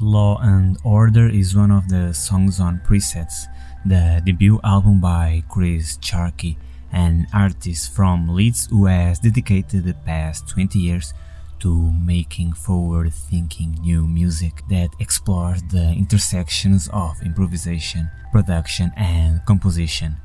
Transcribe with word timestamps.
Law 0.00 0.38
and 0.40 0.78
Order 0.84 1.28
is 1.28 1.56
one 1.56 1.70
of 1.70 1.88
the 1.88 2.12
songs 2.14 2.60
on 2.60 2.80
Presets, 2.86 3.46
the 3.84 4.22
debut 4.24 4.60
album 4.64 5.00
by 5.00 5.42
Chris 5.48 5.98
Sharkey, 6.00 6.56
an 6.92 7.26
artist 7.32 7.92
from 7.92 8.28
Leeds 8.28 8.68
who 8.70 8.86
has 8.86 9.18
dedicated 9.18 9.84
the 9.84 9.94
past 9.94 10.48
20 10.48 10.78
years 10.78 11.14
to 11.60 11.92
making 11.92 12.52
forward 12.52 13.12
thinking 13.12 13.78
new 13.82 14.06
music 14.06 14.62
that 14.68 14.90
explores 14.98 15.62
the 15.70 15.92
intersections 15.92 16.88
of 16.92 17.22
improvisation, 17.22 18.10
production, 18.32 18.92
and 18.96 19.44
composition. 19.46 20.16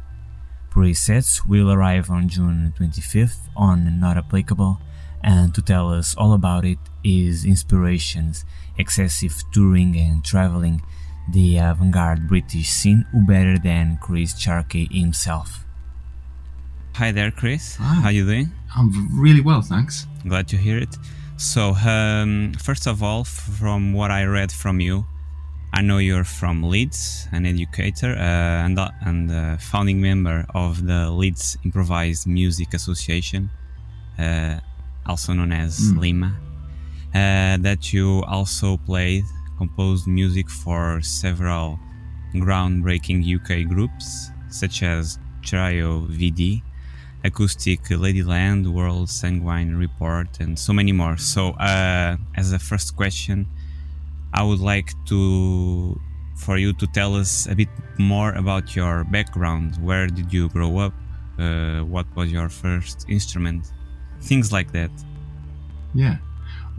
Presets 0.72 1.47
will 1.47 1.72
arrive 1.72 2.09
on 2.09 2.30
June 2.30 2.73
25th 2.80 3.49
on 3.55 3.99
Not 3.99 4.17
Applicable, 4.17 4.80
and 5.23 5.53
to 5.55 5.61
tell 5.61 5.91
us 5.91 6.16
all 6.16 6.34
about 6.34 6.66
it 6.66 6.80
is 7.03 7.45
inspirations, 7.45 8.45
excessive 8.77 9.36
touring 9.52 9.95
and 9.98 10.23
traveling, 10.23 10.81
the 11.31 11.58
avant-garde 11.58 12.27
British 12.27 12.70
scene 12.70 13.05
who 13.12 13.26
better 13.26 13.58
than 13.58 13.98
Chris 14.02 14.38
Sharkey 14.38 14.88
himself. 14.91 15.66
Hi 16.95 17.12
there, 17.12 17.31
Chris. 17.31 17.76
Hi. 17.76 17.95
How 18.02 18.09
you 18.09 18.26
doing? 18.26 18.52
I'm 18.76 18.90
really 19.20 19.41
well, 19.41 19.62
thanks. 19.62 20.08
Glad 20.27 20.48
to 20.50 20.58
hear 20.58 20.77
it. 20.77 20.95
So, 21.38 21.76
um, 21.76 22.53
first 22.59 22.88
of 22.88 23.03
all, 23.03 23.23
from 23.23 23.94
what 23.94 24.09
I 24.09 24.23
read 24.26 24.52
from 24.52 24.80
you, 24.80 25.05
I 25.73 25.81
know 25.81 26.00
you're 26.00 26.23
from 26.23 26.64
Leeds, 26.64 27.28
an 27.31 27.45
educator 27.45 28.14
uh, 28.16 28.66
and, 28.66 28.80
uh, 28.80 28.89
and 29.02 29.30
uh, 29.30 29.58
founding 29.58 30.02
member 30.02 30.45
of 30.56 30.88
the 30.88 31.12
Leeds 31.12 31.58
Improvised 31.64 32.25
Music 32.25 32.73
Association, 32.73 33.52
uh, 34.17 34.59
also 35.06 35.34
known 35.34 35.52
as 35.52 35.78
Mm. 35.80 36.00
Lima. 36.00 36.36
Uh, 37.13 37.58
that 37.58 37.94
you 37.94 38.23
also 38.27 38.77
played, 38.77 39.23
composed 39.58 40.08
music 40.08 40.50
for 40.50 41.02
several 41.02 41.80
groundbreaking 42.36 43.23
UK 43.23 43.67
groups, 43.67 44.30
such 44.50 44.83
as 44.83 45.17
Trio 45.41 46.02
VD, 46.08 46.61
Acoustic 47.23 47.81
Ladyland, 47.83 48.67
World 48.67 49.09
Sanguine 49.09 49.75
Report, 49.75 50.28
and 50.39 50.58
so 50.59 50.73
many 50.73 50.91
more. 50.91 51.17
So, 51.17 51.52
uh, 51.52 52.17
as 52.35 52.53
a 52.53 52.59
first 52.59 52.95
question, 52.95 53.47
I 54.33 54.44
would 54.44 54.59
like 54.59 54.91
to 55.08 56.00
for 56.38 56.58
you 56.58 56.72
to 56.72 56.88
tell 56.88 57.16
us 57.16 57.47
a 57.47 57.55
bit 57.55 57.69
more 57.97 58.33
about 58.33 58.75
your 58.75 59.03
background. 59.05 59.75
Where 59.81 60.08
did 60.08 60.31
you 60.31 60.50
grow 60.50 60.78
up? 60.78 60.94
Uh, 61.39 61.81
what 61.81 62.05
was 62.16 62.31
your 62.31 62.50
first 62.50 63.05
instrument? 63.09 63.72
Things 64.22 64.52
like 64.52 64.72
that. 64.72 64.91
Yeah. 65.94 66.17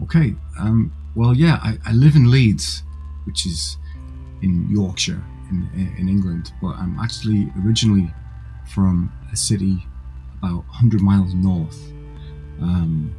Okay. 0.03 0.35
Um, 0.59 0.93
well, 1.15 1.35
yeah, 1.35 1.59
I, 1.61 1.77
I 1.85 1.93
live 1.93 2.15
in 2.15 2.31
Leeds, 2.31 2.83
which 3.25 3.45
is 3.45 3.77
in 4.41 4.67
Yorkshire, 4.69 5.21
in, 5.49 5.95
in 5.97 6.07
England, 6.07 6.53
but 6.61 6.75
I'm 6.75 6.97
actually 6.99 7.51
originally 7.65 8.11
from 8.67 9.11
a 9.31 9.35
city 9.35 9.85
about 10.37 10.65
100 10.67 11.01
miles 11.01 11.33
north 11.33 11.91
um, 12.61 13.13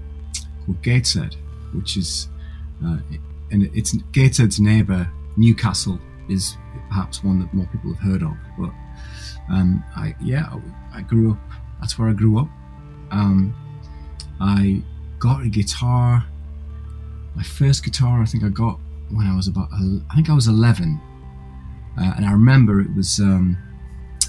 called 0.64 0.80
Gateshead, 0.82 1.36
which 1.74 1.96
is, 1.96 2.28
uh, 2.84 2.98
and 3.50 3.70
it's 3.74 3.92
Gateshead's 4.12 4.60
neighbour, 4.60 5.10
Newcastle, 5.36 5.98
is 6.28 6.56
perhaps 6.88 7.22
one 7.24 7.40
that 7.40 7.52
more 7.52 7.66
people 7.66 7.92
have 7.94 8.02
heard 8.02 8.22
of. 8.22 8.36
But 8.58 8.70
um, 9.50 9.84
I, 9.96 10.14
yeah, 10.22 10.48
I, 10.92 10.98
I 10.98 11.02
grew 11.02 11.32
up. 11.32 11.38
That's 11.80 11.98
where 11.98 12.08
I 12.08 12.12
grew 12.12 12.38
up. 12.38 12.48
Um, 13.10 13.54
I 14.40 14.82
got 15.18 15.42
a 15.42 15.48
guitar. 15.48 16.24
My 17.34 17.42
first 17.42 17.84
guitar, 17.84 18.20
I 18.20 18.26
think 18.26 18.44
I 18.44 18.48
got 18.48 18.78
when 19.10 19.26
I 19.26 19.34
was 19.34 19.48
about 19.48 19.68
I 19.72 20.14
think 20.14 20.30
I 20.30 20.34
was 20.34 20.46
11, 20.46 21.00
uh, 21.98 22.14
and 22.16 22.24
I 22.24 22.32
remember 22.32 22.80
it 22.80 22.94
was 22.94 23.20
um, 23.20 23.56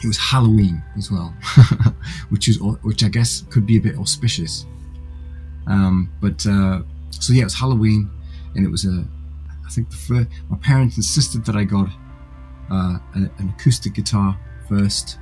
it 0.03 0.07
was 0.07 0.17
Halloween 0.17 0.83
as 0.97 1.11
well, 1.11 1.33
which 2.29 2.47
is 2.47 2.59
which 2.81 3.03
I 3.03 3.09
guess 3.09 3.43
could 3.49 3.65
be 3.65 3.77
a 3.77 3.81
bit 3.81 3.97
auspicious. 3.97 4.65
Um, 5.67 6.11
but 6.21 6.45
uh, 6.45 6.81
so 7.11 7.33
yeah, 7.33 7.41
it 7.41 7.45
was 7.45 7.59
Halloween, 7.59 8.09
and 8.55 8.65
it 8.65 8.69
was 8.69 8.85
a, 8.85 9.05
I 9.65 9.69
think 9.69 9.89
the 9.89 9.97
first, 9.97 10.27
my 10.49 10.57
parents 10.57 10.97
insisted 10.97 11.45
that 11.45 11.55
I 11.55 11.63
got 11.63 11.89
uh, 12.71 12.97
an, 13.13 13.29
an 13.37 13.53
acoustic 13.57 13.93
guitar 13.93 14.37
first. 14.67 15.17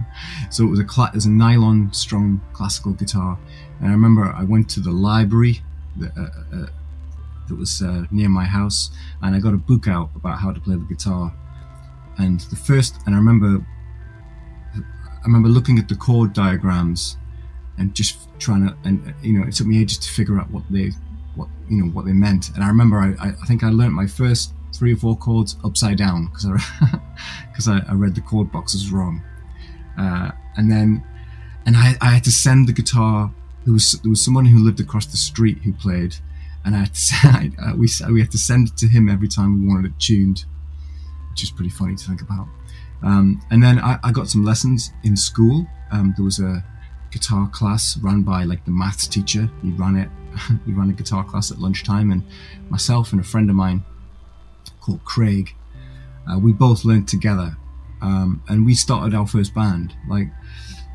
so 0.50 0.64
it 0.64 0.70
was 0.70 0.80
a 0.80 0.82
it 0.82 1.14
was 1.14 1.26
a 1.26 1.30
nylon 1.30 1.92
strung 1.92 2.40
classical 2.52 2.92
guitar, 2.92 3.38
and 3.80 3.88
I 3.88 3.92
remember 3.92 4.24
I 4.24 4.44
went 4.44 4.68
to 4.70 4.80
the 4.80 4.90
library 4.90 5.60
that, 5.96 6.12
uh, 6.16 6.56
uh, 6.56 6.66
that 7.48 7.56
was 7.56 7.82
uh, 7.82 8.04
near 8.10 8.28
my 8.28 8.44
house, 8.44 8.90
and 9.22 9.34
I 9.34 9.38
got 9.38 9.54
a 9.54 9.58
book 9.58 9.88
out 9.88 10.10
about 10.14 10.38
how 10.38 10.52
to 10.52 10.60
play 10.60 10.76
the 10.76 10.84
guitar. 10.84 11.32
And 12.18 12.40
the 12.40 12.56
first, 12.56 12.96
and 13.06 13.14
I 13.14 13.18
remember, 13.18 13.64
I 14.76 15.24
remember 15.24 15.48
looking 15.48 15.78
at 15.78 15.88
the 15.88 15.96
chord 15.96 16.32
diagrams, 16.32 17.16
and 17.78 17.94
just 17.94 18.28
trying 18.38 18.68
to, 18.68 18.76
and 18.84 19.14
you 19.22 19.38
know, 19.38 19.46
it 19.46 19.54
took 19.54 19.66
me 19.66 19.80
ages 19.80 19.98
to 19.98 20.10
figure 20.10 20.38
out 20.38 20.50
what 20.50 20.62
they, 20.70 20.90
what 21.34 21.48
you 21.68 21.82
know, 21.82 21.90
what 21.90 22.04
they 22.04 22.12
meant. 22.12 22.50
And 22.54 22.62
I 22.62 22.68
remember, 22.68 22.98
I, 22.98 23.14
I, 23.20 23.46
think 23.46 23.64
I 23.64 23.70
learnt 23.70 23.92
my 23.92 24.06
first 24.06 24.52
three 24.74 24.92
or 24.92 24.96
four 24.96 25.16
chords 25.16 25.56
upside 25.64 25.98
down 25.98 26.26
because 26.26 26.46
I, 26.46 27.00
because 27.50 27.68
I, 27.68 27.80
I 27.88 27.94
read 27.94 28.14
the 28.14 28.20
chord 28.20 28.52
boxes 28.52 28.90
wrong. 28.90 29.22
Uh, 29.98 30.30
and 30.56 30.70
then, 30.70 31.04
and 31.66 31.76
I, 31.76 31.96
I 32.00 32.10
had 32.14 32.24
to 32.24 32.32
send 32.32 32.68
the 32.68 32.72
guitar. 32.72 33.32
There 33.64 33.72
was 33.72 33.92
there 34.02 34.10
was 34.10 34.22
someone 34.22 34.44
who 34.44 34.58
lived 34.58 34.80
across 34.80 35.06
the 35.06 35.16
street 35.16 35.58
who 35.58 35.72
played, 35.72 36.16
and 36.64 36.74
I 37.24 37.50
uh, 37.62 37.76
we 37.76 37.88
we 38.10 38.20
had 38.20 38.30
to 38.32 38.38
send 38.38 38.68
it 38.68 38.76
to 38.78 38.88
him 38.88 39.08
every 39.08 39.28
time 39.28 39.62
we 39.62 39.68
wanted 39.68 39.90
it 39.90 39.98
tuned, 39.98 40.44
which 41.30 41.42
is 41.42 41.50
pretty 41.50 41.70
funny 41.70 41.96
to 41.96 42.04
think 42.04 42.22
about. 42.22 42.46
Um, 43.02 43.42
and 43.50 43.62
then 43.62 43.78
I, 43.78 43.98
I 44.02 44.12
got 44.12 44.28
some 44.28 44.44
lessons 44.44 44.92
in 45.02 45.16
school. 45.16 45.66
Um, 45.90 46.14
there 46.16 46.24
was 46.24 46.38
a 46.38 46.64
guitar 47.10 47.48
class 47.48 47.96
run 47.98 48.22
by 48.22 48.44
like 48.44 48.64
the 48.64 48.70
maths 48.70 49.06
teacher. 49.06 49.48
He 49.62 49.70
ran 49.72 49.96
it. 49.96 50.08
he 50.66 50.72
ran 50.72 50.90
a 50.90 50.94
guitar 50.94 51.24
class 51.24 51.50
at 51.50 51.58
lunchtime, 51.58 52.10
and 52.10 52.22
myself 52.70 53.12
and 53.12 53.20
a 53.20 53.24
friend 53.24 53.50
of 53.50 53.56
mine 53.56 53.84
called 54.80 55.04
Craig, 55.04 55.54
uh, 56.28 56.38
we 56.38 56.52
both 56.52 56.84
learned 56.84 57.08
together, 57.08 57.56
um, 58.02 58.42
and 58.48 58.64
we 58.66 58.74
started 58.74 59.14
our 59.14 59.26
first 59.26 59.54
band. 59.54 59.94
Like 60.08 60.28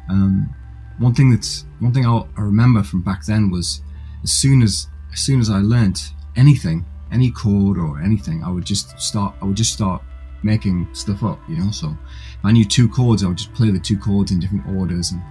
um, 0.10 0.54
one 0.98 1.14
thing 1.14 1.32
that's 1.32 1.66
one 1.80 1.94
thing 1.94 2.06
I'll, 2.06 2.28
I 2.38 2.42
remember 2.42 2.84
from 2.84 3.02
back 3.02 3.26
then 3.26 3.50
was 3.52 3.82
as 4.24 4.32
soon 4.32 4.62
as 4.62 4.88
as 5.12 5.20
soon 5.20 5.40
as 5.40 5.50
I 5.50 5.60
learnt 5.60 6.14
anything, 6.36 6.86
any 7.12 7.32
chord 7.32 7.78
or 7.78 8.02
anything, 8.02 8.44
I 8.44 8.52
would 8.52 8.66
just 8.66 9.00
start. 9.00 9.36
I 9.42 9.46
would 9.46 9.58
just 9.58 9.74
start 9.74 10.02
making 10.44 10.88
stuff 10.94 11.24
up, 11.24 11.40
you 11.50 11.58
know. 11.58 11.72
So 11.72 11.90
if 11.90 12.46
I 12.46 12.52
knew 12.52 12.66
two 12.66 12.88
chords, 12.88 13.24
I 13.24 13.28
would 13.28 13.38
just 13.38 13.54
play 13.54 13.72
the 13.72 13.80
two 13.80 13.98
chords 13.98 14.32
in 14.32 14.40
different 14.40 14.68
orders. 14.68 15.12
And 15.12 15.22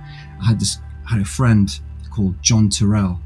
I 0.41 0.47
had 0.47 0.61
this 0.61 0.78
I 1.06 1.15
had 1.15 1.22
a 1.22 1.25
friend 1.25 1.69
called 2.11 2.41
John 2.43 2.69
Turrell, 2.69 3.19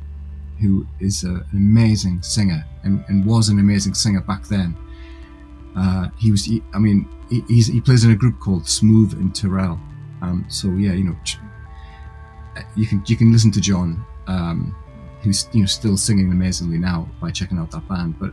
who 0.60 0.86
is 1.00 1.24
a, 1.24 1.28
an 1.28 1.46
amazing 1.52 2.22
singer 2.22 2.64
and, 2.84 3.04
and 3.08 3.24
was 3.26 3.48
an 3.48 3.58
amazing 3.58 3.94
singer 3.94 4.20
back 4.20 4.44
then. 4.44 4.76
Uh, 5.76 6.08
he 6.18 6.30
was, 6.30 6.44
he, 6.44 6.62
I 6.74 6.78
mean, 6.78 7.08
he, 7.30 7.40
he 7.62 7.80
plays 7.80 8.04
in 8.04 8.10
a 8.10 8.14
group 8.14 8.38
called 8.38 8.64
Smoove 8.64 9.14
and 9.14 9.32
Turrell. 9.32 9.80
Um, 10.20 10.44
so 10.48 10.68
yeah, 10.68 10.92
you 10.92 11.04
know, 11.04 11.16
you 12.76 12.86
can 12.86 13.02
you 13.06 13.16
can 13.16 13.32
listen 13.32 13.50
to 13.52 13.60
John, 13.60 14.04
um, 14.28 14.76
who's 15.22 15.48
you 15.52 15.60
know 15.60 15.66
still 15.66 15.96
singing 15.96 16.30
amazingly 16.30 16.78
now 16.78 17.08
by 17.20 17.30
checking 17.30 17.58
out 17.58 17.70
that 17.70 17.88
band. 17.88 18.18
But 18.18 18.32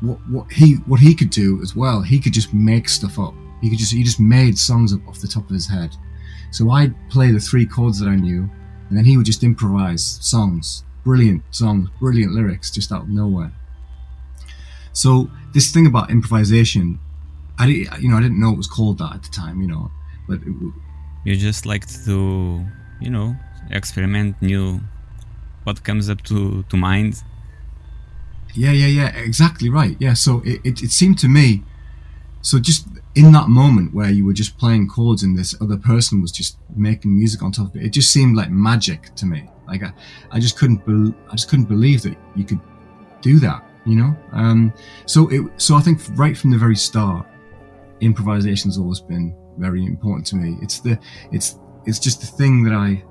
what 0.00 0.18
what 0.28 0.52
he 0.52 0.74
what 0.86 1.00
he 1.00 1.14
could 1.14 1.30
do 1.30 1.60
as 1.62 1.74
well, 1.74 2.02
he 2.02 2.20
could 2.20 2.32
just 2.32 2.52
make 2.52 2.88
stuff 2.88 3.18
up. 3.18 3.34
He 3.60 3.70
could 3.70 3.78
just 3.78 3.92
he 3.92 4.02
just 4.02 4.20
made 4.20 4.58
songs 4.58 4.92
up 4.92 5.06
off 5.08 5.20
the 5.20 5.28
top 5.28 5.44
of 5.44 5.50
his 5.50 5.68
head. 5.68 5.94
So 6.50 6.70
I'd 6.70 6.94
play 7.08 7.32
the 7.32 7.40
three 7.40 7.64
chords 7.64 7.98
that 8.00 8.08
I 8.08 8.16
knew, 8.16 8.48
and 8.88 8.98
then 8.98 9.04
he 9.04 9.16
would 9.16 9.26
just 9.26 9.42
improvise 9.42 10.18
songs, 10.20 10.84
brilliant 11.04 11.42
songs, 11.50 11.88
brilliant 11.98 12.32
lyrics, 12.32 12.70
just 12.70 12.92
out 12.92 13.02
of 13.02 13.08
nowhere. 13.08 13.52
So 14.92 15.30
this 15.54 15.70
thing 15.70 15.86
about 15.86 16.10
improvisation, 16.10 16.98
I 17.58 17.66
you 17.66 18.08
know, 18.10 18.16
I 18.16 18.20
didn't 18.20 18.38
know 18.40 18.50
it 18.50 18.56
was 18.56 18.66
called 18.66 18.98
that 18.98 19.14
at 19.14 19.22
the 19.22 19.30
time, 19.30 19.60
you 19.62 19.68
know, 19.68 19.90
but 20.28 20.40
it, 20.42 20.72
You 21.24 21.36
just 21.36 21.64
like 21.64 21.86
to, 22.04 22.66
you 23.00 23.10
know, 23.10 23.36
experiment 23.70 24.36
new, 24.42 24.80
what 25.64 25.82
comes 25.84 26.08
up 26.10 26.22
to 26.22 26.62
to 26.64 26.76
mind. 26.76 27.22
yeah, 28.54 28.72
yeah, 28.72 28.86
yeah, 28.86 29.08
exactly 29.16 29.68
right. 29.68 29.96
Yeah, 29.98 30.14
so 30.14 30.42
it, 30.44 30.60
it, 30.64 30.82
it 30.82 30.90
seemed 30.90 31.18
to 31.20 31.28
me, 31.28 31.62
so 32.42 32.58
just 32.58 32.86
in 33.14 33.32
that 33.32 33.48
moment 33.48 33.94
where 33.94 34.10
you 34.10 34.24
were 34.24 34.32
just 34.32 34.56
playing 34.58 34.88
chords 34.88 35.22
and 35.22 35.36
this 35.36 35.54
other 35.60 35.76
person 35.76 36.22
was 36.22 36.32
just 36.32 36.58
making 36.74 37.14
music 37.16 37.42
on 37.42 37.52
top 37.52 37.68
of 37.68 37.76
it, 37.76 37.84
it 37.84 37.92
just 37.92 38.10
seemed 38.10 38.36
like 38.36 38.50
magic 38.50 39.14
to 39.16 39.26
me. 39.26 39.48
Like 39.66 39.82
I, 39.82 39.92
I 40.30 40.40
just 40.40 40.58
couldn't, 40.58 40.84
bel 40.86 41.14
I 41.30 41.32
just 41.32 41.48
couldn't 41.48 41.66
believe 41.66 42.02
that 42.02 42.16
you 42.34 42.44
could 42.44 42.60
do 43.20 43.38
that, 43.40 43.64
you 43.84 43.96
know. 43.96 44.16
Um, 44.32 44.72
so 45.06 45.28
it, 45.28 45.42
so 45.56 45.76
I 45.76 45.80
think 45.80 46.00
right 46.14 46.36
from 46.36 46.50
the 46.50 46.58
very 46.58 46.76
start, 46.76 47.26
improvisation's 48.00 48.78
always 48.78 49.00
been 49.00 49.36
very 49.58 49.84
important 49.84 50.26
to 50.28 50.36
me. 50.36 50.58
It's 50.60 50.80
the, 50.80 50.98
it's, 51.30 51.58
it's 51.86 51.98
just 51.98 52.20
the 52.20 52.26
thing 52.26 52.64
that 52.64 52.74
I, 52.74 53.04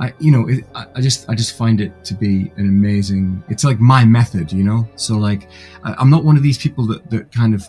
I, 0.00 0.12
you 0.18 0.30
know, 0.30 0.48
it, 0.48 0.64
I, 0.74 1.00
just, 1.00 1.28
I 1.28 1.34
just 1.34 1.56
find 1.56 1.80
it 1.80 2.04
to 2.04 2.14
be 2.14 2.52
an 2.56 2.68
amazing. 2.68 3.42
It's 3.48 3.64
like 3.64 3.80
my 3.80 4.04
method, 4.04 4.52
you 4.52 4.64
know. 4.64 4.88
So 4.96 5.16
like, 5.16 5.48
I, 5.82 5.94
I'm 5.94 6.10
not 6.10 6.24
one 6.24 6.36
of 6.36 6.42
these 6.42 6.58
people 6.58 6.86
that 6.88 7.10
that 7.10 7.30
kind 7.32 7.54
of 7.54 7.68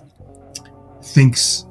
thinks, 1.01 1.65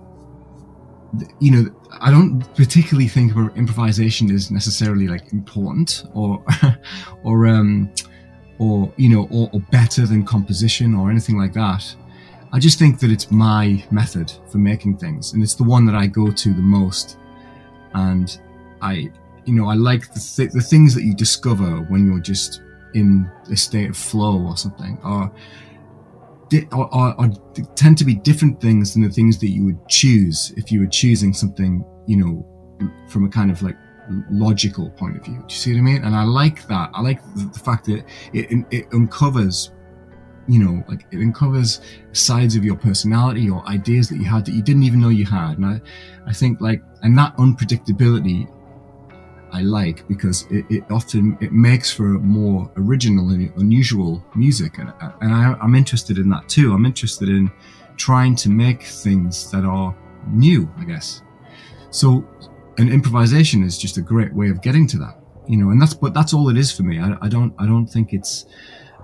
you 1.40 1.50
know, 1.50 1.74
I 2.00 2.10
don't 2.10 2.40
particularly 2.54 3.08
think 3.08 3.32
improvisation 3.56 4.30
is 4.30 4.50
necessarily 4.50 5.08
like 5.08 5.32
important 5.32 6.04
or, 6.14 6.44
or 7.24 7.46
um, 7.46 7.92
or 8.58 8.92
you 8.96 9.08
know, 9.08 9.28
or, 9.30 9.50
or 9.52 9.60
better 9.70 10.06
than 10.06 10.24
composition 10.24 10.94
or 10.94 11.10
anything 11.10 11.36
like 11.36 11.52
that. 11.54 11.94
I 12.52 12.60
just 12.60 12.78
think 12.78 13.00
that 13.00 13.10
it's 13.10 13.32
my 13.32 13.84
method 13.90 14.32
for 14.48 14.58
making 14.58 14.98
things, 14.98 15.32
and 15.32 15.42
it's 15.42 15.54
the 15.54 15.64
one 15.64 15.84
that 15.86 15.96
I 15.96 16.06
go 16.06 16.30
to 16.30 16.54
the 16.54 16.62
most. 16.62 17.18
And 17.94 18.38
I, 18.80 19.10
you 19.46 19.54
know, 19.54 19.68
I 19.68 19.74
like 19.74 20.12
the 20.12 20.20
th- 20.20 20.52
the 20.52 20.60
things 20.60 20.94
that 20.94 21.02
you 21.02 21.14
discover 21.14 21.82
when 21.88 22.06
you're 22.06 22.20
just 22.20 22.62
in 22.94 23.30
a 23.50 23.56
state 23.56 23.90
of 23.90 23.96
flow 23.96 24.40
or 24.40 24.56
something, 24.56 24.98
or, 25.04 25.32
or, 26.72 26.94
or, 26.94 27.14
or 27.18 27.28
tend 27.74 27.98
to 27.98 28.04
be 28.04 28.14
different 28.14 28.60
things 28.60 28.94
than 28.94 29.02
the 29.02 29.10
things 29.10 29.38
that 29.38 29.48
you 29.48 29.64
would 29.64 29.88
choose 29.88 30.52
if 30.56 30.70
you 30.70 30.80
were 30.80 30.86
choosing 30.86 31.32
something, 31.32 31.84
you 32.06 32.16
know, 32.16 32.88
from 33.08 33.24
a 33.24 33.28
kind 33.28 33.50
of 33.50 33.62
like 33.62 33.76
logical 34.30 34.90
point 34.90 35.16
of 35.16 35.24
view. 35.24 35.36
Do 35.36 35.44
you 35.48 35.54
see 35.54 35.72
what 35.72 35.78
I 35.78 35.82
mean? 35.82 36.04
And 36.04 36.14
I 36.14 36.22
like 36.22 36.66
that. 36.68 36.90
I 36.94 37.00
like 37.00 37.22
the, 37.34 37.50
the 37.52 37.58
fact 37.58 37.86
that 37.86 38.04
it, 38.32 38.64
it 38.70 38.86
uncovers 38.92 39.72
you 40.46 40.62
know, 40.62 40.84
like 40.88 41.06
it 41.10 41.18
uncovers 41.18 41.80
sides 42.12 42.56
of 42.56 42.64
your 42.64 42.76
personality 42.76 43.48
or 43.48 43.66
ideas 43.68 44.08
that 44.08 44.16
you 44.16 44.24
had 44.24 44.44
that 44.44 44.52
you 44.52 44.62
didn't 44.62 44.82
even 44.82 45.00
know 45.00 45.08
you 45.08 45.24
had. 45.24 45.56
And 45.58 45.66
I, 45.66 45.80
I 46.26 46.32
think 46.32 46.60
like, 46.60 46.82
and 47.02 47.16
that 47.18 47.36
unpredictability 47.36 48.50
I 49.54 49.62
like 49.62 50.06
because 50.08 50.46
it, 50.50 50.64
it 50.68 50.84
often, 50.90 51.38
it 51.40 51.52
makes 51.52 51.90
for 51.90 52.02
more 52.02 52.70
original 52.76 53.30
and 53.30 53.52
unusual 53.56 54.24
music. 54.34 54.78
And, 54.78 54.92
and 55.20 55.32
I, 55.32 55.54
I'm 55.62 55.74
interested 55.74 56.18
in 56.18 56.28
that 56.30 56.48
too. 56.48 56.72
I'm 56.74 56.84
interested 56.84 57.28
in 57.28 57.50
trying 57.96 58.34
to 58.36 58.48
make 58.50 58.82
things 58.82 59.50
that 59.52 59.64
are 59.64 59.96
new, 60.26 60.68
I 60.78 60.84
guess. 60.84 61.22
So, 61.90 62.26
an 62.78 62.88
improvisation 62.88 63.62
is 63.62 63.78
just 63.78 63.98
a 63.98 64.02
great 64.02 64.34
way 64.34 64.48
of 64.50 64.60
getting 64.60 64.88
to 64.88 64.98
that, 64.98 65.20
you 65.46 65.56
know, 65.56 65.70
and 65.70 65.80
that's, 65.80 65.94
but 65.94 66.12
that's 66.12 66.34
all 66.34 66.48
it 66.48 66.56
is 66.56 66.72
for 66.72 66.82
me. 66.82 66.98
I, 66.98 67.16
I 67.22 67.28
don't, 67.28 67.54
I 67.56 67.66
don't 67.66 67.86
think 67.86 68.12
it's, 68.12 68.46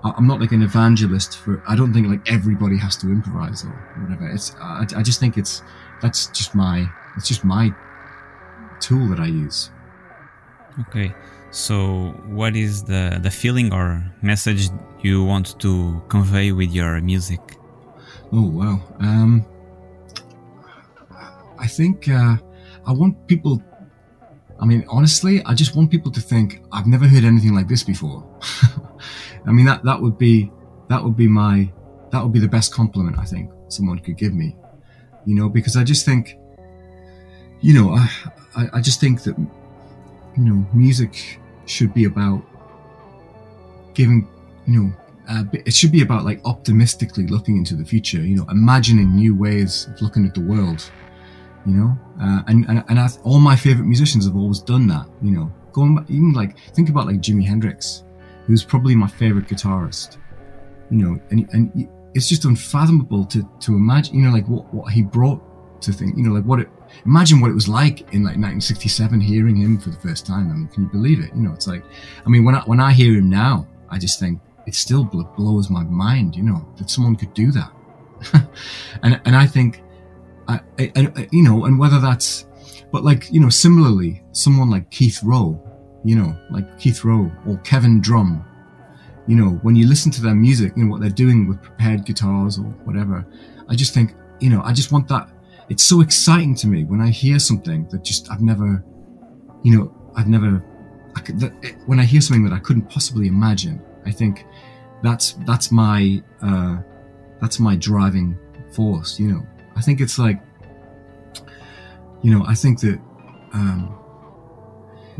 I'm 0.03 0.27
not 0.27 0.41
like 0.41 0.51
an 0.51 0.63
evangelist 0.63 1.37
for. 1.37 1.63
I 1.67 1.75
don't 1.75 1.93
think 1.93 2.07
like 2.07 2.27
everybody 2.29 2.77
has 2.77 2.97
to 2.97 3.07
improvise 3.07 3.63
or 3.63 3.69
whatever. 4.01 4.27
It's. 4.29 4.55
I, 4.59 4.85
I 4.97 5.03
just 5.03 5.19
think 5.19 5.37
it's. 5.37 5.61
That's 6.01 6.27
just 6.27 6.55
my. 6.55 6.87
It's 7.17 7.27
just 7.27 7.43
my 7.43 7.71
tool 8.79 9.07
that 9.09 9.19
I 9.19 9.27
use. 9.27 9.69
Okay, 10.79 11.13
so 11.51 12.13
what 12.27 12.55
is 12.55 12.83
the 12.83 13.19
the 13.21 13.29
feeling 13.29 13.73
or 13.73 14.03
message 14.21 14.69
you 15.01 15.23
want 15.23 15.59
to 15.59 16.01
convey 16.07 16.51
with 16.51 16.71
your 16.71 17.01
music? 17.01 17.41
Oh 18.31 18.47
wow. 18.47 18.79
Um, 18.99 19.45
I 21.59 21.67
think 21.67 22.07
uh, 22.09 22.37
I 22.85 22.91
want 22.91 23.27
people. 23.27 23.61
I 24.59 24.65
mean, 24.65 24.85
honestly, 24.87 25.43
I 25.45 25.53
just 25.55 25.75
want 25.75 25.89
people 25.89 26.11
to 26.11 26.21
think 26.21 26.61
I've 26.71 26.85
never 26.85 27.07
heard 27.07 27.23
anything 27.23 27.55
like 27.55 27.67
this 27.67 27.83
before. 27.83 28.23
I 29.45 29.51
mean, 29.51 29.65
that, 29.65 29.83
that 29.83 29.99
would 29.99 30.17
be, 30.17 30.51
that 30.87 31.03
would 31.03 31.17
be 31.17 31.27
my, 31.27 31.71
that 32.11 32.21
would 32.23 32.31
be 32.31 32.39
the 32.39 32.47
best 32.47 32.73
compliment 32.73 33.17
I 33.17 33.25
think 33.25 33.51
someone 33.69 33.99
could 33.99 34.17
give 34.17 34.33
me, 34.33 34.55
you 35.25 35.35
know, 35.35 35.49
because 35.49 35.75
I 35.77 35.83
just 35.83 36.05
think, 36.05 36.37
you 37.61 37.73
know, 37.73 37.95
I, 37.95 38.09
I, 38.55 38.69
I 38.73 38.81
just 38.81 38.99
think 38.99 39.23
that, 39.23 39.35
you 40.37 40.43
know, 40.43 40.65
music 40.73 41.39
should 41.65 41.93
be 41.93 42.05
about 42.05 42.43
giving, 43.93 44.27
you 44.65 44.81
know, 44.81 44.93
uh, 45.29 45.43
it 45.53 45.73
should 45.73 45.91
be 45.91 46.01
about 46.01 46.25
like 46.25 46.41
optimistically 46.45 47.27
looking 47.27 47.57
into 47.57 47.75
the 47.75 47.85
future, 47.85 48.19
you 48.19 48.35
know, 48.35 48.45
imagining 48.49 49.15
new 49.15 49.35
ways 49.35 49.87
of 49.87 50.01
looking 50.01 50.25
at 50.25 50.33
the 50.33 50.41
world, 50.41 50.89
you 51.65 51.73
know, 51.73 51.97
uh, 52.21 52.41
and 52.47 52.65
and, 52.67 52.83
and 52.89 52.99
I, 52.99 53.09
all 53.23 53.39
my 53.39 53.55
favorite 53.55 53.85
musicians 53.85 54.25
have 54.25 54.35
always 54.35 54.59
done 54.59 54.87
that, 54.87 55.07
you 55.21 55.31
know, 55.31 55.51
going 55.71 55.95
back, 55.95 56.09
even 56.09 56.33
like 56.33 56.57
think 56.75 56.89
about 56.89 57.05
like 57.05 57.17
Jimi 57.17 57.45
Hendrix, 57.45 58.03
who's 58.45 58.63
probably 58.63 58.95
my 58.95 59.07
favorite 59.07 59.47
guitarist. 59.47 60.17
You 60.89 60.97
know, 60.97 61.19
and 61.29 61.47
and 61.53 61.89
it's 62.13 62.27
just 62.27 62.45
unfathomable 62.45 63.25
to 63.25 63.47
to 63.61 63.75
imagine. 63.75 64.15
You 64.15 64.23
know, 64.23 64.31
like 64.31 64.47
what 64.47 64.73
what 64.73 64.91
he 64.91 65.01
brought 65.01 65.41
to 65.81 65.93
think. 65.93 66.17
You 66.17 66.23
know, 66.23 66.33
like 66.33 66.43
what 66.43 66.59
it. 66.59 66.69
Imagine 67.05 67.41
what 67.41 67.51
it 67.51 67.53
was 67.53 67.67
like 67.67 68.01
in 68.13 68.23
like 68.23 68.37
1967 68.37 69.19
hearing 69.19 69.55
him 69.55 69.79
for 69.79 69.89
the 69.89 69.97
first 69.97 70.25
time. 70.25 70.51
I 70.51 70.53
mean, 70.53 70.67
can 70.67 70.83
you 70.83 70.89
believe 70.89 71.19
it? 71.19 71.33
You 71.35 71.41
know, 71.41 71.53
it's 71.53 71.67
like, 71.67 71.83
I 72.25 72.29
mean, 72.29 72.43
when 72.43 72.55
I 72.55 72.61
when 72.61 72.79
I 72.79 72.91
hear 72.91 73.13
him 73.13 73.29
now, 73.29 73.67
I 73.89 73.97
just 73.97 74.19
think 74.19 74.39
it 74.67 74.75
still 74.75 75.03
blows 75.03 75.69
my 75.69 75.83
mind. 75.83 76.35
You 76.35 76.43
know, 76.43 76.67
that 76.77 76.89
someone 76.89 77.15
could 77.15 77.33
do 77.33 77.51
that. 77.51 77.71
and 79.03 79.19
and 79.25 79.35
I 79.35 79.47
think, 79.47 79.83
I, 80.47 80.59
I, 80.79 80.91
I 80.95 81.27
you 81.31 81.43
know, 81.43 81.65
and 81.65 81.79
whether 81.79 81.99
that's, 81.99 82.45
but 82.91 83.03
like 83.03 83.31
you 83.31 83.39
know, 83.39 83.49
similarly, 83.49 84.23
someone 84.31 84.69
like 84.69 84.89
Keith 84.91 85.21
Rowe 85.23 85.59
you 86.03 86.15
know, 86.15 86.35
like 86.49 86.79
Keith 86.79 87.03
Rowe 87.03 87.31
or 87.47 87.57
Kevin 87.57 88.01
Drumm. 88.01 88.45
You 89.27 89.35
know, 89.35 89.51
when 89.61 89.75
you 89.75 89.87
listen 89.87 90.11
to 90.13 90.21
their 90.21 90.33
music, 90.33 90.73
you 90.75 90.83
know, 90.83 90.91
what 90.91 91.01
they're 91.01 91.09
doing 91.09 91.47
with 91.47 91.61
prepared 91.61 92.05
guitars 92.05 92.57
or 92.57 92.63
whatever, 92.85 93.25
I 93.69 93.75
just 93.75 93.93
think, 93.93 94.15
you 94.39 94.49
know, 94.49 94.61
I 94.63 94.73
just 94.73 94.91
want 94.91 95.07
that. 95.09 95.29
It's 95.71 95.83
so 95.83 96.01
exciting 96.01 96.53
to 96.55 96.67
me 96.67 96.83
when 96.83 96.99
I 96.99 97.11
hear 97.11 97.39
something 97.39 97.87
that 97.91 98.03
just 98.03 98.29
I've 98.29 98.41
never, 98.41 98.83
you 99.63 99.77
know, 99.77 100.11
I've 100.17 100.27
never, 100.27 100.61
I 101.15 101.21
could, 101.21 101.39
that, 101.39 101.53
when 101.85 101.97
I 101.97 102.03
hear 102.03 102.19
something 102.19 102.43
that 102.43 102.51
I 102.51 102.59
couldn't 102.59 102.89
possibly 102.89 103.27
imagine, 103.27 103.81
I 104.05 104.11
think 104.11 104.45
that's, 105.01 105.37
that's 105.47 105.71
my, 105.71 106.21
uh, 106.41 106.79
that's 107.39 107.57
my 107.57 107.77
driving 107.77 108.37
force, 108.73 109.17
you 109.17 109.31
know. 109.31 109.47
I 109.77 109.81
think 109.81 110.01
it's 110.01 110.19
like, 110.19 110.41
you 112.21 112.37
know, 112.37 112.43
I 112.45 112.53
think 112.53 112.81
that, 112.81 112.99
um, 113.53 113.97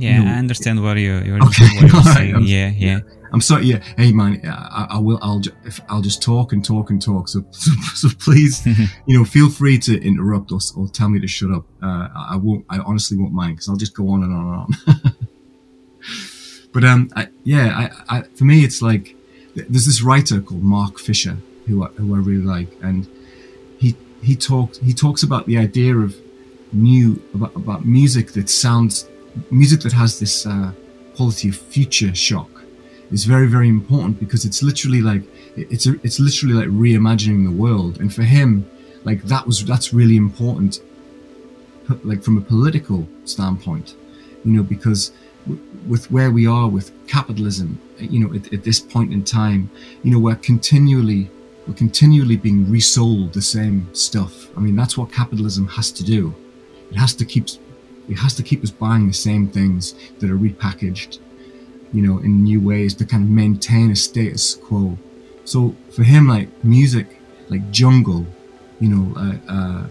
yeah, 0.01 0.23
know, 0.23 0.31
I 0.31 0.35
understand 0.35 0.83
what 0.83 0.97
you 0.97 1.19
you're, 1.25 1.43
okay. 1.43 1.67
what 1.75 1.93
you're 1.93 2.03
saying. 2.03 2.35
I'm, 2.35 2.43
yeah, 2.43 2.69
yeah. 2.69 2.99
I'm 3.33 3.41
sorry. 3.41 3.65
Yeah, 3.65 3.81
hey 3.97 4.11
man, 4.11 4.41
I, 4.45 4.87
I 4.91 4.99
will. 4.99 5.19
I'll 5.21 5.41
I'll 5.89 6.01
just 6.01 6.21
talk 6.21 6.51
and 6.53 6.63
talk 6.63 6.89
and 6.89 7.01
talk. 7.01 7.29
So 7.29 7.45
so, 7.51 7.71
so 7.95 8.09
please, 8.19 8.65
you 9.05 9.17
know, 9.17 9.23
feel 9.23 9.49
free 9.49 9.77
to 9.79 10.01
interrupt 10.01 10.51
us 10.51 10.75
or 10.75 10.87
tell 10.87 11.09
me 11.09 11.19
to 11.19 11.27
shut 11.27 11.51
up. 11.51 11.65
Uh, 11.81 12.09
I 12.13 12.35
won't. 12.35 12.65
I 12.69 12.79
honestly 12.79 13.17
won't 13.17 13.33
mind 13.33 13.55
because 13.55 13.69
I'll 13.69 13.77
just 13.77 13.95
go 13.95 14.09
on 14.09 14.23
and 14.23 14.33
on 14.33 14.45
and 14.45 14.95
on. 15.05 15.15
but 16.73 16.83
um, 16.83 17.09
I, 17.15 17.29
yeah, 17.43 17.89
I, 18.09 18.17
I 18.17 18.21
for 18.23 18.43
me 18.43 18.63
it's 18.63 18.81
like 18.81 19.15
there's 19.55 19.85
this 19.85 20.01
writer 20.01 20.41
called 20.41 20.63
Mark 20.63 20.99
Fisher 20.99 21.37
who 21.67 21.83
I, 21.83 21.87
who 21.87 22.15
I 22.15 22.19
really 22.19 22.43
like, 22.43 22.69
and 22.81 23.07
he 23.77 23.95
he 24.21 24.35
talks 24.35 24.77
he 24.79 24.93
talks 24.93 25.23
about 25.23 25.45
the 25.45 25.57
idea 25.57 25.95
of 25.95 26.15
new 26.73 27.21
about 27.33 27.55
about 27.55 27.85
music 27.85 28.31
that 28.33 28.49
sounds 28.49 29.07
music 29.49 29.81
that 29.81 29.93
has 29.93 30.19
this 30.19 30.45
uh, 30.45 30.71
quality 31.15 31.49
of 31.49 31.55
future 31.55 32.13
shock 32.15 32.49
is 33.11 33.25
very 33.25 33.47
very 33.47 33.67
important 33.67 34.19
because 34.19 34.45
it's 34.45 34.63
literally 34.63 35.01
like 35.01 35.23
it's 35.55 35.85
a, 35.87 35.93
it's 36.03 36.19
literally 36.19 36.55
like 36.55 36.69
reimagining 36.69 37.43
the 37.43 37.51
world. 37.51 37.99
And 37.99 38.13
for 38.13 38.23
him 38.23 38.69
like 39.03 39.23
that 39.23 39.45
was 39.45 39.65
that's 39.65 39.93
really 39.93 40.15
important 40.15 40.79
like 42.03 42.23
from 42.23 42.37
a 42.37 42.41
political 42.41 43.07
standpoint 43.25 43.95
you 44.45 44.51
know 44.51 44.63
because 44.63 45.11
with 45.87 46.09
where 46.11 46.31
we 46.31 46.45
are 46.47 46.69
with 46.69 46.91
capitalism 47.07 47.79
you 47.97 48.19
know 48.19 48.33
at, 48.33 48.53
at 48.53 48.63
this 48.63 48.79
point 48.79 49.11
in 49.11 49.23
time 49.23 49.69
you 50.03 50.11
know 50.11 50.19
we're 50.19 50.35
continually 50.35 51.29
we're 51.67 51.73
continually 51.73 52.37
being 52.37 52.69
resold 52.69 53.33
the 53.33 53.41
same 53.41 53.87
stuff. 53.93 54.49
I 54.57 54.59
mean 54.59 54.75
that's 54.75 54.97
what 54.97 55.11
capitalism 55.11 55.67
has 55.67 55.91
to 55.91 56.03
do. 56.03 56.33
It 56.89 56.97
has 56.97 57.13
to 57.15 57.25
keep 57.25 57.45
it 58.09 58.15
has 58.15 58.33
to 58.35 58.43
keep 58.43 58.63
us 58.63 58.71
buying 58.71 59.07
the 59.07 59.13
same 59.13 59.47
things 59.47 59.95
that 60.19 60.29
are 60.29 60.37
repackaged, 60.37 61.19
you 61.93 62.01
know, 62.01 62.17
in 62.19 62.43
new 62.43 62.59
ways 62.59 62.93
to 62.95 63.05
kind 63.05 63.23
of 63.23 63.29
maintain 63.29 63.91
a 63.91 63.95
status 63.95 64.55
quo. 64.55 64.97
So 65.45 65.75
for 65.91 66.03
him, 66.03 66.27
like 66.27 66.49
music, 66.63 67.19
like 67.49 67.69
jungle, 67.71 68.25
you 68.79 68.89
know, 68.89 69.13
uh, 69.17 69.51
uh, 69.51 69.87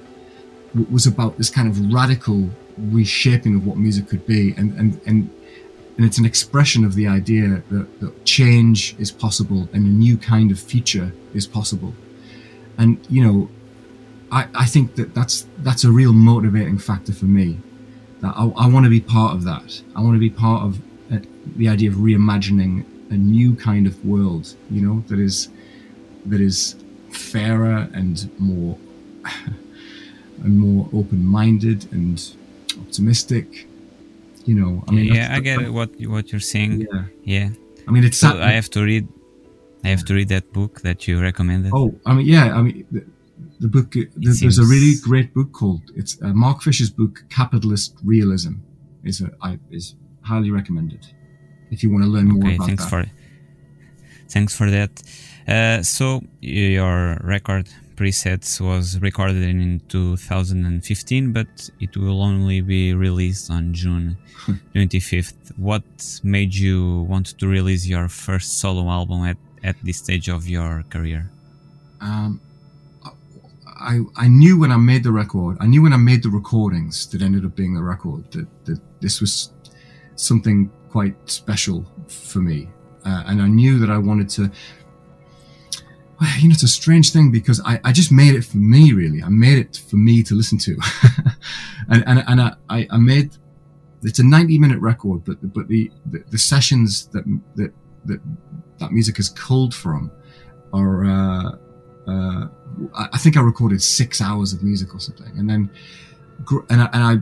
was 0.90 1.06
about 1.06 1.38
this 1.38 1.50
kind 1.50 1.68
of 1.68 1.92
radical 1.92 2.50
reshaping 2.78 3.56
of 3.56 3.66
what 3.66 3.76
music 3.76 4.08
could 4.08 4.26
be, 4.26 4.54
and 4.56 4.72
and 4.78 5.00
and 5.06 5.30
and 5.96 6.06
it's 6.06 6.18
an 6.18 6.24
expression 6.24 6.84
of 6.84 6.94
the 6.94 7.06
idea 7.06 7.62
that, 7.70 8.00
that 8.00 8.24
change 8.24 8.96
is 8.98 9.10
possible 9.12 9.68
and 9.72 9.84
a 9.84 9.88
new 9.88 10.16
kind 10.16 10.50
of 10.50 10.58
future 10.58 11.12
is 11.34 11.46
possible. 11.46 11.92
And 12.78 12.98
you 13.10 13.22
know, 13.22 13.50
I, 14.32 14.48
I 14.54 14.64
think 14.64 14.94
that 14.94 15.14
that's 15.14 15.46
that's 15.58 15.84
a 15.84 15.90
real 15.90 16.12
motivating 16.12 16.78
factor 16.78 17.12
for 17.12 17.26
me 17.26 17.58
that 18.20 18.34
I, 18.36 18.44
I 18.56 18.68
want 18.68 18.84
to 18.84 18.90
be 18.90 19.00
part 19.00 19.34
of 19.34 19.44
that. 19.44 19.82
I 19.96 20.00
want 20.00 20.14
to 20.14 20.20
be 20.20 20.30
part 20.30 20.62
of 20.62 20.78
uh, 21.12 21.18
the 21.56 21.68
idea 21.68 21.90
of 21.90 21.96
reimagining 21.96 22.84
a 23.10 23.14
new 23.14 23.54
kind 23.56 23.86
of 23.86 24.04
world, 24.04 24.54
you 24.70 24.80
know, 24.80 25.04
that 25.08 25.18
is 25.18 25.48
that 26.26 26.40
is 26.40 26.76
fairer 27.10 27.88
and 27.92 28.30
more 28.38 28.78
and 30.44 30.58
more 30.58 30.88
open-minded 30.92 31.92
and 31.92 32.34
optimistic. 32.78 33.66
You 34.46 34.54
know, 34.54 34.84
I 34.88 34.92
mean, 34.92 35.14
yeah, 35.14 35.34
I 35.34 35.40
get 35.40 35.70
what 35.72 35.90
what 36.00 36.32
you're 36.32 36.40
saying. 36.40 36.86
Yeah, 36.90 37.04
yeah. 37.24 37.48
I 37.86 37.90
mean, 37.90 38.04
it's. 38.04 38.18
So 38.18 38.40
I 38.40 38.52
have 38.52 38.70
to 38.70 38.82
read. 38.82 39.06
I 39.84 39.88
have 39.88 40.04
to 40.06 40.14
read 40.14 40.28
that 40.28 40.52
book 40.52 40.82
that 40.82 41.08
you 41.08 41.20
recommended. 41.20 41.72
Oh, 41.74 41.94
I 42.04 42.14
mean, 42.14 42.26
yeah, 42.26 42.54
I 42.56 42.62
mean, 42.62 42.86
the, 43.60 43.68
book. 43.68 43.92
The, 43.92 44.08
there's 44.16 44.58
a 44.58 44.64
really 44.64 44.94
great 45.02 45.34
book 45.34 45.52
called 45.52 45.82
it's 45.94 46.20
uh, 46.22 46.28
Mark 46.28 46.62
Fisher's 46.62 46.90
book, 46.90 47.24
Capitalist 47.30 47.96
Realism. 48.04 48.54
Is 49.02 49.20
a 49.22 49.30
I 49.40 49.58
is 49.70 49.94
highly 50.22 50.50
recommended 50.50 51.06
if 51.70 51.82
you 51.82 51.90
want 51.90 52.04
to 52.04 52.10
learn 52.10 52.28
more 52.28 52.52
about 52.52 52.66
thanks 52.66 52.84
that. 52.84 52.90
for 52.90 53.10
thanks 54.28 54.54
for 54.54 54.70
that. 54.70 55.02
Uh, 55.48 55.82
so 55.82 56.20
your 56.40 57.18
record 57.24 57.68
presets 57.96 58.60
was 58.60 58.98
recorded 59.00 59.42
in 59.42 59.80
2015, 59.88 61.32
but 61.32 61.70
it 61.80 61.96
will 61.96 62.22
only 62.22 62.60
be 62.62 62.94
released 62.94 63.50
on 63.50 63.74
June 63.74 64.16
25th. 64.74 65.58
What 65.58 65.84
made 66.22 66.54
you 66.54 67.02
want 67.02 67.38
to 67.38 67.46
release 67.46 67.86
your 67.86 68.08
first 68.08 68.58
solo 68.58 68.88
album 68.88 69.24
at, 69.24 69.36
at 69.62 69.76
this 69.82 69.98
stage 69.98 70.28
of 70.28 70.48
your 70.48 70.84
career? 70.88 71.30
Um, 72.00 72.40
I, 73.80 74.00
I 74.16 74.28
knew 74.28 74.58
when 74.58 74.70
I 74.70 74.76
made 74.76 75.04
the 75.04 75.12
record, 75.12 75.56
I 75.60 75.66
knew 75.66 75.82
when 75.82 75.92
I 75.92 75.96
made 75.96 76.22
the 76.22 76.28
recordings 76.28 77.08
that 77.08 77.22
ended 77.22 77.44
up 77.44 77.56
being 77.56 77.74
the 77.74 77.82
record 77.82 78.30
that, 78.32 78.46
that 78.66 78.80
this 79.00 79.20
was 79.20 79.52
something 80.16 80.70
quite 80.90 81.16
special 81.28 81.86
for 82.08 82.40
me. 82.40 82.68
Uh, 83.04 83.24
and 83.26 83.40
I 83.40 83.48
knew 83.48 83.78
that 83.78 83.90
I 83.90 83.96
wanted 83.96 84.28
to, 84.30 84.42
you 86.38 86.48
know, 86.48 86.52
it's 86.52 86.62
a 86.62 86.68
strange 86.68 87.12
thing 87.12 87.32
because 87.32 87.60
I, 87.64 87.80
I 87.82 87.92
just 87.92 88.12
made 88.12 88.34
it 88.34 88.44
for 88.44 88.58
me, 88.58 88.92
really. 88.92 89.22
I 89.22 89.30
made 89.30 89.58
it 89.58 89.80
for 89.88 89.96
me 89.96 90.22
to 90.24 90.34
listen 90.34 90.58
to. 90.58 90.76
and 91.88 92.04
and, 92.06 92.24
and 92.28 92.40
I, 92.68 92.86
I 92.90 92.98
made, 92.98 93.30
it's 94.02 94.18
a 94.18 94.24
90 94.26 94.58
minute 94.58 94.80
record, 94.80 95.24
but, 95.24 95.38
but 95.54 95.68
the, 95.68 95.90
the, 96.06 96.22
the 96.28 96.38
sessions 96.38 97.06
that, 97.08 97.24
that, 97.56 97.72
that, 98.04 98.20
that 98.78 98.92
music 98.92 99.18
is 99.18 99.30
culled 99.30 99.74
from 99.74 100.10
are, 100.74 101.04
uh, 101.06 101.56
uh, 102.10 102.48
I 103.12 103.18
think 103.18 103.36
I 103.36 103.40
recorded 103.40 103.82
six 103.82 104.20
hours 104.20 104.52
of 104.52 104.62
music 104.62 104.94
or 104.94 105.00
something. 105.00 105.32
And 105.38 105.48
then, 105.48 105.70
and 106.70 106.82
I, 106.82 106.88
and 106.92 107.02
I 107.02 107.16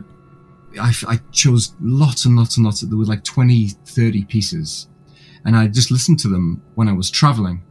I, 0.79 0.93
I, 1.07 1.19
chose 1.31 1.73
lots 1.81 2.25
and 2.25 2.35
lots 2.35 2.57
and 2.57 2.65
lots. 2.65 2.81
There 2.81 2.97
were 2.97 3.05
like 3.05 3.23
20, 3.23 3.69
30 3.85 4.25
pieces. 4.25 4.87
And 5.45 5.55
I 5.55 5.67
just 5.67 5.89
listened 5.89 6.19
to 6.19 6.27
them 6.27 6.61
when 6.75 6.87
I 6.87 6.93
was 6.93 7.09
traveling 7.09 7.63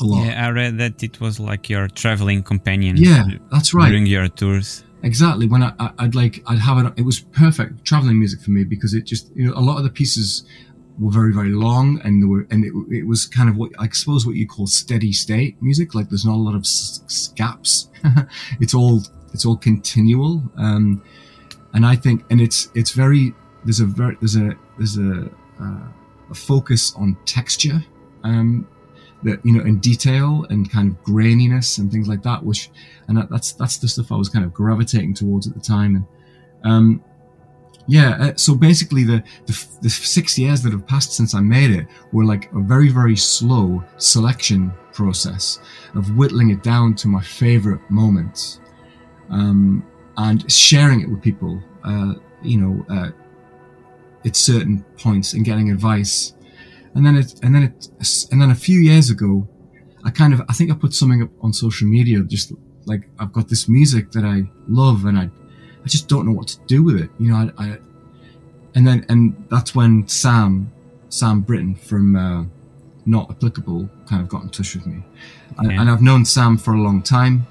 a 0.00 0.04
lot. 0.04 0.26
Yeah, 0.26 0.46
I 0.46 0.50
read 0.50 0.78
that 0.78 1.02
it 1.02 1.20
was 1.20 1.40
like 1.40 1.68
your 1.68 1.88
traveling 1.88 2.42
companion. 2.42 2.96
Yeah, 2.96 3.24
that's 3.50 3.74
right. 3.74 3.88
During 3.88 4.06
your 4.06 4.28
tours. 4.28 4.84
Exactly. 5.02 5.46
When 5.46 5.62
I, 5.62 5.72
I, 5.78 6.04
would 6.04 6.14
like, 6.14 6.42
I'd 6.46 6.58
have 6.58 6.84
it, 6.84 6.92
it 6.96 7.02
was 7.02 7.20
perfect 7.20 7.84
traveling 7.84 8.18
music 8.18 8.40
for 8.40 8.50
me 8.50 8.64
because 8.64 8.94
it 8.94 9.04
just, 9.04 9.30
you 9.36 9.46
know, 9.46 9.52
a 9.54 9.60
lot 9.60 9.78
of 9.78 9.84
the 9.84 9.90
pieces 9.90 10.44
were 10.98 11.10
very, 11.10 11.32
very 11.32 11.50
long 11.50 12.00
and 12.04 12.28
were, 12.28 12.46
and 12.50 12.64
it, 12.64 12.72
it 12.90 13.06
was 13.06 13.26
kind 13.26 13.48
of 13.48 13.56
what, 13.56 13.72
I 13.78 13.88
suppose 13.88 14.26
what 14.26 14.36
you 14.36 14.46
call 14.46 14.66
steady 14.66 15.12
state 15.12 15.60
music. 15.60 15.94
Like 15.94 16.08
there's 16.08 16.24
not 16.24 16.34
a 16.34 16.44
lot 16.48 16.54
of 16.54 16.66
gaps. 17.34 17.88
it's 18.60 18.74
all, 18.74 19.02
it's 19.32 19.44
all 19.44 19.56
continual. 19.56 20.42
Um, 20.56 21.02
and 21.74 21.84
I 21.84 21.94
think, 21.94 22.24
and 22.30 22.40
it's 22.40 22.70
it's 22.74 22.92
very 22.92 23.34
there's 23.64 23.80
a 23.80 23.84
very 23.84 24.16
there's 24.20 24.36
a 24.36 24.54
there's 24.78 24.96
a 24.96 25.30
uh, 25.60 25.88
a 26.30 26.34
focus 26.34 26.94
on 26.96 27.16
texture, 27.26 27.84
um, 28.24 28.66
that 29.22 29.44
you 29.44 29.52
know 29.52 29.62
in 29.62 29.78
detail 29.78 30.46
and 30.48 30.70
kind 30.70 30.90
of 30.90 31.02
graininess 31.04 31.78
and 31.78 31.92
things 31.92 32.08
like 32.08 32.22
that, 32.22 32.42
which 32.42 32.70
and 33.08 33.26
that's 33.30 33.52
that's 33.52 33.76
the 33.76 33.88
stuff 33.88 34.10
I 34.10 34.16
was 34.16 34.30
kind 34.30 34.44
of 34.44 34.54
gravitating 34.54 35.14
towards 35.14 35.46
at 35.46 35.54
the 35.54 35.60
time, 35.60 35.96
and 35.96 36.06
um, 36.64 37.04
yeah, 37.88 38.16
uh, 38.20 38.36
so 38.36 38.54
basically 38.54 39.04
the, 39.04 39.22
the 39.46 39.66
the 39.82 39.90
six 39.90 40.38
years 40.38 40.62
that 40.62 40.72
have 40.72 40.86
passed 40.86 41.12
since 41.12 41.34
I 41.34 41.40
made 41.40 41.70
it 41.70 41.86
were 42.12 42.24
like 42.24 42.50
a 42.52 42.60
very 42.60 42.88
very 42.88 43.16
slow 43.16 43.84
selection 43.96 44.72
process 44.92 45.60
of 45.94 46.16
whittling 46.16 46.50
it 46.50 46.62
down 46.62 46.94
to 46.96 47.08
my 47.08 47.22
favorite 47.22 47.80
moments. 47.90 48.60
Um, 49.30 49.84
and 50.16 50.50
sharing 50.50 51.00
it 51.00 51.10
with 51.10 51.22
people, 51.22 51.62
uh, 51.84 52.14
you 52.42 52.58
know, 52.58 52.86
uh, 52.88 53.10
at 54.24 54.36
certain 54.36 54.84
points 54.98 55.34
and 55.34 55.44
getting 55.44 55.70
advice. 55.70 56.34
And 56.94 57.04
then 57.04 57.16
it, 57.16 57.34
and 57.42 57.54
then 57.54 57.62
it, 57.64 57.88
and 58.32 58.40
then 58.40 58.50
a 58.50 58.54
few 58.54 58.80
years 58.80 59.10
ago, 59.10 59.46
I 60.04 60.10
kind 60.10 60.32
of, 60.32 60.40
I 60.48 60.52
think 60.52 60.70
I 60.70 60.74
put 60.74 60.94
something 60.94 61.22
up 61.22 61.30
on 61.42 61.52
social 61.52 61.86
media, 61.86 62.22
just 62.22 62.52
like 62.86 63.08
I've 63.18 63.32
got 63.32 63.48
this 63.48 63.68
music 63.68 64.12
that 64.12 64.24
I 64.24 64.44
love 64.68 65.04
and 65.04 65.18
I, 65.18 65.30
I 65.86 65.88
just 65.88 66.08
don't 66.08 66.26
know 66.26 66.32
what 66.32 66.48
to 66.48 66.58
do 66.66 66.82
with 66.82 67.00
it. 67.00 67.08
You 67.18 67.30
know, 67.30 67.50
I, 67.56 67.64
I 67.64 67.78
and 68.74 68.86
then, 68.86 69.06
and 69.08 69.46
that's 69.50 69.74
when 69.74 70.06
Sam, 70.06 70.70
Sam 71.08 71.40
Britton 71.40 71.76
from, 71.76 72.16
uh, 72.16 72.44
Not 73.06 73.30
Applicable 73.30 73.88
kind 74.06 74.20
of 74.20 74.28
got 74.28 74.42
in 74.42 74.50
touch 74.50 74.74
with 74.74 74.86
me. 74.86 75.02
And, 75.56 75.72
and 75.72 75.88
I've 75.88 76.02
known 76.02 76.26
Sam 76.26 76.58
for 76.58 76.74
a 76.74 76.80
long 76.80 77.00
time 77.02 77.46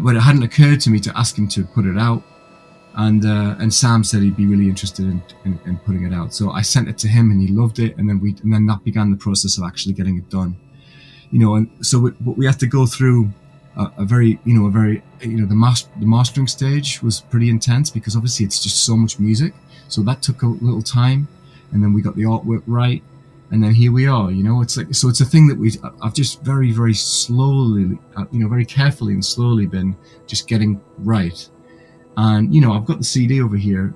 but 0.00 0.16
it 0.16 0.20
hadn't 0.20 0.42
occurred 0.42 0.80
to 0.80 0.90
me 0.90 1.00
to 1.00 1.16
ask 1.16 1.36
him 1.38 1.48
to 1.48 1.64
put 1.64 1.86
it 1.86 1.98
out. 1.98 2.22
And 2.96 3.24
uh, 3.24 3.56
and 3.58 3.74
Sam 3.74 4.04
said 4.04 4.22
he'd 4.22 4.36
be 4.36 4.46
really 4.46 4.68
interested 4.68 5.04
in, 5.04 5.20
in, 5.44 5.58
in, 5.66 5.78
putting 5.78 6.04
it 6.04 6.12
out. 6.12 6.32
So 6.32 6.52
I 6.52 6.62
sent 6.62 6.88
it 6.88 6.96
to 6.98 7.08
him, 7.08 7.32
and 7.32 7.40
he 7.40 7.48
loved 7.48 7.80
it. 7.80 7.96
And 7.98 8.08
then 8.08 8.20
we 8.20 8.36
and 8.42 8.52
then 8.52 8.66
that 8.66 8.84
began 8.84 9.10
the 9.10 9.16
process 9.16 9.58
of 9.58 9.64
actually 9.64 9.94
getting 9.94 10.16
it 10.16 10.30
done. 10.30 10.56
You 11.32 11.40
know, 11.40 11.56
and 11.56 11.68
so 11.80 11.98
we, 11.98 12.10
we 12.24 12.46
had 12.46 12.60
to 12.60 12.68
go 12.68 12.86
through 12.86 13.30
a, 13.76 13.90
a, 13.98 14.04
very 14.04 14.38
you 14.44 14.54
know 14.58 14.66
a 14.66 14.70
very 14.70 15.02
you 15.20 15.40
know 15.40 15.46
the 15.46 15.54
mas- 15.54 15.88
the 16.00 16.06
mastering 16.06 16.46
stage 16.46 17.02
was 17.02 17.20
pretty 17.20 17.48
intense 17.48 17.90
because 17.90 18.16
obviously 18.16 18.46
it's 18.46 18.62
just 18.62 18.84
so 18.84 18.96
much 18.96 19.18
music. 19.18 19.54
So 19.88 20.02
that 20.02 20.22
took 20.22 20.42
a 20.42 20.46
little 20.46 20.82
time, 20.82 21.28
and 21.72 21.82
then 21.82 21.92
we 21.92 22.02
got 22.02 22.16
the 22.16 22.22
artwork 22.22 22.62
right, 22.66 23.02
and 23.50 23.62
then 23.62 23.72
here 23.72 23.92
we 23.92 24.06
are 24.06 24.32
you 24.32 24.42
know 24.42 24.62
it's 24.62 24.76
like 24.76 24.92
so 24.94 25.08
it's 25.08 25.20
a 25.20 25.24
thing 25.24 25.46
that 25.46 25.56
we 25.56 25.70
i've 26.02 26.14
just 26.14 26.42
very 26.42 26.72
very 26.72 26.94
slowly 26.94 27.98
uh, 28.16 28.24
you 28.32 28.40
know 28.40 28.48
very 28.48 28.64
carefully 28.64 29.12
and 29.12 29.24
slowly 29.24 29.66
been 29.66 29.96
just 30.26 30.48
getting 30.48 30.80
right 30.98 31.48
and 32.16 32.54
you 32.54 32.60
know 32.60 32.72
i've 32.72 32.84
got 32.84 32.98
the 32.98 33.04
cd 33.04 33.40
over 33.40 33.56
here 33.56 33.94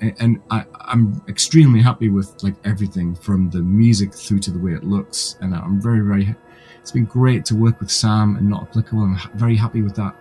and 0.00 0.14
and 0.20 0.42
I, 0.50 0.64
i'm 0.92 1.22
extremely 1.28 1.80
happy 1.80 2.08
with 2.08 2.42
like 2.42 2.54
everything 2.64 3.14
from 3.14 3.50
the 3.50 3.60
music 3.60 4.12
through 4.14 4.40
to 4.40 4.50
the 4.50 4.58
way 4.58 4.72
it 4.72 4.84
looks. 4.84 5.36
And 5.40 5.54
i'm 5.54 5.80
very 5.80 6.00
very 6.00 6.34
it's 6.80 6.90
been 6.90 7.04
great 7.04 7.44
to 7.46 7.54
work 7.54 7.80
with 7.80 7.90
sam 7.90 8.36
and 8.36 8.48
not 8.48 8.62
applicable. 8.62 9.02
I'm 9.02 9.18
very 9.34 9.56
happy 9.56 9.82
with 9.82 9.94
that 9.96 10.14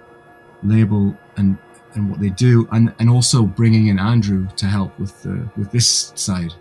label 0.64 1.16
and 1.38 1.58
and 1.94 2.10
what 2.10 2.20
they 2.20 2.30
do 2.30 2.68
and 2.72 2.94
and 3.00 3.10
also 3.10 3.44
bringing 3.44 3.88
in 3.88 3.98
andrew 4.00 4.48
to 4.58 4.66
help 4.66 4.98
with 5.00 5.22
the 5.24 5.50
with 5.58 5.72
this 5.72 6.12
side. 6.16 6.54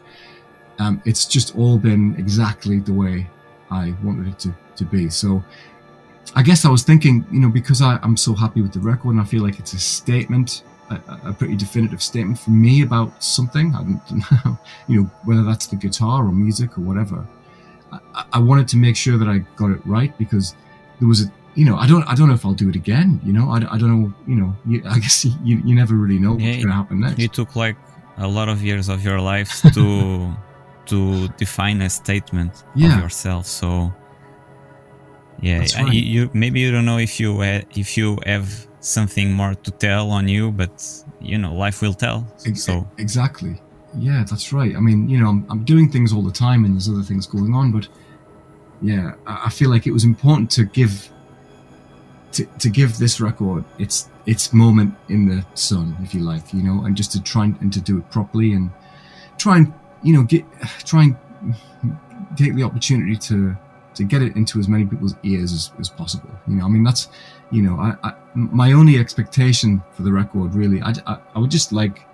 Um, 0.78 1.02
it's 1.06 1.24
just 1.24 1.56
all 1.56 1.78
been 1.78 2.14
exactly 2.18 2.80
the 2.80 2.92
way 2.92 3.28
I 3.70 3.94
wanted 4.04 4.28
it 4.28 4.38
to, 4.40 4.54
to 4.76 4.84
be. 4.84 5.08
So 5.08 5.42
I 6.34 6.42
guess 6.42 6.64
I 6.64 6.68
was 6.68 6.82
thinking, 6.82 7.26
you 7.30 7.40
know, 7.40 7.48
because 7.48 7.80
I, 7.80 7.98
am 8.02 8.16
so 8.16 8.34
happy 8.34 8.60
with 8.60 8.72
the 8.72 8.80
record 8.80 9.12
and 9.12 9.20
I 9.20 9.24
feel 9.24 9.42
like 9.42 9.58
it's 9.58 9.72
a 9.72 9.78
statement, 9.78 10.64
a, 10.90 11.30
a 11.30 11.32
pretty 11.32 11.56
definitive 11.56 12.02
statement 12.02 12.38
for 12.38 12.50
me 12.50 12.82
about 12.82 13.22
something. 13.22 13.74
I 13.74 13.82
don't 13.82 14.44
know, 14.44 14.58
you 14.88 15.02
know, 15.02 15.10
whether 15.24 15.42
that's 15.42 15.66
the 15.66 15.76
guitar 15.76 16.24
or 16.24 16.32
music 16.32 16.78
or 16.78 16.82
whatever. 16.82 17.26
I, 17.92 18.24
I 18.34 18.38
wanted 18.38 18.68
to 18.68 18.76
make 18.76 18.96
sure 18.96 19.18
that 19.18 19.28
I 19.28 19.38
got 19.56 19.70
it 19.70 19.84
right 19.84 20.16
because 20.18 20.54
there 20.98 21.08
was 21.08 21.22
a, 21.24 21.32
you 21.54 21.64
know, 21.64 21.76
I 21.76 21.86
don't, 21.86 22.04
I 22.04 22.14
don't 22.14 22.28
know 22.28 22.34
if 22.34 22.44
I'll 22.44 22.54
do 22.54 22.68
it 22.68 22.76
again. 22.76 23.20
You 23.24 23.32
know, 23.32 23.50
I, 23.50 23.56
I 23.56 23.78
don't 23.78 24.02
know. 24.02 24.14
You 24.26 24.36
know, 24.36 24.56
you, 24.66 24.82
I 24.88 24.98
guess 24.98 25.24
you, 25.24 25.58
you 25.64 25.74
never 25.74 25.94
really 25.94 26.18
know 26.18 26.32
what's 26.32 26.44
yeah, 26.44 26.56
going 26.56 26.68
to 26.68 26.72
happen 26.72 27.00
next. 27.00 27.18
It 27.18 27.32
took 27.32 27.56
like 27.56 27.76
a 28.18 28.28
lot 28.28 28.48
of 28.48 28.62
years 28.62 28.88
of 28.88 29.04
your 29.04 29.20
life 29.20 29.62
to 29.74 30.32
to 30.86 31.28
define 31.30 31.82
a 31.82 31.90
statement 31.90 32.64
yeah. 32.76 32.94
of 32.94 33.02
yourself. 33.02 33.46
So 33.46 33.92
yeah, 35.40 35.64
right. 35.76 35.92
you, 35.92 36.30
maybe 36.32 36.60
you 36.60 36.70
don't 36.70 36.84
know 36.84 36.98
if 36.98 37.20
you 37.20 37.40
uh, 37.40 37.62
if 37.74 37.96
you 37.96 38.18
have 38.24 38.66
something 38.86 39.32
more 39.32 39.54
to 39.54 39.70
tell 39.70 40.10
on 40.10 40.28
you, 40.28 40.52
but 40.52 41.04
you 41.20 41.38
know 41.38 41.54
life 41.54 41.82
will 41.82 41.94
tell. 41.94 42.26
So 42.54 42.86
exactly, 42.98 43.60
yeah, 43.98 44.24
that's 44.28 44.52
right. 44.52 44.74
I 44.76 44.80
mean, 44.80 45.08
you 45.08 45.18
know, 45.20 45.28
I'm, 45.28 45.46
I'm 45.50 45.64
doing 45.64 45.90
things 45.90 46.12
all 46.12 46.22
the 46.22 46.32
time, 46.32 46.64
and 46.64 46.74
there's 46.74 46.88
other 46.88 47.02
things 47.02 47.26
going 47.26 47.54
on, 47.54 47.72
but 47.72 47.88
yeah, 48.82 49.14
I, 49.26 49.46
I 49.46 49.50
feel 49.50 49.70
like 49.70 49.86
it 49.86 49.92
was 49.92 50.04
important 50.04 50.50
to 50.52 50.64
give 50.64 51.10
to, 52.32 52.44
to 52.44 52.68
give 52.68 52.98
this 52.98 53.20
record 53.20 53.64
its 53.78 54.08
its 54.26 54.52
moment 54.52 54.94
in 55.08 55.26
the 55.28 55.44
sun, 55.54 55.96
if 56.02 56.14
you 56.14 56.20
like, 56.20 56.52
you 56.52 56.62
know, 56.62 56.84
and 56.84 56.96
just 56.96 57.12
to 57.12 57.22
try 57.22 57.44
and, 57.44 57.60
and 57.60 57.72
to 57.72 57.80
do 57.80 57.98
it 57.98 58.10
properly 58.10 58.52
and 58.52 58.70
try 59.38 59.56
and 59.58 59.72
you 60.02 60.12
know, 60.12 60.22
get 60.22 60.44
try 60.84 61.04
and 61.04 61.16
take 62.36 62.54
the 62.54 62.62
opportunity 62.62 63.16
to 63.16 63.56
to 63.94 64.04
get 64.04 64.22
it 64.22 64.36
into 64.36 64.58
as 64.58 64.68
many 64.68 64.84
people's 64.84 65.14
ears 65.22 65.52
as, 65.52 65.72
as 65.80 65.88
possible. 65.88 66.30
You 66.46 66.56
know, 66.56 66.66
I 66.66 66.68
mean, 66.68 66.84
that's, 66.84 67.08
you 67.50 67.62
know, 67.62 67.76
I, 67.78 67.94
I, 68.02 68.14
my 68.34 68.72
only 68.72 68.98
expectation 68.98 69.82
for 69.92 70.02
the 70.02 70.12
record, 70.12 70.54
really, 70.54 70.82
I, 70.82 70.94
I, 71.06 71.18
I 71.34 71.38
would 71.38 71.50
just 71.50 71.72
like, 71.72 72.06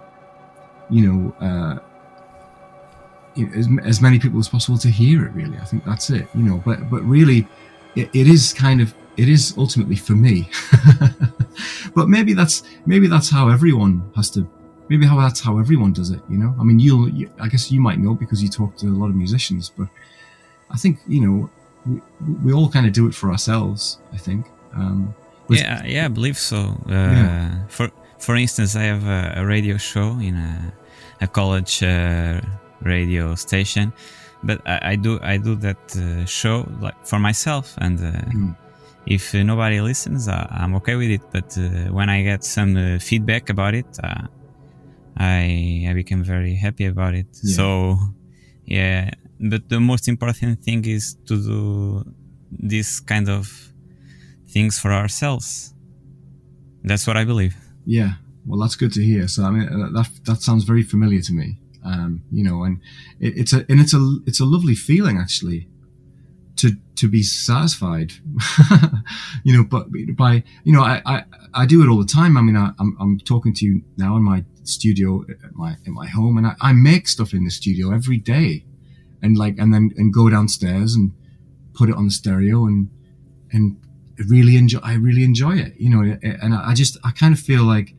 you 0.91 1.11
know, 1.11 1.47
uh, 1.47 1.79
you 3.35 3.47
know, 3.47 3.57
as, 3.57 3.69
as 3.85 4.01
many 4.01 4.19
people 4.19 4.39
as 4.39 4.49
possible 4.49 4.79
to 4.79 4.89
hear 4.89 5.25
it. 5.25 5.31
Really, 5.31 5.57
I 5.59 5.65
think 5.65 5.85
that's 5.85 6.11
it. 6.11 6.29
You 6.35 6.43
know, 6.43 6.63
but 6.65 6.91
but 6.91 7.03
really, 7.03 7.47
it, 7.97 8.11
it 8.13 8.27
is 8.27 8.53
kind 8.53 8.81
of 8.81 8.95
it 9.17 9.29
is 9.29 9.55
ultimately 9.57 9.97
for 9.97 10.13
me. 10.13 10.51
but 11.95 12.09
maybe 12.09 12.35
that's 12.35 12.63
maybe 12.85 13.07
that's 13.07 13.31
how 13.31 13.49
everyone 13.49 14.11
has 14.17 14.29
to 14.31 14.47
maybe 14.89 15.07
how 15.07 15.19
that's 15.19 15.41
how 15.41 15.59
everyone 15.59 15.93
does 15.93 16.11
it. 16.11 16.21
You 16.29 16.39
know, 16.39 16.55
I 16.61 16.65
mean, 16.65 16.79
you'll 16.79 17.09
you, 17.09 17.31
I 17.41 17.49
guess 17.49 17.71
you 17.71 17.81
might 17.81 17.99
know 17.99 18.15
because 18.15 18.43
you 18.43 18.49
talk 18.49 18.77
to 18.79 18.87
a 18.87 18.89
lot 18.89 19.09
of 19.09 19.17
musicians, 19.17 19.71
but 19.71 19.89
I 20.71 20.77
think 20.77 20.99
you 21.07 21.27
know 21.27 21.51
we, 21.87 22.01
we 22.45 22.53
all 22.53 22.69
kind 22.69 22.87
of 22.87 22.93
do 22.93 23.07
it 23.07 23.15
for 23.15 23.31
ourselves. 23.31 23.99
I 24.13 24.19
think. 24.19 24.47
Um, 24.75 25.15
yeah, 25.49 25.85
yeah, 25.85 26.05
I 26.07 26.09
believe 26.09 26.39
so. 26.39 26.59
Uh, 26.89 26.93
yeah. 26.93 27.67
For 27.69 27.91
for 28.19 28.37
instance, 28.37 28.77
I 28.77 28.83
have 28.83 29.07
a, 29.07 29.41
a 29.41 29.47
radio 29.47 29.77
show 29.77 30.19
in 30.19 30.37
a, 30.37 30.73
a 31.21 31.27
college 31.27 31.83
uh, 31.83 32.41
radio 32.81 33.35
station, 33.35 33.93
but 34.43 34.61
I, 34.67 34.93
I, 34.93 34.97
do 34.97 35.19
I 35.23 35.37
do 35.39 35.57
that 35.57 35.97
uh, 35.97 36.25
show 36.25 36.69
like 36.81 37.07
for 37.07 37.19
myself, 37.19 37.75
and 37.79 37.99
mm. 37.99 38.57
if 39.07 39.35
nobody 39.35 39.81
listens, 39.81 40.29
I'm 40.29 40.75
okay 40.77 40.95
with 40.95 41.11
it. 41.11 41.23
But 41.33 41.57
uh, 41.59 41.93
when 41.93 42.09
I 42.09 42.23
get 42.23 42.45
some 42.45 42.77
uh, 42.77 42.99
feedback 42.99 43.51
about 43.51 43.75
it, 43.75 43.99
I 45.17 45.87
I 45.89 45.93
became 45.95 46.23
very 46.25 46.55
happy 46.55 46.87
about 46.87 47.15
it. 47.15 47.27
Yeah. 47.43 47.57
So 47.57 47.97
yeah, 48.65 49.11
but 49.41 49.69
the 49.69 49.81
most 49.81 50.09
important 50.09 50.63
thing 50.63 50.85
is 50.85 51.17
to 51.27 51.37
do 51.37 52.05
this 52.51 53.01
kind 53.01 53.29
of 53.29 53.72
things 54.53 54.79
for 54.79 54.93
ourselves. 54.93 55.75
That's 56.85 57.07
what 57.07 57.17
I 57.17 57.25
believe. 57.25 57.57
Yeah, 57.85 58.15
well, 58.47 58.61
that's 58.61 58.77
good 58.77 58.93
to 58.93 59.03
hear. 59.03 59.29
So 59.29 59.45
I 59.45 59.51
mean, 59.51 59.69
uh, 59.69 59.91
that 59.93 60.11
that 60.25 60.43
sounds 60.43 60.65
very 60.65 60.83
familiar 60.83 61.21
to 61.23 61.33
me. 61.33 61.59
Um, 61.85 62.23
you 62.31 62.45
know, 62.45 62.63
and 62.63 62.81
it, 63.21 63.37
it's 63.37 63.53
a 63.53 63.65
and 63.69 63.81
it's 63.81 63.95
a 63.95 64.19
it's 64.27 64.41
a 64.41 64.45
lovely 64.45 64.75
feeling 64.75 65.19
actually 65.19 65.69
to 66.57 66.73
to 66.97 67.09
be 67.09 67.23
satisfied. 67.23 68.13
you 69.45 69.57
know, 69.57 69.65
but 69.65 69.87
by 70.17 70.45
you 70.65 70.73
know, 70.73 70.83
I, 70.83 71.03
I 71.05 71.25
I 71.55 71.67
do 71.67 71.83
it 71.83 71.89
all 71.89 71.99
the 71.99 72.13
time. 72.13 72.37
I 72.37 72.43
mean, 72.43 72.57
I, 72.57 72.71
I'm, 72.79 72.97
I'm 73.01 73.19
talking 73.19 73.55
to 73.55 73.67
you 73.67 73.83
now 73.97 74.17
in 74.17 74.23
my 74.23 74.45
studio 74.65 75.25
at 75.45 75.55
my 75.55 75.77
in 75.85 75.93
my 75.93 76.07
home, 76.07 76.39
and 76.39 76.47
I, 76.47 76.55
I 76.61 76.73
make 76.73 77.09
stuff 77.09 77.33
in 77.33 77.45
the 77.45 77.51
studio 77.51 77.93
every 77.93 78.19
day, 78.19 78.65
and 79.23 79.37
like 79.37 79.59
and 79.59 79.73
then 79.75 79.91
and 79.97 80.13
go 80.13 80.31
downstairs 80.31 80.95
and 80.95 81.13
put 81.75 81.89
it 81.89 81.97
on 81.97 82.07
the 82.07 82.13
stereo 82.13 82.67
and 82.67 82.91
and 83.53 83.77
really 84.29 84.57
enjoy. 84.57 84.81
I 84.83 84.95
really 84.95 85.25
enjoy 85.25 85.57
it, 85.57 85.75
you 85.77 85.91
know, 85.91 86.17
and 86.23 86.55
I 86.55 86.75
just 86.75 86.99
I 87.05 87.11
kind 87.11 87.35
of 87.35 87.41
feel 87.41 87.65
like 87.65 87.95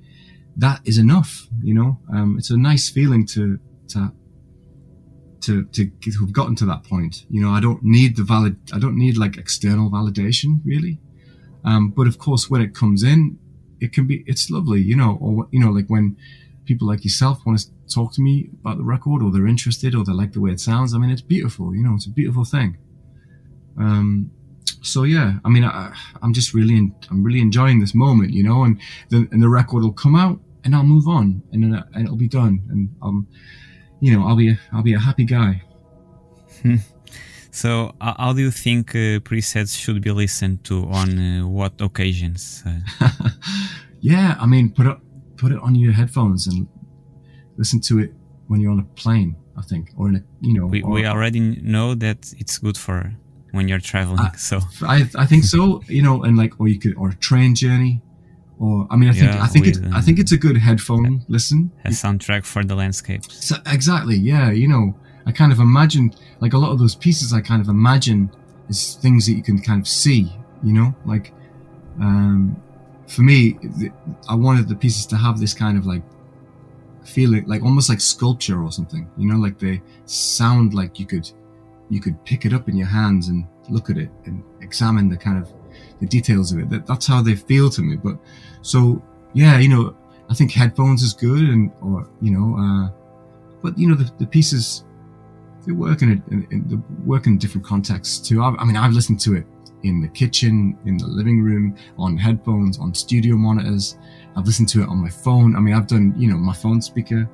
that 0.57 0.81
is 0.85 0.97
enough. 0.97 1.47
You 1.61 1.73
know, 1.73 1.99
um, 2.11 2.37
it's 2.37 2.49
a 2.49 2.57
nice 2.57 2.89
feeling 2.89 3.25
to 3.27 3.59
to 3.89 4.13
to 5.41 5.65
to 5.65 5.91
have 6.21 6.33
gotten 6.33 6.55
to 6.57 6.65
that 6.65 6.83
point. 6.83 7.25
You 7.29 7.41
know, 7.41 7.51
I 7.51 7.59
don't 7.59 7.83
need 7.83 8.15
the 8.15 8.23
valid. 8.23 8.57
I 8.73 8.79
don't 8.79 8.97
need 8.97 9.17
like 9.17 9.37
external 9.37 9.89
validation 9.89 10.61
really. 10.63 10.99
Um, 11.65 11.89
but 11.89 12.07
of 12.07 12.17
course, 12.17 12.49
when 12.49 12.61
it 12.61 12.75
comes 12.75 13.03
in, 13.03 13.39
it 13.79 13.93
can 13.93 14.07
be. 14.07 14.23
It's 14.27 14.49
lovely, 14.49 14.81
you 14.81 14.95
know, 14.95 15.17
or 15.21 15.47
you 15.51 15.59
know, 15.59 15.71
like 15.71 15.87
when 15.87 16.17
people 16.65 16.87
like 16.87 17.03
yourself 17.03 17.45
want 17.45 17.59
to 17.59 17.67
talk 17.93 18.13
to 18.13 18.21
me 18.21 18.49
about 18.61 18.77
the 18.77 18.83
record, 18.83 19.21
or 19.21 19.31
they're 19.31 19.47
interested, 19.47 19.95
or 19.95 20.03
they 20.03 20.13
like 20.13 20.33
the 20.33 20.41
way 20.41 20.51
it 20.51 20.59
sounds. 20.59 20.93
I 20.93 20.97
mean, 20.97 21.09
it's 21.09 21.21
beautiful. 21.21 21.75
You 21.75 21.83
know, 21.83 21.95
it's 21.95 22.05
a 22.05 22.09
beautiful 22.09 22.45
thing. 22.45 22.77
Um, 23.77 24.31
so 24.81 25.03
yeah, 25.03 25.33
I 25.45 25.49
mean, 25.49 25.63
I, 25.63 25.93
am 26.21 26.33
just 26.33 26.53
really, 26.53 26.75
in, 26.75 26.95
I'm 27.09 27.23
really 27.23 27.41
enjoying 27.41 27.79
this 27.79 27.95
moment, 27.95 28.31
you 28.31 28.43
know, 28.43 28.63
and 28.63 28.79
the, 29.09 29.27
and 29.31 29.41
the 29.41 29.49
record 29.49 29.83
will 29.83 29.93
come 29.93 30.15
out 30.15 30.39
and 30.63 30.75
I'll 30.75 30.83
move 30.83 31.07
on 31.07 31.41
and 31.51 31.63
then, 31.63 31.83
and 31.93 32.05
it'll 32.05 32.17
be 32.17 32.27
done. 32.27 32.61
And, 32.69 32.95
um, 33.01 33.27
you 33.99 34.17
know, 34.17 34.27
I'll 34.27 34.35
be, 34.35 34.49
a, 34.49 34.59
I'll 34.71 34.83
be 34.83 34.93
a 34.93 34.99
happy 34.99 35.25
guy. 35.25 35.61
Hmm. 36.61 36.77
So, 37.51 37.93
uh, 38.01 38.15
how 38.17 38.33
do 38.33 38.41
you 38.41 38.49
think 38.49 38.95
uh, 38.95 39.19
presets 39.19 39.77
should 39.79 40.01
be 40.01 40.11
listened 40.11 40.63
to 40.65 40.87
on 40.89 41.19
uh, 41.19 41.47
what 41.47 41.73
occasions? 41.79 42.63
Uh? 42.65 43.09
yeah, 44.01 44.35
I 44.39 44.47
mean, 44.47 44.71
put 44.71 44.87
it 44.87 44.97
put 45.37 45.51
it 45.51 45.59
on 45.59 45.75
your 45.75 45.91
headphones 45.91 46.47
and 46.47 46.67
listen 47.57 47.79
to 47.81 47.99
it 47.99 48.11
when 48.47 48.59
you're 48.59 48.71
on 48.71 48.79
a 48.79 48.89
plane. 48.95 49.35
I 49.55 49.61
think, 49.61 49.91
or 49.97 50.09
in 50.09 50.15
a 50.15 50.23
you 50.41 50.53
know, 50.55 50.65
we, 50.65 50.81
or, 50.81 50.89
we 50.89 51.05
already 51.05 51.39
know 51.39 51.93
that 51.93 52.33
it's 52.39 52.57
good 52.57 52.75
for 52.75 53.13
when 53.53 53.67
you're 53.67 53.79
traveling. 53.79 54.19
I, 54.19 54.35
so 54.35 54.59
I, 54.81 55.09
I 55.15 55.25
think 55.25 55.45
so. 55.45 55.81
You 55.87 56.01
know, 56.01 56.23
and 56.23 56.37
like, 56.37 56.59
or 56.59 56.67
you 56.67 56.79
could, 56.79 56.95
or 56.97 57.09
a 57.09 57.15
train 57.15 57.55
journey, 57.55 58.01
or 58.59 58.87
I 58.89 58.95
mean, 58.97 59.09
I 59.09 59.13
think 59.13 59.31
yeah, 59.31 59.43
I 59.43 59.47
think 59.47 59.67
it's 59.67 59.79
I 59.93 60.01
think 60.01 60.19
it's 60.19 60.31
a 60.31 60.37
good 60.37 60.57
headphone 60.57 61.05
a, 61.05 61.31
listen. 61.31 61.71
A 61.85 61.89
soundtrack 61.89 62.45
for 62.45 62.63
the 62.63 62.75
landscape. 62.75 63.23
So, 63.31 63.55
exactly. 63.65 64.17
Yeah. 64.17 64.51
You 64.51 64.67
know, 64.67 64.95
I 65.25 65.31
kind 65.31 65.51
of 65.51 65.59
imagine 65.59 66.13
like 66.41 66.53
a 66.53 66.57
lot 66.57 66.71
of 66.71 66.79
those 66.79 66.95
pieces. 66.95 67.31
I 67.31 67.41
kind 67.41 67.61
of 67.61 67.69
imagine 67.69 68.31
is 68.69 68.95
things 68.95 69.25
that 69.27 69.33
you 69.33 69.43
can 69.43 69.59
kind 69.61 69.79
of 69.79 69.87
see. 69.87 70.31
You 70.63 70.73
know, 70.73 70.95
like 71.05 71.33
um, 71.99 72.61
for 73.07 73.21
me, 73.21 73.59
I 74.27 74.35
wanted 74.35 74.67
the 74.67 74.75
pieces 74.75 75.05
to 75.07 75.17
have 75.17 75.39
this 75.39 75.53
kind 75.53 75.77
of 75.77 75.85
like 75.85 76.01
feeling, 77.03 77.45
like 77.45 77.61
almost 77.63 77.89
like 77.89 78.01
sculpture 78.01 78.63
or 78.63 78.71
something. 78.71 79.09
You 79.17 79.27
know, 79.27 79.37
like 79.37 79.59
they 79.59 79.81
sound 80.05 80.73
like 80.73 80.99
you 80.99 81.05
could 81.05 81.29
you 81.93 82.01
could 82.01 82.23
pick 82.25 82.45
it 82.45 82.53
up 82.53 82.67
in 82.67 82.75
your 82.75 82.87
hands 82.87 83.27
and 83.27 83.45
look 83.69 83.89
at 83.89 83.97
it 83.97 84.09
and 84.25 84.43
examine 84.61 85.09
the 85.09 85.17
kind 85.17 85.37
of 85.37 85.53
the 85.99 86.07
details 86.07 86.51
of 86.51 86.59
it. 86.59 86.69
That, 86.69 86.87
that's 86.87 87.07
how 87.07 87.21
they 87.21 87.35
feel 87.35 87.69
to 87.69 87.81
me. 87.81 87.95
But 87.95 88.17
so 88.61 89.01
yeah, 89.33 89.59
you 89.59 89.69
know, 89.69 89.95
I 90.29 90.33
think 90.33 90.51
headphones 90.51 91.03
is 91.03 91.13
good 91.13 91.43
and 91.49 91.71
or 91.81 92.09
you 92.21 92.31
know, 92.31 92.47
uh, 92.57 92.89
but 93.61 93.77
you 93.77 93.87
know 93.87 93.95
the, 93.95 94.11
the 94.17 94.27
pieces 94.27 94.83
they 95.65 95.71
work 95.71 96.01
in, 96.01 96.09
a, 96.09 96.33
in, 96.33 96.47
in 96.51 96.67
they 96.67 96.77
work 97.05 97.27
in 97.27 97.37
different 97.37 97.65
contexts 97.65 98.27
too. 98.27 98.41
I, 98.41 98.49
I 98.57 98.65
mean, 98.65 98.75
I've 98.75 98.93
listened 98.93 99.19
to 99.21 99.35
it 99.35 99.45
in 99.83 100.01
the 100.01 100.07
kitchen, 100.07 100.77
in 100.85 100.97
the 100.97 101.07
living 101.07 101.41
room, 101.41 101.75
on 101.97 102.17
headphones, 102.17 102.79
on 102.79 102.93
studio 102.93 103.35
monitors. 103.35 103.97
I've 104.35 104.45
listened 104.45 104.69
to 104.69 104.81
it 104.81 104.89
on 104.89 104.97
my 104.97 105.09
phone. 105.09 105.55
I 105.55 105.59
mean, 105.59 105.75
I've 105.75 105.87
done, 105.87 106.13
you 106.17 106.29
know, 106.29 106.37
my 106.37 106.53
phone 106.53 106.81
speaker. 106.81 107.29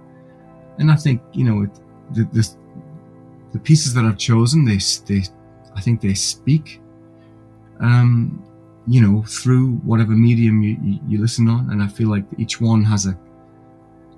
And 0.80 0.92
I 0.92 0.96
think, 0.96 1.22
you 1.32 1.44
know, 1.44 1.64
it, 1.64 1.70
the, 2.12 2.24
the, 2.32 2.56
the 3.52 3.60
pieces 3.60 3.94
that 3.94 4.06
I've 4.06 4.18
chosen, 4.18 4.66
they, 4.66 4.80
they, 5.06 5.24
I 5.76 5.82
think 5.82 6.02
they 6.02 6.14
speak, 6.14 6.82
um, 7.80 8.44
you 8.88 9.02
know, 9.02 9.24
through 9.24 9.74
whatever 9.78 10.12
medium 10.12 10.62
you, 10.62 10.78
you, 10.84 11.00
you, 11.08 11.22
listen 11.22 11.48
on. 11.48 11.70
And 11.72 11.82
I 11.82 11.88
feel 11.88 12.10
like 12.10 12.26
each 12.38 12.60
one 12.62 12.84
has 12.84 13.06
a, 13.06 13.18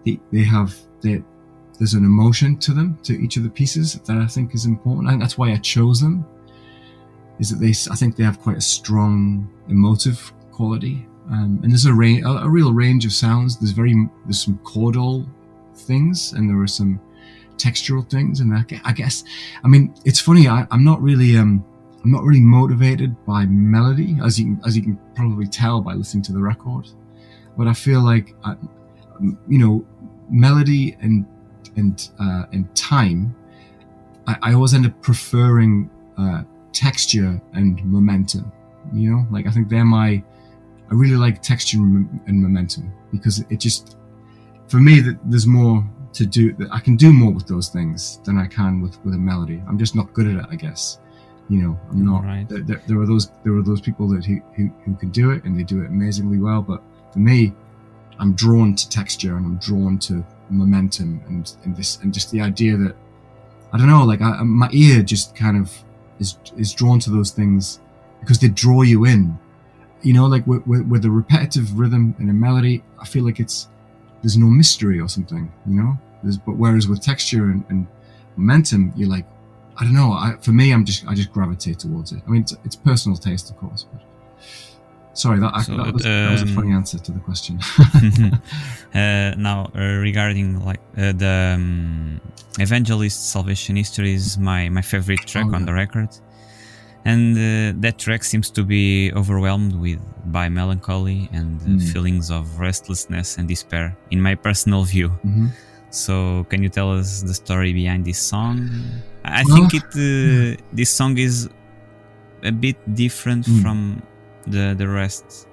they, 0.06 0.20
they 0.32 0.44
have, 0.44 0.76
they, 1.02 1.24
there's 1.78 1.94
an 1.94 2.06
emotion 2.06 2.58
to 2.58 2.74
them, 2.74 2.98
to 3.04 3.14
each 3.22 3.38
of 3.38 3.44
the 3.44 3.50
pieces 3.50 3.94
that 3.94 4.18
I 4.18 4.28
think 4.28 4.54
is 4.54 4.66
important. 4.66 5.08
Think 5.08 5.22
that's 5.22 5.38
why 5.38 5.52
I 5.52 5.58
chose 5.58 6.02
them, 6.02 6.26
is 7.40 7.50
that 7.50 7.60
they, 7.60 7.74
I 7.92 7.96
think 7.96 8.16
they 8.16 8.24
have 8.24 8.40
quite 8.40 8.58
a 8.58 8.62
strong 8.62 9.50
emotive 9.70 10.32
quality. 10.52 11.08
Um, 11.32 11.60
and 11.64 11.72
there's 11.72 11.86
a, 11.86 11.94
range, 11.94 12.24
a, 12.24 12.30
a 12.30 12.50
real 12.50 12.74
range 12.74 13.06
of 13.06 13.14
sounds. 13.14 13.58
There's 13.58 13.72
very, 13.72 13.96
there's 14.26 14.44
some 14.44 14.58
chordal 14.60 15.28
things 15.76 16.34
and 16.34 16.50
there 16.50 16.60
are 16.62 16.68
some, 16.68 17.00
textural 17.58 18.10
things. 18.10 18.40
And 18.40 18.54
I 18.54 18.92
guess, 18.92 19.24
I 19.64 19.68
mean, 19.68 19.94
it's 20.06 20.20
funny. 20.20 20.48
I, 20.48 20.68
am 20.72 20.84
not 20.84 21.02
really, 21.02 21.38
um, 21.38 21.66
I'm 22.04 22.12
not 22.12 22.24
really 22.24 22.42
motivated 22.42 23.16
by 23.26 23.46
melody, 23.46 24.18
as 24.24 24.40
you 24.40 24.58
as 24.66 24.76
you 24.76 24.82
can 24.82 25.00
probably 25.16 25.46
tell 25.46 25.82
by 25.82 25.94
listening 25.94 26.24
to 26.24 26.34
the 26.34 26.42
record. 26.42 26.88
But 27.58 27.68
I 27.68 27.74
feel 27.74 28.02
like, 28.02 28.36
I, 28.44 28.56
you 29.48 29.60
know, 29.60 29.86
melody 30.30 30.98
and 31.02 31.26
and 31.76 32.10
uh, 32.20 32.44
and 32.52 32.74
time. 32.76 33.36
I, 34.28 34.38
I 34.42 34.54
always 34.54 34.74
end 34.74 34.86
up 34.86 35.00
preferring 35.02 35.90
uh, 36.18 36.44
texture 36.74 37.42
and 37.54 37.84
momentum. 37.86 38.52
You 38.94 39.12
know, 39.12 39.28
like 39.32 39.48
I 39.48 39.52
think 39.52 39.70
they're 39.70 39.86
my. 39.86 40.24
I 40.90 40.94
really 40.94 41.16
like 41.16 41.42
texture 41.42 41.78
and 41.78 42.20
momentum 42.28 42.92
because 43.14 43.46
it 43.50 43.62
just, 43.62 43.96
for 44.68 44.76
me, 44.78 45.00
that 45.00 45.18
there's 45.24 45.48
more 45.48 45.90
to 46.14 46.26
do 46.26 46.54
that 46.54 46.72
I 46.72 46.80
can 46.80 46.96
do 46.96 47.14
more 47.14 47.32
with 47.32 47.48
those 47.48 47.70
things 47.70 48.20
than 48.24 48.38
I 48.38 48.48
can 48.48 48.82
with 48.82 49.04
with 49.06 49.14
a 49.14 49.18
melody. 49.18 49.62
I'm 49.68 49.78
just 49.78 49.96
not 49.96 50.14
good 50.14 50.28
at 50.28 50.36
it, 50.36 50.46
I 50.50 50.56
guess. 50.56 51.00
You 51.50 51.62
know, 51.62 51.80
I'm 51.90 52.06
not. 52.06 52.24
Right. 52.24 52.48
There, 52.48 52.82
there, 52.88 53.00
are 53.00 53.06
those 53.06 53.32
there 53.44 53.56
are 53.56 53.62
those 53.62 53.82
people 53.82 54.08
that 54.10 54.26
who, 54.26 54.42
who 54.56 54.72
who 54.86 54.96
can 54.96 55.10
do 55.10 55.32
it 55.32 55.44
and 55.44 55.58
they 55.58 55.64
do 55.64 55.82
it 55.82 55.88
amazingly 55.88 56.38
well. 56.38 56.62
But 56.62 56.82
for 57.12 57.20
me, 57.20 57.54
I'm 58.20 58.34
drawn 58.34 58.76
to 58.76 58.90
texture 58.90 59.36
and 59.36 59.46
I'm 59.46 59.58
drawn 59.58 60.00
to 60.00 60.26
momentum 60.50 61.22
and 61.28 61.54
and 61.64 61.76
this 61.76 61.98
and 61.98 62.14
just 62.14 62.32
the 62.32 62.42
idea 62.42 62.78
that 62.78 62.96
I 63.74 63.78
don't 63.78 63.88
know, 63.88 64.04
like 64.04 64.22
I, 64.22 64.44
my 64.44 64.70
ear 64.72 65.02
just 65.02 65.36
kind 65.36 65.58
of 65.58 65.72
is 66.20 66.38
is 66.58 66.74
drawn 66.74 67.00
to 67.02 67.10
those 67.10 67.32
things 67.32 67.80
because 68.20 68.40
they 68.40 68.50
draw 68.50 68.82
you 68.82 69.06
in. 69.06 69.38
You 70.04 70.14
know, 70.14 70.26
like 70.26 70.46
with, 70.48 70.66
with, 70.66 70.88
with 70.88 71.06
a 71.06 71.12
repetitive 71.12 71.78
rhythm 71.78 72.16
and 72.18 72.30
a 72.30 72.34
melody, 72.34 72.84
I 73.00 73.06
feel 73.06 73.24
like 73.24 73.40
it's 73.40 73.68
there's 74.22 74.38
no 74.38 74.48
mystery 74.48 75.00
or 75.00 75.08
something, 75.08 75.52
you 75.66 75.76
know. 75.82 75.98
There's, 76.24 76.38
but 76.38 76.56
whereas 76.56 76.88
with 76.88 77.02
texture 77.02 77.46
and, 77.46 77.64
and 77.70 77.88
momentum, 78.36 78.94
you're 78.96 79.10
like, 79.10 79.26
I 79.78 79.84
don't 79.84 79.94
know. 79.94 80.12
I, 80.12 80.36
for 80.42 80.52
me, 80.52 80.74
I'm 80.74 80.86
just 80.86 81.08
I 81.08 81.16
just 81.16 81.32
gravitate 81.32 81.80
towards 81.80 82.12
it. 82.12 82.22
I 82.26 82.30
mean, 82.30 82.42
it's, 82.44 82.56
it's 82.64 82.76
personal 82.76 83.18
taste, 83.18 83.50
of 83.50 83.58
course. 83.58 83.86
But 83.92 84.02
sorry, 85.14 85.40
that, 85.40 85.62
so, 85.62 85.78
that, 85.78 85.94
was, 85.94 86.06
um, 86.06 86.12
that, 86.12 86.32
was, 86.32 86.42
a 86.44 86.46
um, 86.46 86.56
funny 86.56 86.72
answer 86.72 87.00
to 87.00 87.12
the 87.12 87.20
question. 87.20 87.60
uh, 88.94 89.36
now, 89.38 89.72
uh, 89.76 89.80
regarding 89.80 90.64
like 90.64 90.82
uh, 90.98 91.14
the 91.14 91.54
um, 91.56 92.22
Evangelist 92.60 93.32
Salvation 93.32 93.76
History 93.76 94.14
is 94.14 94.38
my 94.38 94.70
my 94.70 94.82
favorite 94.82 95.26
track 95.26 95.48
oh, 95.50 95.56
on 95.56 95.66
the 95.66 95.74
record. 95.74 96.10
And 97.06 97.36
uh, 97.38 97.74
that 97.82 97.98
track 97.98 98.24
seems 98.24 98.50
to 98.52 98.64
be 98.64 99.12
overwhelmed 99.16 99.74
with 99.76 100.00
by 100.32 100.48
melancholy 100.50 101.30
and 101.34 101.60
uh, 101.62 101.66
Mm. 101.66 101.82
feelings 101.94 102.30
of 102.32 102.44
restlessness 102.60 103.38
and 103.38 103.48
despair 103.48 103.96
in 104.12 104.20
my 104.22 104.36
personal 104.36 104.84
view 104.84 105.10
hmm 105.24 105.48
so 105.94 106.46
can 106.50 106.64
you 106.64 106.70
tell 106.70 106.90
us 107.00 107.22
the 107.22 107.34
story 107.34 107.74
behind 107.74 108.06
this 108.06 108.18
song 108.34 108.56
i 109.26 109.44
Well, 109.44 109.56
think 109.56 109.74
it 109.80 109.90
uh, 109.92 110.56
this 110.72 110.90
song 110.90 111.18
is 111.18 111.50
a 112.44 112.52
bit 112.52 112.78
different 112.96 113.44
Mm. 113.46 113.62
from 113.62 113.78
the 114.48 114.66
the 114.82 114.88
rest 114.88 115.48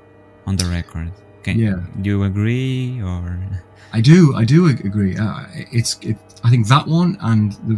on 0.47 0.55
the 0.57 0.67
record 0.79 1.11
can 1.45 1.59
Yeah. 1.59 1.79
do 2.03 2.11
you 2.11 2.23
agree 2.25 3.03
or 3.03 3.23
I 3.99 4.01
do, 4.03 4.21
I 4.37 4.45
do 4.45 4.69
ag- 4.69 4.85
agree. 4.85 5.17
Uh, 5.17 5.47
it's, 5.79 5.97
it, 6.03 6.19
I 6.45 6.51
think 6.53 6.69
that 6.69 6.85
one 6.87 7.17
and 7.31 7.53
the 7.69 7.77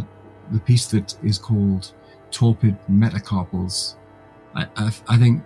the 0.51 0.59
piece 0.59 0.85
that 0.93 1.07
is 1.23 1.37
called 1.39 1.83
"Torpid 2.31 2.77
Metacarpals." 2.89 3.95
I, 4.55 4.67
I, 4.75 4.91
I 5.07 5.17
think 5.17 5.43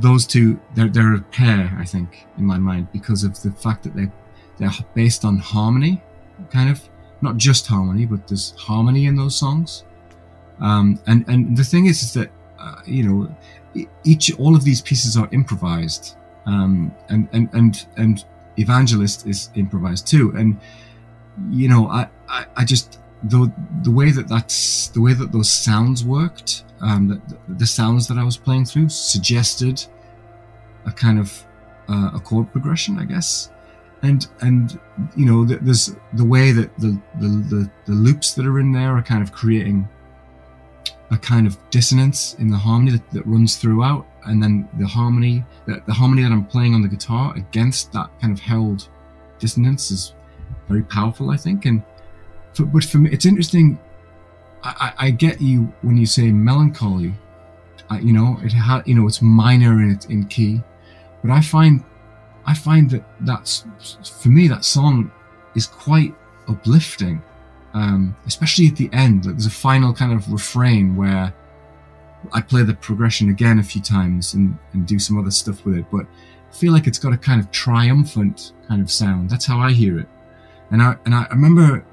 those 0.00 0.26
two, 0.26 0.60
they're 0.74 0.88
they're 0.88 1.14
a 1.14 1.20
pair. 1.20 1.76
I 1.78 1.84
think 1.84 2.26
in 2.38 2.44
my 2.44 2.58
mind 2.58 2.88
because 2.92 3.24
of 3.24 3.40
the 3.42 3.52
fact 3.52 3.82
that 3.84 3.94
they 3.94 4.10
they're 4.58 4.70
based 4.94 5.24
on 5.24 5.38
harmony, 5.38 6.02
kind 6.50 6.70
of 6.70 6.80
not 7.20 7.36
just 7.36 7.66
harmony, 7.66 8.06
but 8.06 8.28
there's 8.28 8.52
harmony 8.52 9.06
in 9.06 9.16
those 9.16 9.36
songs. 9.36 9.84
Um, 10.60 11.00
and 11.06 11.24
and 11.28 11.56
the 11.56 11.64
thing 11.64 11.86
is, 11.86 12.02
is 12.02 12.12
that 12.14 12.30
uh, 12.58 12.80
you 12.86 13.02
know, 13.02 13.86
each 14.04 14.32
all 14.38 14.54
of 14.54 14.64
these 14.64 14.80
pieces 14.80 15.16
are 15.16 15.28
improvised, 15.32 16.16
um, 16.46 16.94
and 17.08 17.28
and 17.32 17.48
and 17.52 17.86
and 17.96 18.24
evangelist 18.56 19.26
is 19.26 19.50
improvised 19.54 20.06
too 20.06 20.32
and 20.36 20.58
you 21.50 21.68
know 21.68 21.88
i 21.88 22.08
i, 22.28 22.46
I 22.56 22.64
just 22.64 23.00
the 23.24 23.52
the 23.82 23.90
way 23.90 24.10
that 24.10 24.28
that's 24.28 24.88
the 24.88 25.00
way 25.00 25.12
that 25.14 25.32
those 25.32 25.50
sounds 25.50 26.04
worked 26.04 26.64
um 26.80 27.08
the, 27.08 27.20
the 27.54 27.66
sounds 27.66 28.06
that 28.08 28.18
i 28.18 28.24
was 28.24 28.36
playing 28.36 28.64
through 28.64 28.88
suggested 28.88 29.84
a 30.86 30.92
kind 30.92 31.18
of 31.18 31.44
uh, 31.88 32.10
a 32.14 32.20
chord 32.20 32.50
progression 32.52 32.98
i 32.98 33.04
guess. 33.04 33.50
And 34.02 34.26
and 34.42 34.78
you 35.16 35.24
know 35.24 35.46
th- 35.46 35.60
there's 35.62 35.96
the 36.12 36.24
way 36.24 36.52
that 36.52 36.78
the, 36.78 37.00
the 37.20 37.28
the 37.48 37.70
the 37.86 37.92
loops 37.92 38.34
that 38.34 38.44
are 38.44 38.60
in 38.60 38.70
there 38.70 38.94
are 38.94 39.02
kind 39.02 39.22
of 39.22 39.32
creating 39.32 39.88
a 41.10 41.16
kind 41.16 41.46
of 41.46 41.56
dissonance 41.70 42.34
in 42.38 42.50
the 42.50 42.56
harmony 42.56 42.90
that, 42.90 43.10
that 43.12 43.26
runs 43.26 43.56
throughout. 43.56 44.06
And 44.26 44.42
then 44.42 44.68
the 44.78 44.86
harmony 44.86 45.42
the, 45.64 45.82
the 45.86 45.94
harmony 45.94 46.22
that 46.22 46.32
i'm 46.32 46.44
playing 46.44 46.74
on 46.74 46.82
the 46.82 46.88
guitar 46.88 47.34
against 47.34 47.92
that 47.92 48.10
kind 48.20 48.32
of 48.32 48.40
held 48.40 48.88
dissonance 49.38 49.90
is 49.90 50.12
very 50.68 50.82
powerful 50.82 51.30
i 51.30 51.36
think. 51.38 51.64
And 51.64 51.82
for, 52.54 52.64
but 52.64 52.84
for 52.84 52.98
me 52.98 53.10
it's 53.10 53.26
interesting 53.26 53.78
I, 54.62 54.92
I, 54.98 55.06
I 55.06 55.10
get 55.10 55.40
you 55.40 55.72
when 55.82 55.96
you 55.96 56.06
say 56.06 56.30
melancholy 56.30 57.14
I, 57.90 57.98
you 58.00 58.12
know 58.12 58.38
it 58.42 58.52
had 58.52 58.82
you 58.86 58.94
know 58.94 59.06
it's 59.06 59.22
minor 59.22 59.72
in 59.82 59.98
in 60.08 60.24
key 60.26 60.62
but 61.22 61.30
i 61.30 61.40
find 61.40 61.84
i 62.46 62.54
find 62.54 62.90
that 62.90 63.04
that's 63.20 63.64
for 64.22 64.28
me 64.28 64.48
that 64.48 64.64
song 64.64 65.10
is 65.54 65.66
quite 65.66 66.14
uplifting 66.48 67.22
um, 67.74 68.14
especially 68.26 68.68
at 68.68 68.76
the 68.76 68.88
end 68.92 69.26
like 69.26 69.34
there's 69.34 69.46
a 69.46 69.50
final 69.50 69.92
kind 69.92 70.12
of 70.12 70.30
refrain 70.30 70.94
where 70.94 71.34
I 72.32 72.40
play 72.40 72.62
the 72.62 72.74
progression 72.74 73.28
again 73.30 73.58
a 73.58 73.62
few 73.62 73.82
times 73.82 74.34
and, 74.34 74.56
and 74.72 74.86
do 74.86 74.98
some 74.98 75.18
other 75.18 75.30
stuff 75.30 75.64
with 75.64 75.76
it, 75.76 75.86
but 75.90 76.06
I 76.50 76.54
feel 76.54 76.72
like 76.72 76.86
it's 76.86 76.98
got 76.98 77.12
a 77.12 77.16
kind 77.16 77.40
of 77.40 77.50
triumphant 77.50 78.52
kind 78.68 78.80
of 78.80 78.90
sound. 78.90 79.30
That's 79.30 79.44
how 79.44 79.58
I 79.58 79.72
hear 79.72 79.98
it. 79.98 80.08
And 80.70 80.80
I 80.82 80.96
and 81.04 81.14
I 81.14 81.26
remember 81.30 81.84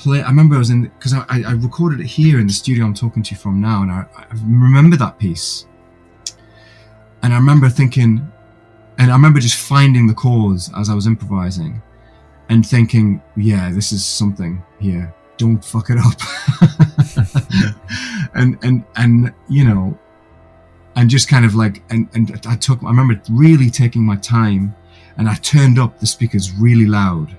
play. 0.00 0.22
I 0.22 0.28
remember 0.28 0.56
I 0.56 0.58
was 0.58 0.70
in 0.70 0.82
because 0.82 1.12
I, 1.12 1.24
I 1.28 1.52
recorded 1.52 2.00
it 2.00 2.06
here 2.06 2.40
in 2.40 2.46
the 2.46 2.52
studio 2.52 2.84
I'm 2.84 2.94
talking 2.94 3.22
to 3.22 3.30
you 3.32 3.36
from 3.36 3.60
now, 3.60 3.82
and 3.82 3.90
I, 3.90 4.06
I 4.16 4.26
remember 4.32 4.96
that 4.96 5.18
piece. 5.18 5.66
And 7.22 7.34
I 7.34 7.36
remember 7.36 7.68
thinking, 7.68 8.32
and 8.98 9.10
I 9.10 9.14
remember 9.14 9.40
just 9.40 9.58
finding 9.58 10.06
the 10.06 10.14
chords 10.14 10.70
as 10.76 10.88
I 10.88 10.94
was 10.94 11.06
improvising, 11.06 11.82
and 12.48 12.66
thinking, 12.66 13.22
yeah, 13.36 13.70
this 13.70 13.92
is 13.92 14.04
something 14.04 14.62
here. 14.80 15.14
Don't 15.36 15.62
fuck 15.62 15.90
it 15.90 15.98
up. 15.98 16.18
and 18.34 18.58
and 18.62 18.84
and 18.96 19.34
you 19.48 19.64
know 19.64 19.98
and 20.96 21.08
just 21.08 21.28
kind 21.28 21.44
of 21.44 21.54
like 21.54 21.82
and 21.90 22.08
and 22.14 22.40
I 22.46 22.56
took 22.56 22.82
I 22.82 22.88
remember 22.88 23.20
really 23.30 23.70
taking 23.70 24.02
my 24.02 24.16
time 24.16 24.74
and 25.16 25.28
I 25.28 25.34
turned 25.34 25.78
up 25.78 25.98
the 25.98 26.06
speakers 26.06 26.52
really 26.52 26.86
loud 26.86 27.36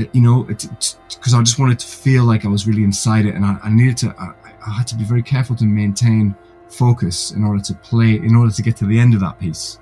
It- 0.00 0.14
you 0.14 0.20
know 0.22 0.42
because 0.44 1.34
I 1.34 1.42
just 1.42 1.58
wanted 1.58 1.78
to 1.80 1.86
feel 1.86 2.24
like 2.24 2.44
I 2.44 2.48
was 2.48 2.66
really 2.66 2.84
inside 2.84 3.26
it 3.26 3.34
and 3.34 3.44
I, 3.44 3.58
I 3.62 3.70
needed 3.70 3.96
to 3.98 4.14
I, 4.18 4.32
I 4.66 4.70
had 4.72 4.86
to 4.88 4.96
be 4.96 5.04
very 5.04 5.22
careful 5.22 5.54
to 5.56 5.64
maintain 5.64 6.34
focus 6.68 7.32
in 7.32 7.42
order 7.44 7.62
to 7.64 7.74
play 7.74 8.14
in 8.14 8.34
order 8.36 8.52
to 8.52 8.62
get 8.62 8.76
to 8.76 8.86
the 8.86 8.98
end 8.98 9.14
of 9.14 9.20
that 9.20 9.38
piece 9.38 9.78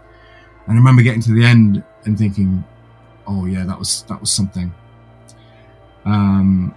and 0.66 0.72
I 0.74 0.78
remember 0.78 1.02
getting 1.02 1.20
to 1.22 1.32
the 1.34 1.44
end 1.44 1.82
and 2.04 2.16
thinking 2.18 2.64
oh 3.26 3.44
yeah 3.46 3.64
that 3.64 3.78
was 3.78 4.04
that 4.08 4.20
was 4.20 4.30
something 4.30 4.72
um 6.04 6.74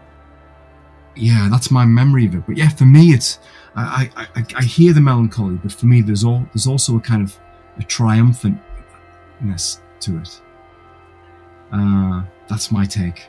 yeah, 1.13 1.49
that's 1.51 1.69
my 1.71 1.84
memory 1.86 2.25
of 2.25 2.36
it. 2.36 2.43
But 2.47 2.56
yeah, 2.56 2.69
for 2.69 2.86
me, 2.86 3.10
it's 3.12 3.39
I, 3.75 4.10
I, 4.15 4.27
I, 4.38 4.45
I 4.56 4.63
hear 4.63 4.93
the 4.93 5.01
melancholy, 5.01 5.56
but 5.62 5.71
for 5.73 5.86
me, 5.86 6.01
there's 6.01 6.23
all 6.23 6.45
there's 6.54 6.67
also 6.67 6.95
a 6.95 7.01
kind 7.01 7.21
of 7.21 7.38
a 7.77 7.82
triumphantness 7.84 9.80
to 9.99 10.17
it. 10.17 10.41
Uh, 11.73 12.23
that's 12.47 12.71
my 12.71 12.86
take. 12.86 13.27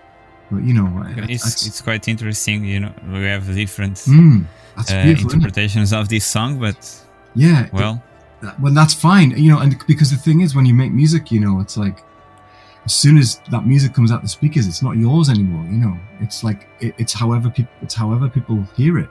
But 0.53 0.63
you 0.69 0.75
know, 0.79 0.89
I- 1.05 1.27
it's, 1.35 1.67
it's 1.69 1.81
quite 1.81 2.05
interesting 2.15 2.59
you 2.65 2.81
know 2.81 2.93
we 3.13 3.25
have 3.35 3.45
different 3.63 3.97
mm, 3.97 4.45
uh, 4.79 4.83
it? 5.11 5.21
interpretations 5.23 5.93
of 5.93 6.09
this 6.15 6.25
song 6.35 6.51
but 6.67 6.79
Yeah, 7.35 7.69
well 7.73 7.95
that- 8.43 8.59
well, 8.61 8.75
that's 8.81 8.95
fine. 9.11 9.29
You 9.45 9.51
know, 9.53 9.61
and 9.65 9.71
because 9.87 10.11
the 10.11 10.17
thing 10.27 10.41
is, 10.45 10.49
when 10.57 10.67
you 10.71 10.75
make 10.83 10.93
music, 10.93 11.31
you 11.35 11.41
know, 11.45 11.55
it's 11.65 11.77
like 11.77 11.99
as 12.85 12.93
soon 12.93 13.17
as 13.17 13.41
that 13.53 13.65
music 13.73 13.95
comes 13.95 14.11
out 14.13 14.21
the 14.23 14.29
speakers, 14.29 14.67
it's 14.67 14.83
not 14.83 14.97
yours 14.97 15.29
anymore. 15.31 15.65
You 15.75 15.79
know, 15.85 15.97
it's 16.25 16.43
like 16.49 16.61
it, 16.81 16.93
it's 16.99 17.13
however 17.23 17.49
people 17.51 17.73
it's 17.83 17.95
however 17.95 18.29
people 18.29 18.57
hear 18.77 18.99
it, 18.99 19.11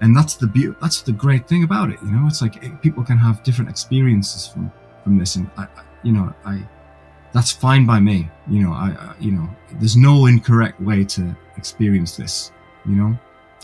and 0.00 0.16
that's 0.16 0.34
the 0.42 0.46
beauty. 0.46 0.74
That's 0.80 1.02
the 1.02 1.12
great 1.12 1.44
thing 1.46 1.62
about 1.62 1.90
it. 1.92 1.98
You 2.02 2.10
know, 2.14 2.26
it's 2.26 2.40
like 2.40 2.56
it, 2.64 2.72
people 2.80 3.04
can 3.04 3.18
have 3.18 3.42
different 3.42 3.70
experiences 3.70 4.46
from 4.48 4.72
from 5.02 5.18
this, 5.18 5.36
and 5.36 5.46
I, 5.58 5.64
I, 5.64 5.82
you 6.02 6.12
know, 6.12 6.32
I 6.46 6.54
that's 7.34 7.52
fine 7.52 7.84
by 7.84 8.00
me. 8.00 8.30
You 8.48 8.62
know, 8.62 8.72
I, 8.72 8.96
I 8.98 9.14
you 9.20 9.32
know, 9.32 9.48
there's 9.74 9.96
no 9.96 10.26
incorrect 10.26 10.80
way 10.80 11.04
to 11.04 11.36
experience 11.56 12.16
this. 12.16 12.52
You 12.86 12.94
know, 12.96 13.18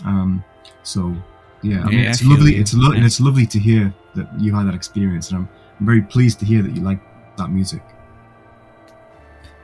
um, 0.04 0.44
so 0.82 1.14
yeah, 1.62 1.80
I 1.82 1.84
mean, 1.86 1.98
Yeah, 2.00 2.10
it's 2.10 2.20
feel 2.20 2.30
lovely. 2.30 2.54
you. 2.56 2.60
It's 2.60 2.74
lo- 2.74 2.92
and 2.92 3.04
it's 3.04 3.20
lovely 3.20 3.46
to 3.46 3.58
hear 3.58 3.94
that 4.16 4.28
you 4.40 4.54
had 4.54 4.66
that 4.66 4.74
experience, 4.74 5.30
and 5.30 5.38
I'm, 5.38 5.48
I'm 5.78 5.86
very 5.86 6.02
pleased 6.02 6.40
to 6.40 6.46
hear 6.46 6.62
that 6.62 6.74
you 6.74 6.82
like 6.82 7.00
that 7.36 7.50
music. 7.50 7.82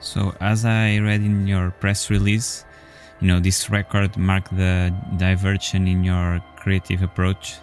So, 0.00 0.34
as 0.40 0.64
I 0.64 0.98
read 0.98 1.22
in 1.22 1.46
your 1.46 1.70
press 1.70 2.10
release, 2.10 2.64
you 3.20 3.26
know, 3.28 3.40
this 3.40 3.70
record 3.70 4.16
marked 4.16 4.54
the 4.56 4.94
diversion 5.16 5.88
in 5.88 6.04
your 6.04 6.40
creative 6.56 7.02
approach. 7.02 7.56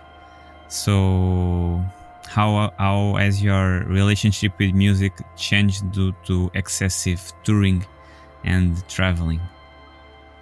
So, 0.67 1.81
how 2.27 2.73
how 2.77 3.15
has 3.15 3.43
your 3.43 3.83
relationship 3.85 4.53
with 4.59 4.73
music 4.73 5.13
changed 5.35 5.91
due 5.91 6.13
to 6.25 6.49
excessive 6.53 7.21
touring 7.43 7.85
and 8.43 8.87
traveling? 8.87 9.39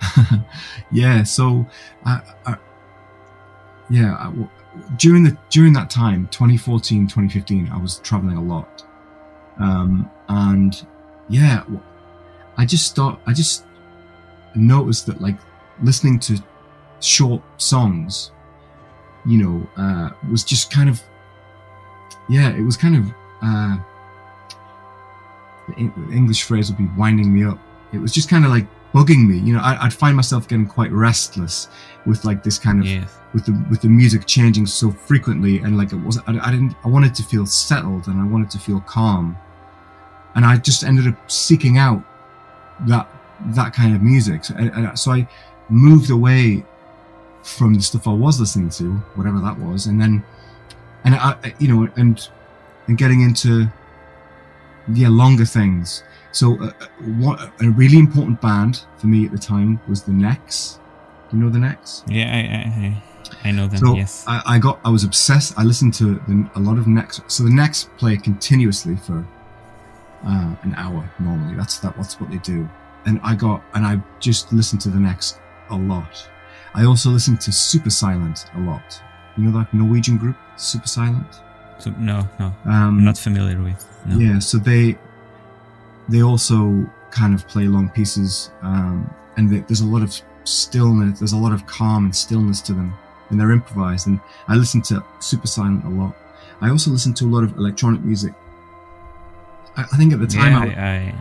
yeah 0.92 1.24
so 1.24 1.66
I, 2.06 2.22
I, 2.46 2.58
yeah 3.90 4.16
I 4.16 4.32
during 4.98 5.24
the 5.24 5.38
during 5.50 5.74
that 5.74 5.90
time 5.90 6.28
2014 6.32 7.08
2015 7.08 7.70
i 7.72 7.78
was 7.78 8.00
traveling 8.00 8.38
a 8.38 8.42
lot 8.42 8.84
um 9.60 10.10
and 10.30 10.86
yeah 11.30 11.64
I 12.58 12.66
just 12.66 12.88
start 12.88 13.20
i 13.26 13.34
just 13.34 13.66
noticed 14.56 15.06
that 15.08 15.22
like 15.22 15.38
listening 15.84 16.20
to 16.20 16.42
short 17.00 17.42
songs 17.58 18.32
you 19.26 19.38
know 19.38 19.68
uh 19.78 20.10
was 20.30 20.44
just 20.44 20.72
kind 20.72 20.90
of 20.90 21.02
yeah 22.30 22.50
it 22.52 22.62
was 22.62 22.78
kind 22.78 22.96
of 22.96 23.06
uh 23.42 23.78
the 25.68 25.74
english 26.14 26.44
phrase 26.44 26.70
would 26.70 26.78
be 26.78 26.90
winding 26.98 27.34
me 27.34 27.44
up. 27.46 27.58
It 27.94 28.00
was 28.00 28.14
just 28.14 28.30
kind 28.30 28.46
of 28.46 28.52
like 28.52 28.66
bugging 28.94 29.26
me 29.28 29.38
you 29.38 29.54
know 29.54 29.62
I, 29.62 29.86
i'd 29.86 29.94
find 29.94 30.16
myself 30.18 30.50
getting 30.50 30.68
quite 30.68 30.92
restless 30.92 31.70
with 32.06 32.26
like 32.26 32.44
this 32.44 32.60
kind 32.60 32.82
of 32.82 32.86
Yes. 32.86 33.18
with 33.34 33.46
the 33.46 33.66
with 33.70 33.80
the 33.82 33.88
music 33.88 34.26
changing 34.26 34.66
so 34.66 34.92
frequently 34.92 35.60
and 35.60 35.78
like 35.78 35.94
it 35.94 35.96
wasn't 35.98 36.28
I, 36.28 36.48
I 36.48 36.52
didn't 36.52 36.76
i 36.84 36.90
wanted 36.90 37.16
to 37.16 37.24
feel 37.24 37.46
settled 37.46 38.08
and 38.08 38.20
i 38.20 38.26
wanted 38.26 38.50
to 38.52 38.60
feel 38.60 38.82
calm. 38.82 39.38
And 40.36 40.44
i 40.46 40.58
just 40.58 40.84
ended 40.84 41.08
up 41.08 41.32
seeking 41.32 41.78
out 41.78 42.04
that 42.88 43.08
that 43.56 43.74
kind 43.74 43.96
of 43.96 44.02
music. 44.02 44.44
So, 44.46 44.56
and, 44.56 44.70
and 44.72 45.00
so 45.00 45.12
i 45.14 45.28
moved 45.70 46.10
away 46.10 46.66
from 47.44 47.74
the 47.74 47.82
stuff 47.82 48.08
i 48.08 48.12
was 48.14 48.40
listening 48.42 48.70
to 48.72 48.94
whatever 49.16 49.40
that 49.40 49.58
was 49.58 49.88
and 49.88 50.00
then 50.02 50.22
and 51.04 51.16
i 51.16 51.54
you 51.60 51.68
know 51.68 51.88
and 51.96 52.30
and 52.88 52.98
getting 52.98 53.22
into 53.22 53.68
yeah 54.94 55.10
longer 55.10 55.46
things 55.46 56.04
so 56.32 56.60
uh, 56.62 56.72
uh, 56.80 56.86
what 57.18 57.40
a 57.62 57.70
really 57.70 57.98
important 57.98 58.40
band 58.42 58.86
for 58.98 59.08
me 59.08 59.26
at 59.26 59.32
the 59.32 59.38
time 59.38 59.80
was 59.88 60.04
the 60.04 60.12
necks 60.12 60.80
you 61.32 61.40
know 61.40 61.50
the 61.50 61.60
necks 61.60 62.04
Yeah, 62.08 62.30
I, 62.30 62.86
I, 62.86 63.04
I 63.44 63.52
know 63.52 63.68
them. 63.68 63.78
So 63.78 63.96
yes. 63.96 64.26
I, 64.28 64.42
I 64.46 64.60
got 64.60 64.80
I 64.84 64.90
was 64.90 65.04
obsessed. 65.04 65.58
I 65.58 65.64
listened 65.64 65.94
to 65.96 66.16
the, 66.28 66.50
a 66.56 66.60
lot 66.60 66.78
of 66.78 66.88
Necks. 66.88 67.22
So 67.28 67.44
the 67.44 67.50
Necks 67.50 67.90
play 67.98 68.18
continuously 68.18 68.96
for 68.98 69.26
uh, 70.26 70.56
an 70.62 70.74
hour 70.76 71.10
normally. 71.20 71.56
That's 71.56 71.80
that. 71.80 71.98
What's 71.98 72.20
what 72.20 72.30
they 72.30 72.38
do. 72.38 72.70
And 73.06 73.20
I 73.24 73.36
got 73.36 73.64
and 73.74 73.86
I 73.86 74.02
just 74.20 74.52
listened 74.54 74.82
to 74.82 74.90
the 74.90 75.00
Necks 75.00 75.40
a 75.70 75.76
lot. 75.76 76.30
I 76.74 76.86
also 76.86 77.10
listened 77.10 77.42
to 77.42 77.52
Super 77.52 77.90
Silent 77.90 78.46
a 78.56 78.60
lot. 78.60 79.02
You 79.38 79.44
know 79.46 79.52
that 79.60 79.74
Norwegian 79.74 80.18
group, 80.18 80.36
Super 80.58 80.88
Silent. 80.88 81.28
So, 81.80 81.90
no, 81.98 82.28
no, 82.40 82.46
Um, 82.66 83.00
I'm 83.00 83.04
not 83.06 83.18
familiar 83.18 83.60
with. 83.62 83.84
No. 84.06 84.18
Yeah, 84.18 84.40
so 84.40 84.58
they 84.58 84.98
they 86.10 86.22
also 86.22 86.86
kind 87.12 87.34
of 87.34 87.48
play 87.48 87.66
long 87.68 87.90
pieces, 87.90 88.52
um, 88.62 89.10
and 89.38 89.50
they, 89.50 89.60
there's 89.62 89.82
a 89.82 89.86
lot 89.86 90.02
of 90.02 90.20
stillness. 90.44 91.20
There's 91.20 91.34
a 91.34 91.38
lot 91.38 91.54
of 91.54 91.66
calm 91.66 92.06
and 92.06 92.16
stillness 92.16 92.62
to 92.62 92.74
them, 92.74 92.94
and 93.30 93.40
they're 93.40 93.52
improvised. 93.52 94.08
And 94.08 94.20
I 94.48 94.56
listen 94.56 94.82
to 94.84 95.04
Super 95.20 95.48
Silent 95.48 95.86
a 95.86 95.90
lot. 95.90 96.16
I 96.62 96.70
also 96.70 96.92
listen 96.92 97.14
to 97.16 97.26
a 97.26 97.32
lot 97.36 97.44
of 97.44 97.58
electronic 97.58 98.02
music. 98.02 98.34
I, 99.78 99.84
I 99.84 99.98
think 99.98 100.14
at 100.14 100.20
the 100.20 100.28
time, 100.28 100.52
Yeah, 100.70 101.16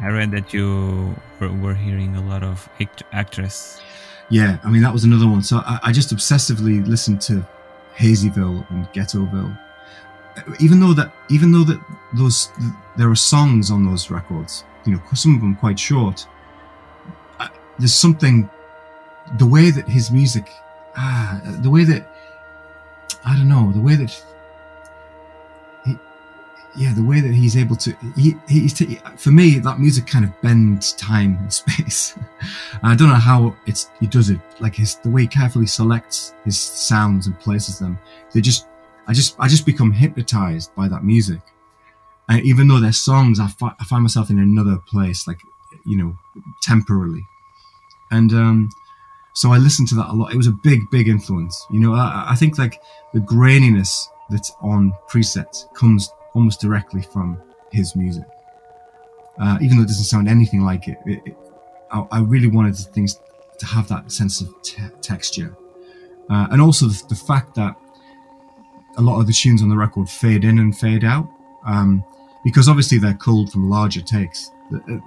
I, 0.00 0.04
I, 0.04 0.06
I, 0.06 0.08
I 0.08 0.10
read 0.10 0.30
that 0.32 0.52
you 0.52 1.14
were, 1.38 1.52
were 1.52 1.74
hearing 1.74 2.16
a 2.16 2.22
lot 2.22 2.42
of 2.42 2.68
act- 2.80 3.04
actress. 3.12 3.80
Yeah, 4.28 4.58
I 4.64 4.70
mean 4.70 4.82
that 4.82 4.92
was 4.92 5.04
another 5.04 5.26
one. 5.26 5.42
So 5.42 5.58
I, 5.58 5.78
I 5.84 5.92
just 5.92 6.14
obsessively 6.14 6.86
listened 6.86 7.20
to 7.22 7.46
Hazyville 7.96 8.68
and 8.70 8.86
Ghettoville. 8.92 9.58
Even 10.60 10.80
though 10.80 10.94
that, 10.94 11.12
even 11.28 11.52
though 11.52 11.64
that 11.64 11.80
those 12.14 12.50
there 12.96 13.10
are 13.10 13.14
songs 13.14 13.70
on 13.70 13.84
those 13.84 14.10
records, 14.10 14.64
you 14.86 14.94
know, 14.94 15.02
some 15.14 15.34
of 15.34 15.40
them 15.40 15.54
quite 15.56 15.78
short. 15.78 16.26
I, 17.38 17.50
there's 17.78 17.94
something, 17.94 18.48
the 19.38 19.46
way 19.46 19.70
that 19.70 19.88
his 19.88 20.10
music, 20.10 20.50
ah, 20.96 21.40
the 21.60 21.70
way 21.70 21.84
that 21.84 22.08
I 23.24 23.36
don't 23.36 23.48
know, 23.48 23.72
the 23.72 23.80
way 23.80 23.94
that 23.96 24.24
yeah, 26.76 26.94
the 26.94 27.04
way 27.04 27.20
that 27.20 27.32
he's 27.32 27.56
able 27.56 27.76
to, 27.76 27.94
he, 28.16 28.34
he's 28.48 28.74
t- 28.74 28.98
for 29.16 29.30
me 29.30 29.58
that 29.58 29.78
music 29.78 30.06
kind 30.06 30.24
of 30.24 30.40
bends 30.40 30.92
time 30.94 31.36
and 31.40 31.52
space. 31.62 32.16
I 32.82 32.94
don't 32.94 33.08
know 33.08 33.14
how 33.14 33.54
it's 33.66 33.90
he 34.00 34.06
does 34.06 34.30
it, 34.30 34.40
like 34.60 34.74
his 34.74 34.96
the 34.96 35.10
way 35.10 35.22
he 35.22 35.28
carefully 35.28 35.66
selects 35.66 36.34
his 36.44 36.58
sounds 36.58 37.26
and 37.26 37.38
places 37.38 37.78
them. 37.78 37.98
They 38.32 38.40
just, 38.40 38.68
I 39.06 39.12
just, 39.12 39.36
I 39.38 39.48
just 39.48 39.66
become 39.66 39.92
hypnotized 39.92 40.74
by 40.74 40.88
that 40.88 41.04
music. 41.04 41.40
And 42.28 42.44
even 42.44 42.68
though 42.68 42.80
they're 42.80 42.92
songs, 42.92 43.40
I, 43.40 43.48
fi- 43.48 43.74
I 43.78 43.84
find 43.84 44.02
myself 44.02 44.30
in 44.30 44.38
another 44.38 44.78
place, 44.86 45.26
like 45.26 45.40
you 45.84 45.96
know, 45.96 46.16
temporarily. 46.62 47.26
And 48.10 48.32
um, 48.32 48.70
so 49.34 49.52
I 49.52 49.58
listened 49.58 49.88
to 49.88 49.94
that 49.96 50.10
a 50.10 50.12
lot. 50.12 50.32
It 50.32 50.36
was 50.36 50.46
a 50.46 50.52
big, 50.52 50.90
big 50.90 51.08
influence. 51.08 51.66
You 51.70 51.80
know, 51.80 51.94
I, 51.94 52.26
I 52.30 52.34
think 52.34 52.58
like 52.58 52.80
the 53.12 53.20
graininess 53.20 54.08
that's 54.30 54.52
on 54.60 54.92
presets 55.08 55.72
comes 55.74 56.10
almost 56.34 56.60
directly 56.60 57.02
from 57.02 57.40
his 57.70 57.94
music. 57.96 58.24
Uh, 59.40 59.58
even 59.60 59.76
though 59.76 59.82
it 59.82 59.88
doesn't 59.88 60.04
sound 60.04 60.28
anything 60.28 60.62
like 60.62 60.88
it, 60.88 60.98
it, 61.06 61.22
it 61.24 61.36
I, 61.90 62.06
I, 62.12 62.20
really 62.20 62.48
wanted 62.48 62.76
things 62.76 63.18
to 63.58 63.66
have 63.66 63.88
that 63.88 64.12
sense 64.12 64.40
of 64.42 64.48
te- 64.62 64.82
texture. 65.00 65.56
Uh, 66.28 66.48
and 66.50 66.60
also 66.60 66.86
the, 66.86 67.02
the, 67.08 67.14
fact 67.14 67.54
that 67.54 67.74
a 68.98 69.02
lot 69.02 69.20
of 69.20 69.26
the 69.26 69.32
tunes 69.32 69.62
on 69.62 69.70
the 69.70 69.76
record 69.76 70.08
fade 70.08 70.44
in 70.44 70.58
and 70.58 70.76
fade 70.76 71.02
out. 71.02 71.26
Um, 71.66 72.04
because 72.44 72.68
obviously 72.68 72.98
they're 72.98 73.14
culled 73.14 73.52
from 73.52 73.68
larger 73.68 74.00
takes. 74.00 74.50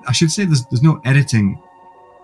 I 0.07 0.11
should 0.11 0.31
say 0.31 0.45
there's, 0.45 0.65
there's 0.65 0.83
no 0.83 1.01
editing. 1.05 1.61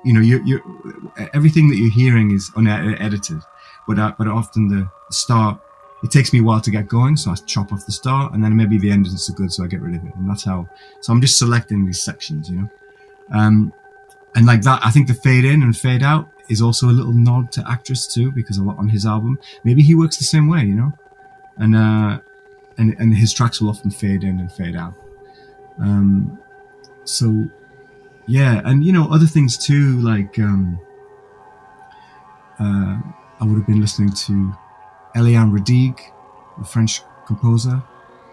You 0.04 0.14
know, 0.14 0.20
you 0.22 0.44
you 0.44 1.12
everything 1.34 1.70
that 1.70 1.76
you're 1.76 1.92
hearing 1.92 2.32
is 2.32 2.52
unedited, 2.56 3.42
but 3.88 4.00
uh, 4.00 4.14
but 4.18 4.28
often 4.28 4.68
the 4.68 4.90
start 5.12 5.60
it 6.04 6.12
takes 6.12 6.34
me 6.34 6.40
a 6.40 6.44
while 6.44 6.62
to 6.62 6.72
get 6.72 6.88
going, 6.88 7.16
so 7.16 7.32
I 7.32 7.36
chop 7.36 7.72
off 7.72 7.86
the 7.86 7.92
start, 7.92 8.34
and 8.34 8.44
then 8.44 8.56
maybe 8.56 8.78
the 8.78 8.92
end 8.92 9.06
isn't 9.08 9.20
so 9.20 9.34
good, 9.34 9.52
so 9.52 9.64
I 9.64 9.68
get 9.68 9.82
rid 9.82 9.96
of 9.96 10.06
it, 10.06 10.16
and 10.16 10.30
that's 10.30 10.44
how. 10.44 10.68
So 11.02 11.14
I'm 11.14 11.22
just 11.22 11.38
selecting 11.38 11.86
these 11.86 12.02
sections, 12.02 12.50
you 12.50 12.62
know, 12.62 12.70
um, 13.32 13.74
and 14.36 14.46
like 14.46 14.62
that, 14.62 14.82
I 14.84 14.92
think 14.92 15.08
the 15.08 15.14
fade 15.14 15.46
in 15.46 15.62
and 15.62 15.78
fade 15.78 16.04
out 16.04 16.30
is 16.50 16.62
also 16.62 16.88
a 16.88 16.92
little 16.92 17.14
nod 17.14 17.52
to 17.54 17.64
actress 17.70 18.08
too, 18.08 18.32
because 18.32 18.58
a 18.58 18.64
lot 18.64 18.78
on 18.78 18.90
his 18.90 19.06
album, 19.06 19.40
maybe 19.64 19.82
he 19.82 19.96
works 19.96 20.18
the 20.18 20.24
same 20.24 20.48
way, 20.48 20.62
you 20.62 20.76
know, 20.76 20.94
and 21.58 21.76
uh, 21.76 22.20
and 22.78 22.96
and 23.00 23.14
his 23.14 23.34
tracks 23.34 23.62
will 23.62 23.70
often 23.70 23.92
fade 23.92 24.24
in 24.24 24.40
and 24.40 24.52
fade 24.52 24.76
out. 24.76 24.94
Um, 25.80 26.40
so 27.04 27.50
yeah, 28.28 28.62
and 28.66 28.84
you 28.84 28.94
know 28.94 29.12
other 29.12 29.28
things 29.28 29.58
too, 29.58 30.00
like 30.00 30.40
um, 30.40 30.80
uh, 32.60 33.00
I 33.40 33.44
would 33.44 33.58
have 33.58 33.68
been 33.68 33.82
listening 33.82 34.12
to 34.14 34.54
Eliane 35.16 35.52
Radigue, 35.52 36.00
a 36.60 36.64
French 36.64 37.02
composer. 37.26 37.82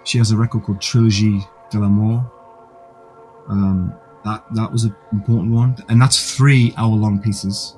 She 0.04 0.18
has 0.18 0.30
a 0.30 0.36
record 0.36 0.62
called 0.64 0.78
Trilogie 0.78 1.46
de 1.70 1.78
la 1.78 1.88
Mort. 1.88 2.24
Um, 3.48 3.94
that 4.24 4.44
that 4.54 4.70
was 4.70 4.84
an 4.84 4.94
important 5.12 5.52
one, 5.52 5.76
and 5.88 6.00
that's 6.00 6.36
three 6.36 6.74
hour-long 6.76 7.20
pieces. 7.20 7.76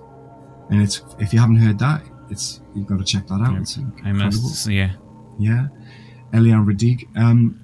And 0.71 0.83
it's 0.83 1.03
if 1.19 1.33
you 1.33 1.41
haven't 1.41 1.57
heard 1.57 1.79
that, 1.79 2.03
it's 2.29 2.61
you've 2.75 2.87
got 2.87 2.99
to 2.99 3.05
check 3.05 3.27
that 3.29 3.41
out. 3.41 3.57
It's 3.59 3.79
I 4.05 4.13
must, 4.13 4.67
yeah, 4.67 4.93
yeah. 5.39 5.69
Eliane 6.33 6.65
Radigue. 6.65 7.05
Um, 7.17 7.61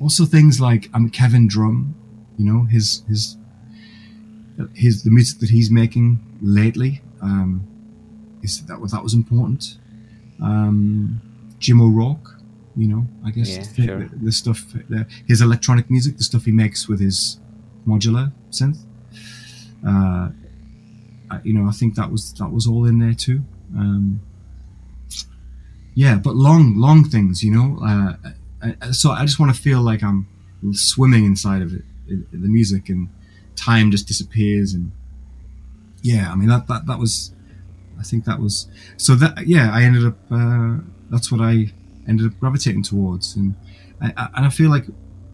also 0.00 0.24
things 0.24 0.60
like 0.60 0.90
um, 0.94 1.08
Kevin 1.10 1.48
Drumm, 1.48 1.94
you 2.36 2.44
know 2.44 2.64
his 2.64 3.02
his 3.08 3.36
his 4.74 5.02
the 5.02 5.10
music 5.10 5.40
that 5.40 5.50
he's 5.50 5.70
making 5.70 6.20
lately. 6.42 7.02
Um, 7.22 7.66
is 8.42 8.64
that 8.66 8.78
that 8.92 9.02
was 9.02 9.14
important. 9.14 9.78
Um, 10.42 11.20
Jim 11.58 11.80
O'Rourke, 11.80 12.30
you 12.76 12.88
know, 12.88 13.06
I 13.24 13.30
guess 13.30 13.56
yeah, 13.56 13.62
the, 13.76 13.86
sure. 13.86 13.98
the, 14.08 14.16
the 14.16 14.32
stuff, 14.32 14.64
the, 14.88 15.06
his 15.26 15.40
electronic 15.40 15.90
music, 15.90 16.16
the 16.16 16.24
stuff 16.24 16.44
he 16.44 16.52
makes 16.52 16.88
with 16.88 17.00
his 17.00 17.38
modular 17.86 18.32
synth. 18.50 18.78
Uh, 19.86 20.30
you 21.42 21.52
know, 21.52 21.68
I 21.68 21.72
think 21.72 21.94
that 21.96 22.10
was 22.10 22.32
that 22.34 22.50
was 22.50 22.66
all 22.66 22.84
in 22.86 22.98
there 22.98 23.14
too. 23.14 23.42
Um, 23.76 24.20
yeah, 25.94 26.16
but 26.16 26.34
long, 26.34 26.76
long 26.76 27.04
things, 27.04 27.42
you 27.42 27.50
know. 27.50 27.78
Uh, 27.84 28.16
I, 28.80 28.90
so 28.90 29.10
I 29.10 29.24
just 29.24 29.38
want 29.38 29.54
to 29.54 29.60
feel 29.60 29.80
like 29.80 30.02
I'm 30.02 30.26
swimming 30.72 31.24
inside 31.24 31.62
of 31.62 31.72
it, 31.72 31.82
the 32.06 32.48
music, 32.48 32.88
and 32.88 33.08
time 33.56 33.90
just 33.90 34.06
disappears. 34.06 34.74
And 34.74 34.92
yeah, 36.02 36.30
I 36.30 36.34
mean 36.34 36.48
that 36.48 36.66
that 36.68 36.86
that 36.86 36.98
was, 36.98 37.32
I 37.98 38.02
think 38.02 38.24
that 38.24 38.40
was 38.40 38.68
so 38.96 39.14
that 39.16 39.46
yeah, 39.46 39.70
I 39.72 39.82
ended 39.82 40.04
up. 40.06 40.18
Uh, 40.30 40.78
that's 41.10 41.30
what 41.30 41.40
I 41.40 41.72
ended 42.08 42.26
up 42.26 42.38
gravitating 42.40 42.82
towards, 42.82 43.36
and 43.36 43.54
I, 44.00 44.12
I, 44.16 44.28
and 44.36 44.46
I 44.46 44.50
feel 44.50 44.70
like 44.70 44.86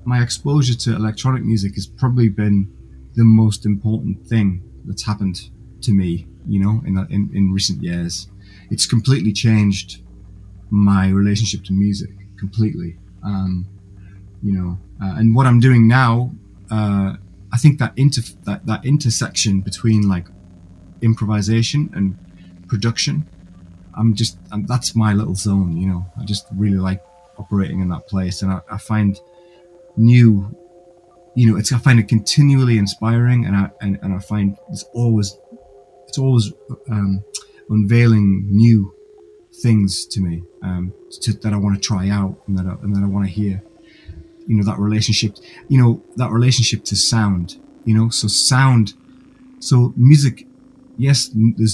my 0.04 0.22
exposure 0.22 0.74
to 0.74 0.94
electronic 0.94 1.42
music 1.44 1.74
has 1.74 1.86
probably 1.86 2.28
been 2.28 2.70
the 3.14 3.24
most 3.24 3.66
important 3.66 4.26
thing 4.26 4.62
that's 4.84 5.04
happened 5.04 5.50
to 5.82 5.92
me. 5.92 6.26
You 6.46 6.60
know, 6.60 6.82
in 6.86 6.98
in, 7.10 7.30
in 7.34 7.52
recent 7.52 7.82
years, 7.82 8.28
it's 8.70 8.86
completely 8.86 9.32
changed 9.32 10.02
my 10.70 11.08
relationship 11.08 11.64
to 11.64 11.72
music 11.72 12.10
completely. 12.38 12.96
Um, 13.22 13.66
you 14.42 14.52
know, 14.52 14.78
uh, 15.02 15.16
and 15.18 15.34
what 15.34 15.46
I'm 15.46 15.60
doing 15.60 15.86
now, 15.86 16.32
uh, 16.70 17.14
I 17.52 17.58
think 17.58 17.78
that 17.78 17.92
inter 17.96 18.22
that, 18.44 18.66
that 18.66 18.84
intersection 18.84 19.60
between 19.60 20.08
like 20.08 20.26
improvisation 21.02 21.90
and 21.94 22.16
production, 22.70 23.26
I'm 23.94 24.14
just 24.14 24.38
and 24.52 24.66
that's 24.66 24.94
my 24.94 25.12
little 25.12 25.34
zone. 25.34 25.76
You 25.76 25.88
know, 25.88 26.06
I 26.18 26.24
just 26.24 26.46
really 26.54 26.78
like 26.78 27.02
operating 27.38 27.80
in 27.80 27.88
that 27.90 28.06
place, 28.06 28.42
and 28.42 28.50
I, 28.52 28.60
I 28.70 28.78
find 28.78 29.20
new, 29.96 30.54
you 31.34 31.50
know, 31.50 31.58
it's 31.58 31.72
I 31.72 31.78
find 31.78 31.98
it 32.00 32.08
continually 32.08 32.78
inspiring, 32.78 33.44
and 33.46 33.54
I 33.56 33.70
and, 33.82 33.98
and 34.02 34.14
I 34.14 34.20
find 34.20 34.56
it's 34.70 34.84
always 34.94 35.36
it's 36.08 36.18
always 36.18 36.52
um, 36.90 37.22
unveiling 37.68 38.46
new 38.50 38.94
things 39.62 40.06
to 40.06 40.20
me 40.20 40.42
um, 40.62 40.92
to, 41.22 41.32
that 41.32 41.52
I 41.52 41.56
want 41.56 41.74
to 41.76 41.80
try 41.80 42.08
out 42.08 42.40
and 42.46 42.58
that 42.58 42.66
I, 42.66 42.72
and 42.82 42.94
that 42.94 43.02
I 43.02 43.06
want 43.06 43.26
to 43.26 43.32
hear. 43.32 43.62
You 44.46 44.56
know 44.56 44.64
that 44.64 44.78
relationship. 44.78 45.36
You 45.68 45.78
know 45.80 46.02
that 46.16 46.30
relationship 46.30 46.84
to 46.84 46.96
sound. 46.96 47.56
You 47.84 47.94
know, 47.94 48.08
so 48.08 48.28
sound. 48.28 48.94
So 49.60 49.92
music. 49.96 50.46
Yes, 51.00 51.30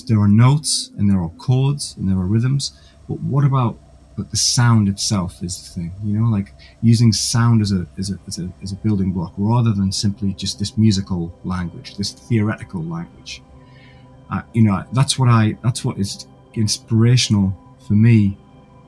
there 0.07 0.21
are 0.21 0.29
notes 0.29 0.93
and 0.97 1.11
there 1.11 1.21
are 1.21 1.31
chords 1.31 1.97
and 1.99 2.09
there 2.09 2.17
are 2.17 2.27
rhythms, 2.27 2.81
but 3.09 3.19
what 3.23 3.45
about 3.45 3.77
but 4.17 4.31
the 4.31 4.37
sound 4.37 4.89
itself 4.89 5.43
is 5.43 5.61
the 5.61 5.69
thing. 5.75 5.93
You 6.05 6.21
know, 6.21 6.29
like 6.29 6.55
using 6.81 7.13
sound 7.13 7.61
as 7.61 7.73
a 7.73 7.89
as 7.99 8.11
a 8.13 8.21
as 8.29 8.39
a, 8.39 8.49
as 8.63 8.71
a 8.71 8.77
building 8.77 9.11
block 9.11 9.35
rather 9.37 9.73
than 9.73 9.91
simply 9.91 10.33
just 10.35 10.61
this 10.61 10.79
musical 10.79 11.37
language, 11.43 11.97
this 11.97 12.13
theoretical 12.13 12.85
language. 12.85 13.43
Uh, 14.31 14.43
you 14.53 14.63
know, 14.63 14.85
that's 14.93 15.19
what 15.19 15.29
I 15.29 15.59
that's 15.61 15.85
what 15.85 15.99
is 15.99 16.29
inspirational 16.55 17.53
for 17.85 17.95
me 17.95 18.39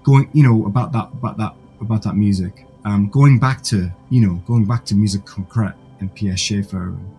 going 0.05 0.31
you 0.33 0.45
know 0.45 0.67
about 0.67 0.93
that 0.93 1.09
about 1.15 1.37
that 1.37 1.55
about 1.81 2.03
that 2.05 2.15
music 2.15 2.65
um 2.85 3.09
going 3.11 3.39
back 3.39 3.61
to 3.63 3.91
you 4.09 4.21
know 4.25 4.35
going 4.47 4.65
back 4.65 4.85
to 4.85 4.95
musique 4.95 5.25
concrète 5.25 5.75
and 6.01 6.15
pierre 6.15 6.37
schaeffer 6.37 6.85
and, 6.85 7.11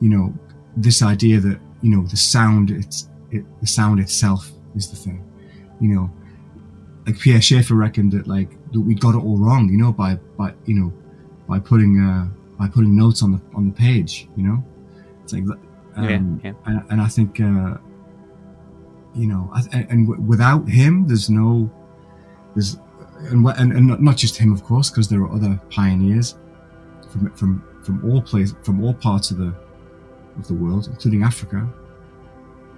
you 0.00 0.08
know 0.08 0.32
this 0.76 1.02
idea 1.02 1.40
that 1.40 1.58
you 1.82 1.90
know 1.94 2.06
the 2.06 2.16
sound 2.16 2.70
it's 2.70 3.08
it, 3.30 3.44
the 3.60 3.66
sound 3.66 4.00
itself 4.00 4.50
is 4.74 4.90
the 4.90 4.96
thing. 4.96 5.24
You 5.80 5.88
know, 5.94 6.10
like 7.06 7.18
Pierre 7.18 7.40
Schaeffer 7.40 7.74
reckoned 7.74 8.12
that 8.12 8.26
like 8.26 8.50
that 8.72 8.80
we 8.80 8.94
got 8.94 9.14
it 9.14 9.18
all 9.18 9.38
wrong. 9.38 9.68
You 9.68 9.78
know, 9.78 9.92
by 9.92 10.16
by 10.36 10.54
you 10.64 10.74
know 10.74 10.92
by 11.48 11.58
putting 11.58 12.00
uh, 12.00 12.28
by 12.58 12.68
putting 12.68 12.96
notes 12.96 13.22
on 13.22 13.32
the 13.32 13.40
on 13.54 13.66
the 13.66 13.72
page. 13.72 14.28
You 14.36 14.44
know, 14.44 14.64
it's 15.22 15.32
like 15.32 15.44
um, 15.96 16.40
yeah, 16.42 16.50
yeah. 16.50 16.56
And, 16.66 16.82
and, 16.90 17.00
I 17.00 17.08
think 17.08 17.40
uh, 17.40 17.78
you 19.14 19.26
know, 19.26 19.50
and, 19.72 19.90
and 19.90 20.28
without 20.28 20.68
him, 20.68 21.06
there's 21.06 21.30
no 21.30 21.70
there's 22.54 22.78
and 23.30 23.46
and, 23.46 23.72
and 23.72 24.00
not 24.00 24.16
just 24.16 24.36
him, 24.36 24.52
of 24.52 24.62
course, 24.62 24.90
because 24.90 25.08
there 25.08 25.20
are 25.22 25.32
other 25.32 25.60
pioneers 25.70 26.36
from 27.10 27.32
from 27.34 27.64
from 27.82 28.10
all 28.10 28.20
places 28.20 28.56
from 28.62 28.82
all 28.84 28.94
parts 28.94 29.30
of 29.30 29.38
the 29.38 29.54
of 30.38 30.46
the 30.46 30.54
world, 30.54 30.88
including 30.88 31.22
Africa, 31.22 31.68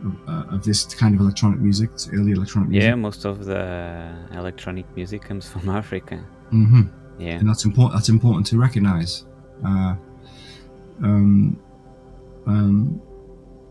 of, 0.04 0.28
uh, 0.28 0.54
of 0.54 0.64
this 0.64 0.84
kind 0.84 1.14
of 1.14 1.20
electronic 1.20 1.60
music, 1.60 1.90
early 2.12 2.32
electronic 2.32 2.70
music. 2.70 2.88
Yeah, 2.88 2.94
most 2.94 3.24
of 3.24 3.44
the 3.44 4.14
electronic 4.32 4.86
music 4.94 5.22
comes 5.22 5.48
from 5.48 5.68
Africa. 5.80 6.24
Mm-hmm. 6.52 6.82
Yeah, 7.18 7.38
and 7.38 7.48
that's 7.48 7.64
important. 7.64 7.94
That's 7.94 8.08
important 8.08 8.46
to 8.48 8.58
recognize. 8.58 9.24
Uh, 9.64 9.96
um, 11.02 11.60
um, 12.46 13.02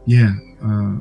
yeah, 0.06 0.32
uh, 0.64 0.98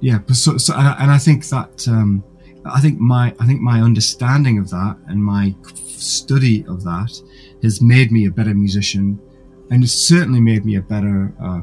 yeah. 0.00 0.18
So, 0.32 0.58
so, 0.58 0.74
and 0.74 1.10
I 1.10 1.18
think 1.18 1.46
that 1.48 1.86
um, 1.88 2.24
I 2.64 2.80
think 2.80 2.98
my 2.98 3.34
I 3.38 3.46
think 3.46 3.60
my 3.60 3.80
understanding 3.80 4.58
of 4.58 4.70
that 4.70 4.96
and 5.06 5.22
my 5.24 5.54
study 5.86 6.64
of 6.66 6.84
that 6.84 7.20
has 7.62 7.80
made 7.80 8.10
me 8.12 8.26
a 8.26 8.30
better 8.30 8.54
musician, 8.54 9.20
and 9.70 9.84
it 9.84 9.88
certainly 9.88 10.40
made 10.40 10.64
me 10.64 10.76
a 10.76 10.82
better 10.82 11.32
uh, 11.42 11.60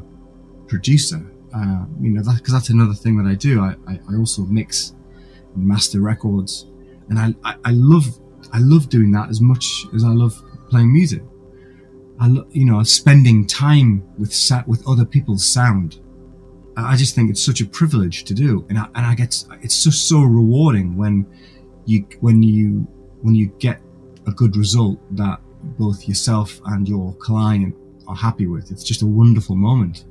producer. 0.66 1.24
Uh, 1.54 1.86
you 2.00 2.10
know, 2.10 2.22
because 2.22 2.42
that, 2.42 2.52
that's 2.52 2.70
another 2.70 2.92
thing 2.92 3.16
that 3.16 3.28
I 3.28 3.34
do. 3.34 3.60
I, 3.60 3.76
I, 3.88 3.98
I 4.10 4.16
also 4.16 4.42
mix 4.42 4.94
and 5.54 5.66
master 5.66 6.00
records, 6.00 6.66
and 7.08 7.18
I, 7.18 7.34
I, 7.44 7.56
I 7.64 7.70
love 7.72 8.06
I 8.52 8.58
love 8.58 8.88
doing 8.88 9.10
that 9.12 9.30
as 9.30 9.40
much 9.40 9.86
as 9.94 10.04
I 10.04 10.10
love 10.10 10.40
playing 10.68 10.92
music. 10.92 11.22
I 12.20 12.28
lo- 12.28 12.46
you 12.50 12.64
know 12.66 12.82
spending 12.82 13.46
time 13.46 14.06
with 14.18 14.32
sat 14.34 14.68
with 14.68 14.86
other 14.86 15.04
people's 15.04 15.46
sound. 15.46 16.00
I 16.78 16.94
just 16.94 17.14
think 17.14 17.30
it's 17.30 17.42
such 17.42 17.62
a 17.62 17.66
privilege 17.66 18.24
to 18.24 18.34
do, 18.34 18.66
and 18.68 18.78
I, 18.78 18.86
and 18.94 19.06
I 19.06 19.14
get 19.14 19.42
it's 19.62 19.82
just 19.82 20.08
so 20.08 20.20
rewarding 20.20 20.96
when 20.96 21.26
you 21.86 22.06
when 22.20 22.42
you 22.42 22.86
when 23.22 23.34
you 23.34 23.46
get 23.58 23.80
a 24.26 24.32
good 24.32 24.56
result 24.56 24.98
that 25.16 25.40
both 25.78 26.06
yourself 26.06 26.60
and 26.66 26.86
your 26.86 27.14
client 27.14 27.74
are 28.08 28.16
happy 28.16 28.46
with. 28.46 28.70
It's 28.70 28.84
just 28.84 29.02
a 29.02 29.06
wonderful 29.06 29.56
moment, 29.56 30.04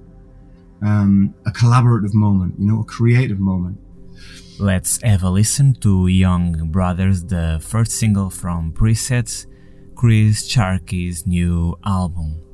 um, 0.81 1.33
a 1.45 1.51
collaborative 1.51 2.13
moment, 2.13 2.55
you 2.59 2.67
know, 2.67 2.81
a 2.81 2.85
creative 2.85 3.39
moment. 3.39 3.77
Let's 4.59 5.01
have 5.01 5.23
a 5.23 5.29
listen 5.29 5.73
to 5.81 6.07
Young 6.07 6.71
Brothers, 6.71 7.25
the 7.25 7.59
first 7.61 7.91
single 7.91 8.29
from 8.29 8.71
Presets, 8.71 9.47
Chris 9.95 10.47
Sharkey's 10.47 11.27
new 11.27 11.77
album. 11.85 12.44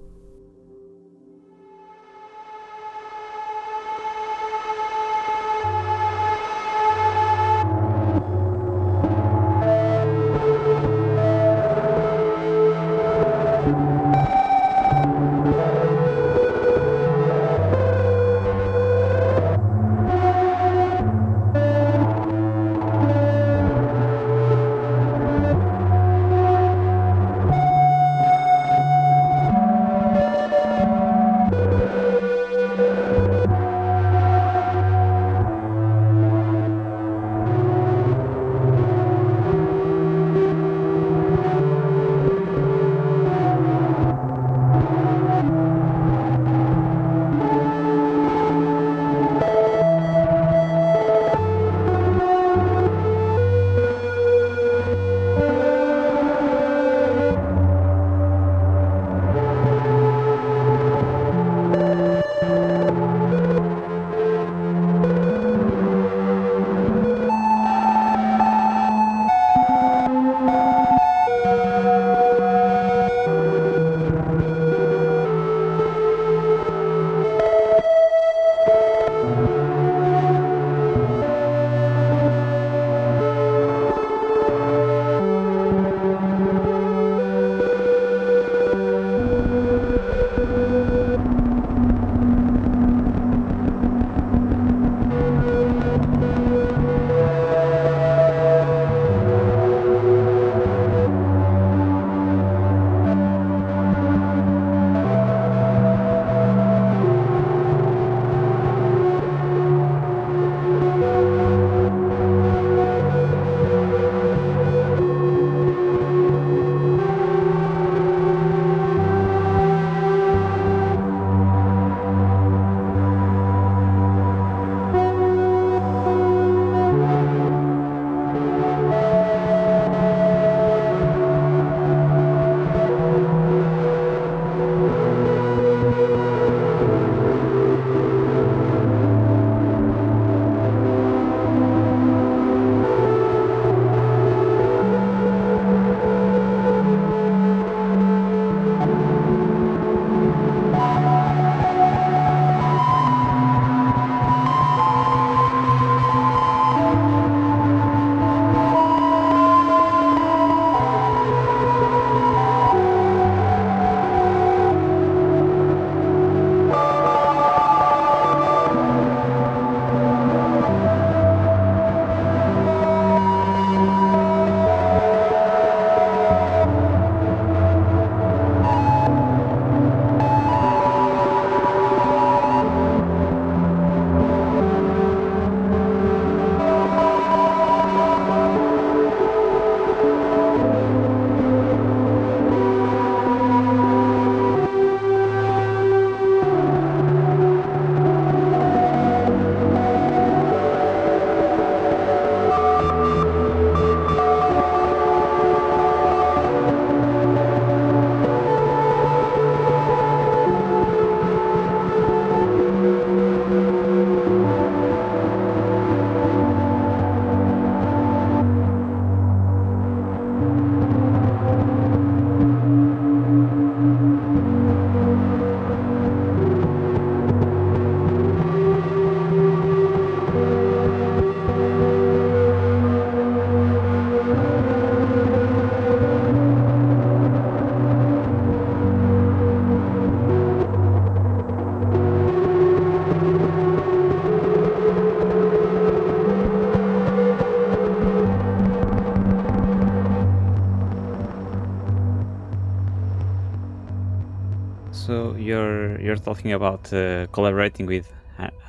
Talking 256.31 256.53
about 256.53 256.93
uh, 256.93 257.27
collaborating 257.33 257.85
with 257.85 258.07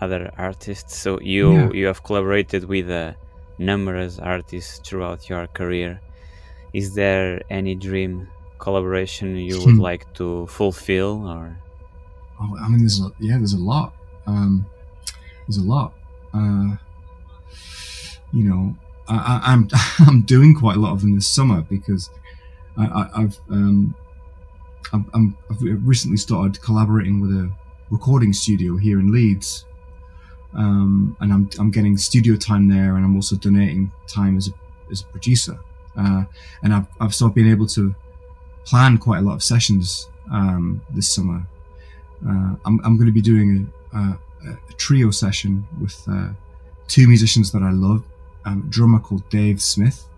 other 0.01 0.23
artists. 0.37 0.97
So 1.05 1.11
you 1.21 1.47
yeah. 1.53 1.71
you 1.79 1.85
have 1.91 2.01
collaborated 2.09 2.63
with 2.75 2.91
uh, 2.91 3.13
numerous 3.59 4.15
artists 4.37 4.81
throughout 4.87 5.21
your 5.31 5.47
career. 5.59 6.01
Is 6.73 6.87
there 7.01 7.29
any 7.51 7.75
dream 7.89 8.13
collaboration 8.59 9.27
you 9.37 9.57
would 9.63 9.77
hmm. 9.77 9.89
like 9.91 10.05
to 10.15 10.47
fulfill, 10.59 11.13
or? 11.35 11.45
Oh, 12.41 12.53
I 12.65 12.67
mean, 12.71 12.81
there's 12.85 13.01
a, 13.07 13.09
yeah, 13.27 13.37
there's 13.41 13.57
a 13.63 13.65
lot. 13.75 13.89
Um, 14.27 14.67
there's 15.45 15.61
a 15.65 15.69
lot. 15.75 15.91
Uh, 16.35 16.71
you 18.37 18.45
know, 18.49 18.63
I, 19.09 19.53
am 19.53 19.69
I'm, 19.73 19.81
I'm 20.09 20.21
doing 20.35 20.53
quite 20.63 20.77
a 20.79 20.81
lot 20.81 20.93
of 20.93 21.01
them 21.03 21.15
this 21.15 21.29
summer 21.29 21.61
because 21.77 22.11
I, 22.77 23.09
have 23.15 23.39
um, 23.51 23.95
I'm, 24.93 25.37
i 25.51 25.55
have 25.55 25.87
recently 25.87 26.17
started 26.17 26.61
collaborating 26.63 27.21
with 27.21 27.31
a 27.31 27.51
recording 27.91 28.33
studio 28.33 28.77
here 28.77 29.01
in 29.01 29.13
Leeds, 29.13 29.65
um, 30.55 31.17
and 31.21 31.33
I'm 31.33 31.49
I'm 31.59 31.71
getting 31.71 31.97
studio 31.97 32.37
time 32.37 32.69
there, 32.69 32.97
and 32.97 33.05
I'm 33.05 33.17
also 33.17 33.37
donating 33.37 33.93
time 34.07 34.37
as 34.37 34.49
a 34.49 34.53
as 34.91 35.03
a 35.03 35.07
producer, 35.07 35.59
uh, 35.97 36.25
and 36.63 36.75
I've 36.75 36.87
I've 37.01 37.15
sort 37.15 37.31
of 37.31 37.35
been 37.35 37.51
able 37.51 37.67
to 37.69 37.95
plan 38.65 38.99
quite 38.99 39.19
a 39.19 39.23
lot 39.23 39.35
of 39.35 39.43
sessions 39.43 40.09
um, 40.31 40.83
this 40.91 41.09
summer. 41.09 41.47
Uh, 42.27 42.55
I'm 42.65 42.81
I'm 42.85 42.97
going 42.97 43.07
to 43.07 43.13
be 43.13 43.23
doing 43.23 43.73
a, 43.93 43.99
a, 43.99 44.19
a 44.69 44.73
trio 44.77 45.11
session 45.11 45.67
with 45.81 46.03
uh, 46.09 46.29
two 46.87 47.09
musicians 47.09 47.51
that 47.53 47.63
I 47.63 47.71
love, 47.71 48.05
um, 48.45 48.65
a 48.67 48.71
drummer 48.71 49.01
called 49.01 49.29
Dave 49.31 49.63
Smith 49.63 50.09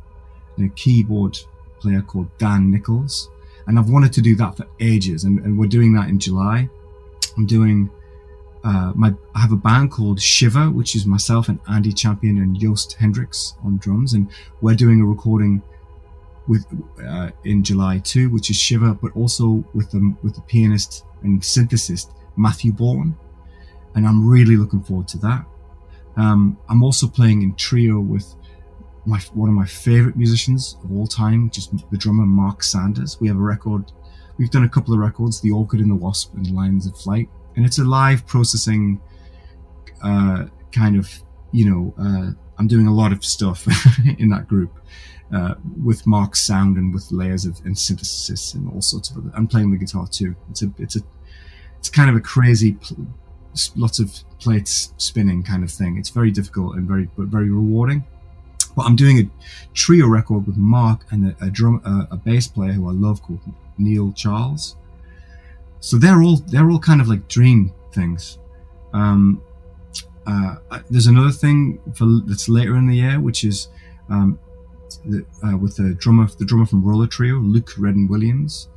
and 0.56 0.70
a 0.70 0.74
keyboard 0.74 1.38
player 1.80 2.02
called 2.02 2.28
Dan 2.38 2.70
Nicholls. 2.70 3.30
And 3.66 3.78
I've 3.78 3.88
wanted 3.88 4.12
to 4.14 4.20
do 4.20 4.34
that 4.36 4.56
for 4.56 4.66
ages, 4.80 5.24
and, 5.24 5.38
and 5.40 5.58
we're 5.58 5.68
doing 5.68 5.94
that 5.94 6.08
in 6.08 6.18
July. 6.18 6.68
I'm 7.36 7.46
doing 7.46 7.90
uh, 8.62 8.92
my 8.94 9.14
I 9.34 9.40
have 9.40 9.52
a 9.52 9.56
band 9.56 9.90
called 9.90 10.20
Shiver, 10.20 10.70
which 10.70 10.96
is 10.96 11.06
myself 11.06 11.48
and 11.48 11.60
Andy 11.68 11.92
Champion 11.92 12.38
and 12.38 12.58
Joost 12.58 12.96
Hendrickx 12.98 13.54
on 13.64 13.78
drums, 13.78 14.14
and 14.14 14.30
we're 14.60 14.74
doing 14.74 15.00
a 15.00 15.06
recording 15.06 15.62
with 16.46 16.66
uh, 17.06 17.30
in 17.44 17.62
July 17.62 17.98
too, 17.98 18.30
which 18.30 18.50
is 18.50 18.56
Shiver, 18.56 18.94
but 18.94 19.14
also 19.14 19.64
with 19.74 19.90
the 19.90 20.14
with 20.22 20.34
the 20.34 20.40
pianist 20.42 21.04
and 21.22 21.40
synthesist 21.40 22.10
Matthew 22.36 22.72
Bourne, 22.72 23.16
and 23.94 24.06
I'm 24.06 24.26
really 24.26 24.56
looking 24.56 24.82
forward 24.82 25.08
to 25.08 25.18
that. 25.18 25.44
Um, 26.16 26.58
I'm 26.68 26.82
also 26.82 27.06
playing 27.06 27.42
in 27.42 27.54
trio 27.56 28.00
with 28.00 28.34
my 29.06 29.18
one 29.34 29.48
of 29.48 29.54
my 29.54 29.66
favorite 29.66 30.16
musicians 30.16 30.76
of 30.84 30.92
all 30.92 31.06
time, 31.06 31.50
just 31.50 31.72
the 31.90 31.96
drummer 31.96 32.26
Mark 32.26 32.62
Sanders. 32.62 33.20
We 33.20 33.28
have 33.28 33.36
a 33.36 33.40
record. 33.40 33.92
We've 34.38 34.50
done 34.50 34.64
a 34.64 34.68
couple 34.68 34.94
of 34.94 35.00
records, 35.00 35.40
The 35.40 35.52
Orchid 35.52 35.80
and 35.80 35.90
the 35.90 35.94
Wasp 35.94 36.34
and 36.34 36.50
Lines 36.50 36.86
of 36.86 36.96
Flight, 36.96 37.28
and 37.56 37.64
it's 37.64 37.78
a 37.78 37.84
live 37.84 38.26
processing 38.26 39.00
uh, 40.02 40.46
kind 40.72 40.96
of. 40.96 41.10
You 41.52 41.70
know, 41.70 41.94
uh, 41.98 42.32
I'm 42.58 42.66
doing 42.66 42.88
a 42.88 42.92
lot 42.92 43.12
of 43.12 43.24
stuff 43.24 43.68
in 44.18 44.28
that 44.30 44.48
group 44.48 44.76
uh, 45.32 45.54
with 45.82 46.06
Mark's 46.06 46.40
sound 46.40 46.76
and 46.76 46.92
with 46.92 47.10
layers 47.12 47.44
of 47.44 47.60
and 47.64 47.76
synthesis 47.76 48.54
and 48.54 48.70
all 48.72 48.80
sorts 48.80 49.10
of. 49.10 49.18
Other, 49.18 49.30
I'm 49.34 49.46
playing 49.46 49.70
the 49.70 49.78
guitar 49.78 50.06
too. 50.06 50.34
It's 50.50 50.62
a 50.62 50.72
it's 50.78 50.96
a 50.96 51.00
it's 51.78 51.90
kind 51.90 52.10
of 52.10 52.16
a 52.16 52.20
crazy 52.20 52.76
lots 53.76 53.98
of 53.98 54.12
plates 54.38 54.92
spinning 54.96 55.42
kind 55.42 55.62
of 55.62 55.70
thing. 55.70 55.96
It's 55.98 56.10
very 56.10 56.30
difficult 56.30 56.76
and 56.76 56.86
very 56.86 57.08
but 57.16 57.26
very 57.26 57.50
rewarding. 57.50 58.04
But 58.76 58.86
I'm 58.86 58.96
doing 58.96 59.18
a 59.18 59.30
trio 59.72 60.08
record 60.08 60.46
with 60.46 60.56
Mark 60.56 61.06
and 61.10 61.30
a, 61.30 61.44
a 61.44 61.50
drum 61.50 61.80
a, 62.10 62.16
bass 62.16 62.48
player 62.48 62.72
who 62.72 62.88
I 62.88 62.92
love 62.92 63.22
called 63.22 63.40
Neil 63.78 64.12
Charles. 64.12 64.76
So 65.80 65.96
they're 65.96 66.22
all 66.22 66.36
they're 66.36 66.70
all 66.70 66.78
kind 66.78 67.00
of 67.00 67.08
like 67.08 67.28
dream 67.28 67.72
things. 67.92 68.38
Um, 68.92 69.42
uh, 70.26 70.56
there's 70.90 71.06
another 71.06 71.30
thing 71.30 71.78
for 71.94 72.06
that's 72.26 72.48
later 72.48 72.76
in 72.76 72.86
the 72.86 72.96
year, 72.96 73.20
which 73.20 73.44
is 73.44 73.68
um, 74.08 74.38
the, 75.04 75.26
uh, 75.46 75.56
with 75.56 75.76
the 75.76 75.94
drummer 75.94 76.26
the 76.38 76.44
drummer 76.44 76.66
from 76.66 76.82
Roller 76.84 77.06
Trio, 77.06 77.36
Luke 77.36 77.70
Redden 77.76 78.08
Williams, 78.08 78.68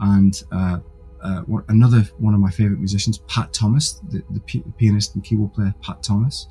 and 0.00 0.42
uh, 0.50 0.78
uh, 1.22 1.42
another 1.68 2.02
one 2.18 2.34
of 2.34 2.40
my 2.40 2.50
favorite 2.50 2.78
musicians, 2.78 3.18
Pat 3.26 3.52
Thomas, 3.52 3.94
the, 4.10 4.22
the 4.30 4.40
pianist 4.78 5.14
and 5.14 5.24
keyboard 5.24 5.54
player, 5.54 5.74
Pat 5.82 6.02
Thomas. 6.02 6.46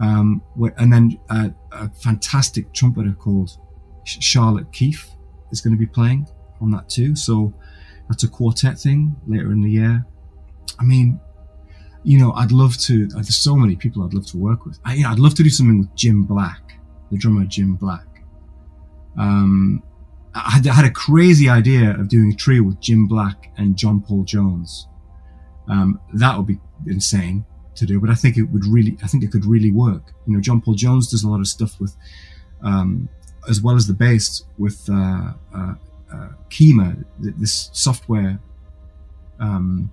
Um, 0.00 0.42
and 0.76 0.92
then 0.92 1.18
uh, 1.28 1.48
a 1.72 1.88
fantastic 1.90 2.72
trumpeter 2.72 3.12
called 3.12 3.58
Charlotte 4.04 4.72
Keeffe 4.72 5.10
is 5.50 5.60
going 5.60 5.74
to 5.74 5.78
be 5.78 5.86
playing 5.86 6.28
on 6.60 6.70
that 6.70 6.88
too. 6.88 7.16
So 7.16 7.52
that's 8.08 8.22
a 8.22 8.28
quartet 8.28 8.78
thing 8.78 9.16
later 9.26 9.52
in 9.52 9.60
the 9.60 9.70
year. 9.70 10.04
I 10.78 10.84
mean, 10.84 11.20
you 12.04 12.18
know, 12.18 12.32
I'd 12.32 12.52
love 12.52 12.76
to. 12.78 13.08
Uh, 13.12 13.16
there's 13.16 13.36
so 13.36 13.56
many 13.56 13.76
people 13.76 14.04
I'd 14.04 14.14
love 14.14 14.26
to 14.26 14.38
work 14.38 14.64
with. 14.64 14.78
I, 14.84 15.02
I'd 15.04 15.18
love 15.18 15.34
to 15.34 15.42
do 15.42 15.50
something 15.50 15.78
with 15.80 15.94
Jim 15.94 16.24
Black, 16.24 16.80
the 17.10 17.18
drummer 17.18 17.44
Jim 17.44 17.74
Black. 17.74 18.06
Um, 19.18 19.82
I 20.34 20.50
had, 20.52 20.66
I 20.68 20.74
had 20.74 20.84
a 20.84 20.90
crazy 20.90 21.48
idea 21.48 21.90
of 21.90 22.08
doing 22.08 22.32
a 22.32 22.36
trio 22.36 22.62
with 22.62 22.80
Jim 22.80 23.08
Black 23.08 23.50
and 23.56 23.76
John 23.76 24.00
Paul 24.00 24.22
Jones. 24.22 24.86
Um, 25.68 26.00
that 26.14 26.36
would 26.36 26.46
be 26.46 26.60
insane 26.86 27.44
to 27.78 27.86
do, 27.86 28.00
but 28.00 28.10
I 28.10 28.14
think 28.14 28.36
it 28.36 28.44
would 28.44 28.66
really, 28.66 28.96
I 29.02 29.06
think 29.06 29.24
it 29.24 29.32
could 29.32 29.44
really 29.44 29.70
work. 29.70 30.12
You 30.26 30.34
know, 30.34 30.40
John 30.40 30.60
Paul 30.60 30.74
Jones 30.74 31.10
does 31.10 31.24
a 31.24 31.28
lot 31.28 31.40
of 31.40 31.46
stuff 31.46 31.80
with, 31.80 31.96
um, 32.62 33.08
as 33.48 33.62
well 33.62 33.76
as 33.76 33.86
the 33.86 33.94
bass 33.94 34.44
with 34.58 34.88
uh, 34.90 35.32
uh, 35.54 35.74
uh, 36.12 36.28
Kyma, 36.50 37.04
this 37.18 37.70
software 37.72 38.38
um, 39.40 39.90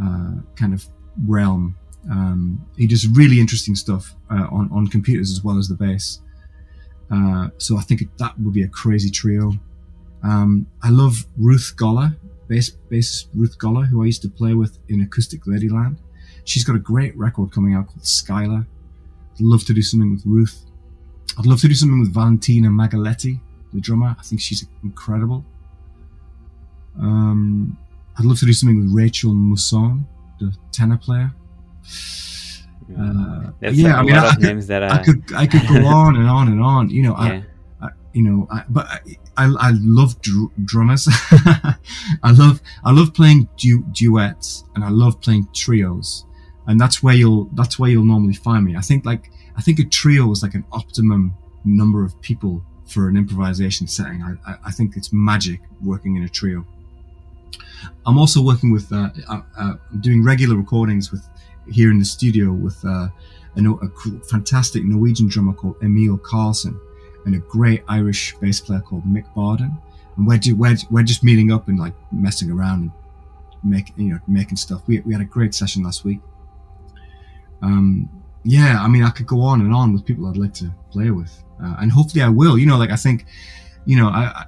uh, 0.00 0.32
kind 0.56 0.74
of 0.74 0.86
realm. 1.26 1.76
Um, 2.10 2.64
he 2.76 2.86
does 2.86 3.06
really 3.08 3.40
interesting 3.40 3.74
stuff 3.74 4.14
uh, 4.30 4.46
on 4.50 4.70
on 4.72 4.86
computers 4.86 5.30
as 5.32 5.42
well 5.42 5.58
as 5.58 5.68
the 5.68 5.74
bass. 5.74 6.20
Uh, 7.10 7.48
so 7.58 7.76
I 7.76 7.82
think 7.82 8.02
that 8.18 8.38
would 8.40 8.54
be 8.54 8.62
a 8.62 8.68
crazy 8.68 9.10
trio. 9.10 9.52
Um, 10.22 10.66
I 10.82 10.90
love 10.90 11.26
Ruth 11.36 11.74
Goller, 11.76 12.16
bass 12.48 12.70
bassist 12.90 13.28
Ruth 13.34 13.58
Goller, 13.58 13.86
who 13.86 14.02
I 14.02 14.06
used 14.06 14.22
to 14.22 14.28
play 14.28 14.54
with 14.54 14.78
in 14.88 15.00
Acoustic 15.02 15.44
Ladyland. 15.44 15.98
She's 16.46 16.64
got 16.64 16.76
a 16.76 16.78
great 16.78 17.16
record 17.18 17.52
coming 17.52 17.74
out 17.74 17.88
called 17.88 18.02
Skylar. 18.02 18.66
I'd 19.34 19.40
love 19.40 19.64
to 19.66 19.74
do 19.74 19.82
something 19.82 20.12
with 20.12 20.22
Ruth. 20.24 20.64
I'd 21.38 21.44
love 21.44 21.60
to 21.60 21.68
do 21.68 21.74
something 21.74 22.00
with 22.00 22.14
Valentina 22.14 22.68
Magaletti, 22.68 23.40
the 23.74 23.80
drummer. 23.80 24.16
I 24.18 24.22
think 24.22 24.40
she's 24.40 24.66
incredible. 24.82 25.44
Um, 26.98 27.76
I'd 28.18 28.24
love 28.24 28.38
to 28.38 28.46
do 28.46 28.52
something 28.54 28.78
with 28.78 28.92
Rachel 28.94 29.34
Musson, 29.34 30.06
the 30.40 30.54
tenor 30.72 30.96
player. 30.96 31.32
Uh, 32.96 33.50
yeah, 33.60 33.96
I 33.96 34.02
mean, 34.02 34.14
I, 34.14 34.34
could, 34.34 34.70
I, 34.70 34.88
I 34.88 35.02
could, 35.02 35.32
I 35.34 35.46
could 35.46 35.68
go 35.68 35.84
on 35.86 36.16
and 36.16 36.28
on 36.28 36.48
and 36.48 36.62
on. 36.62 36.88
You 36.88 37.02
know, 37.02 37.16
yeah. 37.18 37.42
I, 37.80 37.86
I, 37.86 37.88
you 38.12 38.22
know, 38.22 38.46
I, 38.50 38.62
but 38.68 38.86
I, 39.36 39.52
I, 39.58 39.72
love 39.74 40.22
dr- 40.22 40.52
drummers. 40.64 41.08
I 42.22 42.30
love, 42.30 42.62
I 42.84 42.92
love 42.92 43.12
playing 43.12 43.48
du- 43.56 43.84
duets, 43.92 44.64
and 44.74 44.84
I 44.84 44.90
love 44.90 45.20
playing 45.20 45.48
trios, 45.52 46.24
and 46.66 46.80
that's 46.80 47.02
where 47.02 47.14
you'll, 47.14 47.44
that's 47.54 47.78
where 47.78 47.90
you'll 47.90 48.04
normally 48.04 48.34
find 48.34 48.64
me. 48.64 48.76
I 48.76 48.80
think 48.80 49.04
like, 49.04 49.30
I 49.56 49.62
think 49.62 49.78
a 49.78 49.84
trio 49.84 50.30
is 50.30 50.42
like 50.42 50.54
an 50.54 50.64
optimum 50.72 51.34
number 51.64 52.04
of 52.04 52.20
people 52.20 52.62
for 52.86 53.08
an 53.08 53.16
improvisation 53.16 53.86
setting. 53.86 54.22
I, 54.22 54.50
I, 54.50 54.56
I 54.66 54.70
think 54.70 54.96
it's 54.96 55.12
magic 55.12 55.60
working 55.82 56.16
in 56.16 56.22
a 56.22 56.28
trio. 56.28 56.64
I'm 58.04 58.18
also 58.18 58.42
working 58.42 58.72
with, 58.72 58.92
uh, 58.92 59.10
uh, 59.28 59.40
uh, 59.58 59.74
doing 60.00 60.24
regular 60.24 60.56
recordings 60.56 61.10
with 61.10 61.28
here 61.70 61.90
in 61.90 61.98
the 61.98 62.04
studio 62.04 62.52
with 62.52 62.84
uh, 62.84 63.08
a, 63.56 63.70
a, 63.70 64.20
fantastic 64.28 64.84
Norwegian 64.84 65.28
drummer 65.28 65.52
called 65.52 65.76
Emil 65.82 66.18
Karlsen 66.18 66.78
and 67.24 67.34
a 67.34 67.38
great 67.38 67.82
Irish 67.88 68.36
bass 68.36 68.60
player 68.60 68.80
called 68.80 69.04
Mick 69.04 69.32
Barden. 69.34 69.76
And 70.16 70.26
we're, 70.26 70.38
we're, 70.54 70.76
we're 70.90 71.02
just 71.02 71.24
meeting 71.24 71.52
up 71.52 71.68
and 71.68 71.78
like 71.78 71.94
messing 72.12 72.50
around 72.50 72.82
and 72.82 72.90
making, 73.64 73.94
you 73.98 74.12
know, 74.14 74.20
making 74.28 74.56
stuff. 74.56 74.82
We, 74.86 75.00
we 75.00 75.12
had 75.12 75.22
a 75.22 75.26
great 75.26 75.54
session 75.54 75.82
last 75.82 76.04
week. 76.04 76.20
Um, 77.62 78.08
yeah, 78.44 78.80
I 78.80 78.88
mean, 78.88 79.02
I 79.02 79.10
could 79.10 79.26
go 79.26 79.40
on 79.40 79.60
and 79.60 79.74
on 79.74 79.92
with 79.92 80.04
people 80.04 80.26
I'd 80.26 80.36
like 80.36 80.54
to 80.54 80.72
play 80.90 81.10
with. 81.10 81.32
Uh, 81.62 81.76
and 81.80 81.90
hopefully 81.90 82.22
I 82.22 82.28
will, 82.28 82.56
you 82.58 82.66
know, 82.66 82.78
like 82.78 82.90
I 82.90 82.96
think, 82.96 83.26
you 83.86 83.96
know, 83.96 84.08
I, 84.08 84.24
I, 84.24 84.44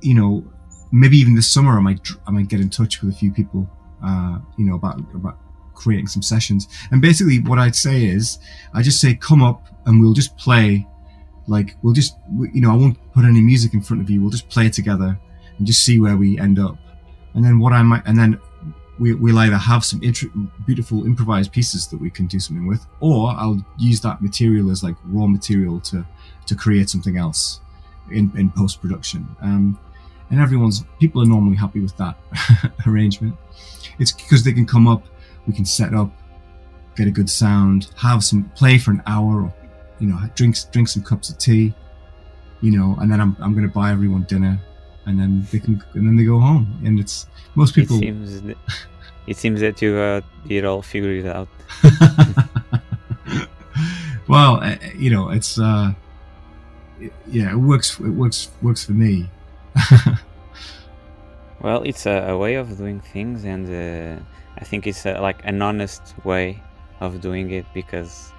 you 0.00 0.14
know, 0.14 0.44
maybe 0.92 1.16
even 1.16 1.34
this 1.34 1.46
summer 1.46 1.78
I 1.78 1.80
might, 1.80 2.06
I 2.26 2.30
might 2.30 2.48
get 2.48 2.60
in 2.60 2.68
touch 2.68 3.00
with 3.00 3.14
a 3.14 3.16
few 3.16 3.32
people, 3.32 3.68
uh, 4.04 4.38
you 4.58 4.66
know, 4.66 4.74
about, 4.74 4.98
about 5.14 5.38
creating 5.74 6.06
some 6.06 6.22
sessions. 6.22 6.68
And 6.90 7.00
basically, 7.00 7.40
what 7.40 7.58
I'd 7.58 7.76
say 7.76 8.04
is, 8.04 8.38
I 8.74 8.82
just 8.82 9.00
say, 9.00 9.14
come 9.14 9.42
up 9.42 9.68
and 9.86 10.00
we'll 10.00 10.12
just 10.12 10.36
play. 10.36 10.86
Like, 11.46 11.76
we'll 11.82 11.94
just, 11.94 12.16
you 12.52 12.60
know, 12.60 12.70
I 12.70 12.76
won't 12.76 12.98
put 13.12 13.24
any 13.24 13.40
music 13.40 13.72
in 13.74 13.80
front 13.80 14.02
of 14.02 14.10
you. 14.10 14.20
We'll 14.20 14.30
just 14.30 14.48
play 14.48 14.68
together 14.68 15.18
and 15.56 15.66
just 15.66 15.84
see 15.84 15.98
where 15.98 16.16
we 16.16 16.38
end 16.38 16.58
up. 16.58 16.76
And 17.34 17.44
then 17.44 17.58
what 17.58 17.72
I 17.72 17.82
might, 17.82 18.02
and 18.06 18.18
then 18.18 18.38
we, 19.00 19.14
will 19.14 19.38
either 19.38 19.56
have 19.56 19.82
some 19.84 20.02
int- 20.02 20.66
beautiful 20.66 21.06
improvised 21.06 21.52
pieces 21.52 21.88
that 21.88 21.98
we 21.98 22.10
can 22.10 22.26
do 22.26 22.38
something 22.38 22.66
with, 22.66 22.86
or 23.00 23.30
I'll 23.30 23.64
use 23.78 24.00
that 24.02 24.20
material 24.20 24.70
as 24.70 24.84
like 24.84 24.94
raw 25.06 25.26
material 25.26 25.80
to, 25.80 26.06
to 26.46 26.54
create 26.54 26.90
something 26.90 27.16
else 27.16 27.60
in, 28.10 28.30
in 28.36 28.50
post 28.50 28.80
production. 28.80 29.26
Um, 29.40 29.78
and 30.30 30.38
everyone's 30.38 30.84
people 31.00 31.22
are 31.22 31.26
normally 31.26 31.56
happy 31.56 31.80
with 31.80 31.96
that 31.96 32.16
arrangement. 32.86 33.34
It's 33.98 34.12
because 34.12 34.44
they 34.44 34.52
can 34.52 34.66
come 34.66 34.86
up, 34.86 35.02
we 35.46 35.54
can 35.54 35.64
set 35.64 35.94
up, 35.94 36.12
get 36.94 37.08
a 37.08 37.10
good 37.10 37.30
sound, 37.30 37.90
have 37.96 38.22
some 38.22 38.50
play 38.50 38.76
for 38.76 38.90
an 38.90 39.02
hour, 39.06 39.42
or 39.42 39.54
you 39.98 40.08
know, 40.08 40.18
drink 40.34 40.56
drink 40.72 40.88
some 40.88 41.02
cups 41.02 41.30
of 41.30 41.38
tea, 41.38 41.74
you 42.60 42.70
know, 42.70 42.96
and 43.00 43.10
then 43.10 43.20
I'm 43.20 43.34
I'm 43.40 43.54
going 43.54 43.66
to 43.66 43.72
buy 43.72 43.90
everyone 43.90 44.24
dinner, 44.24 44.60
and 45.06 45.18
then 45.18 45.46
they 45.50 45.58
can 45.58 45.82
and 45.94 46.06
then 46.06 46.16
they 46.16 46.24
go 46.24 46.38
home, 46.38 46.80
and 46.84 47.00
it's 47.00 47.26
most 47.54 47.74
people. 47.74 47.96
It 47.96 48.00
seems 48.00 48.42
it 49.30 49.36
seems 49.36 49.60
that 49.60 49.80
you 49.80 49.94
got 49.94 50.24
it 50.48 50.64
all 50.64 50.82
figured 50.82 51.24
out. 51.24 51.46
well, 54.28 54.58
uh, 54.60 54.76
you 54.96 55.08
know, 55.08 55.30
it's 55.30 55.56
uh, 55.56 55.92
yeah, 57.28 57.52
it 57.52 57.56
works. 57.56 58.00
It 58.00 58.14
works 58.22 58.50
works 58.60 58.84
for 58.84 58.92
me. 58.92 59.30
well, 61.60 61.82
it's 61.84 62.06
a, 62.06 62.30
a, 62.30 62.36
way 62.36 62.56
of 62.56 62.76
doing 62.76 62.98
things, 62.98 63.44
and 63.44 63.66
uh, 63.70 64.20
I 64.58 64.64
think 64.64 64.88
it's 64.88 65.06
a, 65.06 65.20
like 65.20 65.40
an 65.44 65.62
honest 65.62 66.02
way 66.24 66.60
of 66.98 67.20
doing 67.20 67.52
it 67.52 67.66
because 67.72 68.32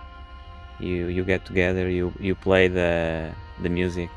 you 0.82 1.08
you 1.08 1.24
get 1.24 1.46
together, 1.46 1.90
you 1.90 2.12
you 2.20 2.36
play 2.36 2.68
the 2.68 3.32
the 3.64 3.70
music 3.70 4.10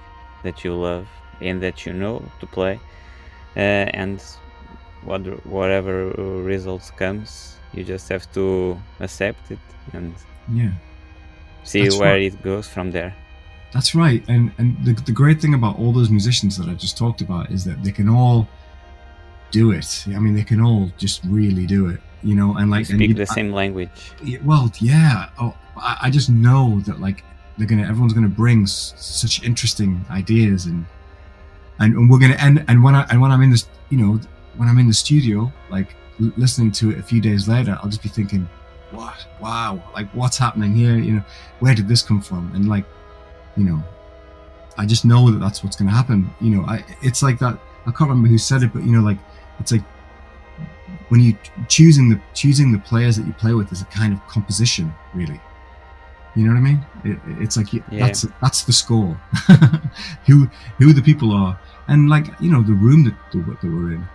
that 0.42 0.64
you 0.64 0.74
love 0.74 1.06
and 1.40 1.62
that 1.62 1.86
you 1.86 1.92
know 1.92 2.20
to 2.40 2.46
play, 2.46 2.80
uh, 3.56 3.86
and 3.94 4.20
what 5.05 5.20
whatever 5.46 6.09
results 6.42 6.90
comes, 6.90 7.57
you 7.72 7.84
just 7.84 8.09
have 8.09 8.30
to 8.32 8.78
accept 9.00 9.50
it 9.50 9.59
and 9.92 10.14
yeah, 10.52 10.70
see 11.62 11.82
That's 11.82 11.98
where 11.98 12.12
right. 12.12 12.32
it 12.32 12.42
goes 12.42 12.68
from 12.68 12.90
there. 12.90 13.14
That's 13.72 13.94
right, 13.94 14.22
and 14.28 14.52
and 14.59 14.76
the 14.84 14.92
the 14.92 15.12
great 15.12 15.40
thing 15.40 15.55
about 15.55 15.78
all 15.78 15.92
those 15.92 16.11
musicians 16.11 16.57
that 16.59 16.68
I 16.68 16.74
just 16.74 16.96
talked 16.96 17.20
about 17.20 17.50
is 17.50 17.64
that 17.64 17.82
they 17.82 17.90
can 17.92 18.09
all 18.09 18.46
do 19.50 19.72
it. 19.72 20.05
I 20.07 20.18
mean, 20.18 20.34
they 20.34 20.44
can 20.44 20.61
all 20.61 20.90
just 20.96 21.22
really 21.24 21.66
do 21.66 21.88
it, 21.88 22.00
you 22.22 22.34
know, 22.34 22.57
and 22.57 22.70
like 22.70 22.88
you 22.88 22.96
speak 22.96 23.11
and 23.11 23.18
the 23.18 23.22
I, 23.22 23.34
same 23.34 23.52
language. 23.52 24.12
Well, 24.44 24.70
yeah. 24.80 25.28
Oh, 25.40 25.57
I, 25.76 25.98
I 26.02 26.11
just 26.11 26.30
know 26.30 26.80
that 26.86 27.00
like 27.00 27.24
they're 27.59 27.66
gonna, 27.66 27.82
everyone's 27.82 28.12
gonna 28.12 28.28
bring 28.28 28.62
s- 28.62 28.94
such 28.96 29.42
interesting 29.42 30.05
ideas 30.11 30.66
and, 30.66 30.86
and 31.80 31.94
and 31.96 32.09
we're 32.11 32.20
gonna 32.20 32.36
and 32.38 32.64
and 32.68 32.82
when 32.84 32.94
I 32.94 33.02
and 33.11 33.20
when 33.20 33.30
I'm 33.32 33.42
in 33.42 33.50
this, 33.50 33.66
you 33.90 33.98
know, 33.98 34.20
when 34.57 34.68
I'm 34.68 34.78
in 34.78 34.88
the 34.88 34.94
studio, 34.94 35.52
like 35.70 35.94
l- 36.20 36.32
listening 36.36 36.72
to 36.72 36.90
it 36.90 36.98
a 36.98 37.02
few 37.02 37.20
days 37.20 37.48
later, 37.48 37.78
I'll 37.82 37.88
just 37.88 38.02
be 38.02 38.09
thinking, 38.09 38.48
what? 38.90 39.26
Wow, 39.40 39.82
like 39.94 40.09
what's 40.14 40.38
happening 40.38 40.74
here? 40.74 40.96
You 40.96 41.12
know, 41.14 41.24
where 41.61 41.74
did 41.74 41.88
this 41.88 42.02
come 42.02 42.20
from? 42.20 42.52
And 42.55 42.68
like, 42.68 42.84
you 43.57 43.64
know, 43.64 43.82
I 44.76 44.86
just 44.86 45.05
know 45.05 45.30
that 45.30 45.38
that's 45.38 45.62
what's 45.62 45.76
gonna 45.76 45.90
happen. 45.90 46.30
You 46.40 46.50
know, 46.50 46.64
I 46.66 46.84
it's 47.02 47.22
like 47.22 47.38
that. 47.40 47.59
I 47.86 47.90
can't 47.90 48.09
remember 48.09 48.28
who 48.28 48.38
said 48.38 48.62
it, 48.62 48.72
but 48.72 48.84
you 48.84 48.92
know, 48.92 49.02
like 49.02 49.18
it's 49.59 49.72
like 49.72 49.82
when 51.09 51.20
you 51.20 51.36
choosing 51.68 52.09
the 52.09 52.20
choosing 52.32 52.72
the 52.72 52.78
players 52.78 53.16
that 53.16 53.26
you 53.26 53.32
play 53.34 53.55
with 53.55 53.72
is 53.72 53.82
a 53.82 53.86
kind 53.86 54.12
of 54.12 54.26
composition, 54.26 54.94
really. 55.14 55.40
You 56.36 56.44
know 56.44 56.50
what 56.50 56.59
I 56.59 56.62
mean? 56.62 56.86
It, 57.05 57.18
it's 57.42 57.57
like 57.57 57.72
yeah. 57.72 57.82
that's 57.90 58.26
that's 58.42 58.64
the 58.64 58.72
score. 58.72 59.14
who 60.26 60.46
who 60.78 60.92
the 60.92 61.02
people 61.02 61.32
are, 61.32 61.59
and 61.88 62.09
like 62.09 62.26
you 62.40 62.50
know 62.50 62.62
the 62.62 62.72
room 62.72 63.05
that, 63.05 63.14
that 63.32 63.62
we're 63.62 63.92
in, 63.92 64.09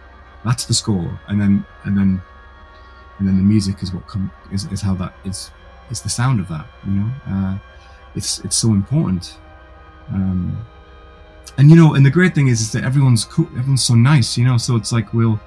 that's 0.43 0.65
the 0.65 0.73
score, 0.73 1.19
and 1.27 1.39
then 1.39 1.65
and 1.83 1.97
then 1.97 2.21
and 3.17 3.27
then 3.27 3.37
the 3.37 3.43
music 3.43 3.83
is 3.83 3.93
what 3.93 4.07
come 4.07 4.31
is, 4.51 4.65
is 4.71 4.81
how 4.81 4.95
that 4.95 5.13
is 5.25 5.51
is 5.89 6.01
the 6.01 6.09
sound 6.09 6.39
of 6.39 6.47
that. 6.47 6.65
You 6.85 6.93
know, 6.93 7.11
uh, 7.27 7.57
it's 8.15 8.39
it's 8.39 8.55
so 8.55 8.69
important. 8.69 9.37
Um, 10.09 10.65
and 11.57 11.69
you 11.69 11.75
know, 11.75 11.95
and 11.95 12.05
the 12.05 12.09
great 12.09 12.33
thing 12.33 12.47
is, 12.47 12.61
is 12.61 12.71
that 12.71 12.83
everyone's 12.83 13.25
cool, 13.25 13.47
everyone's 13.57 13.83
so 13.83 13.93
nice, 13.93 14.37
you 14.37 14.45
know. 14.45 14.57
So 14.57 14.75
it's 14.75 14.91
like 14.91 15.13
we'll, 15.13 15.39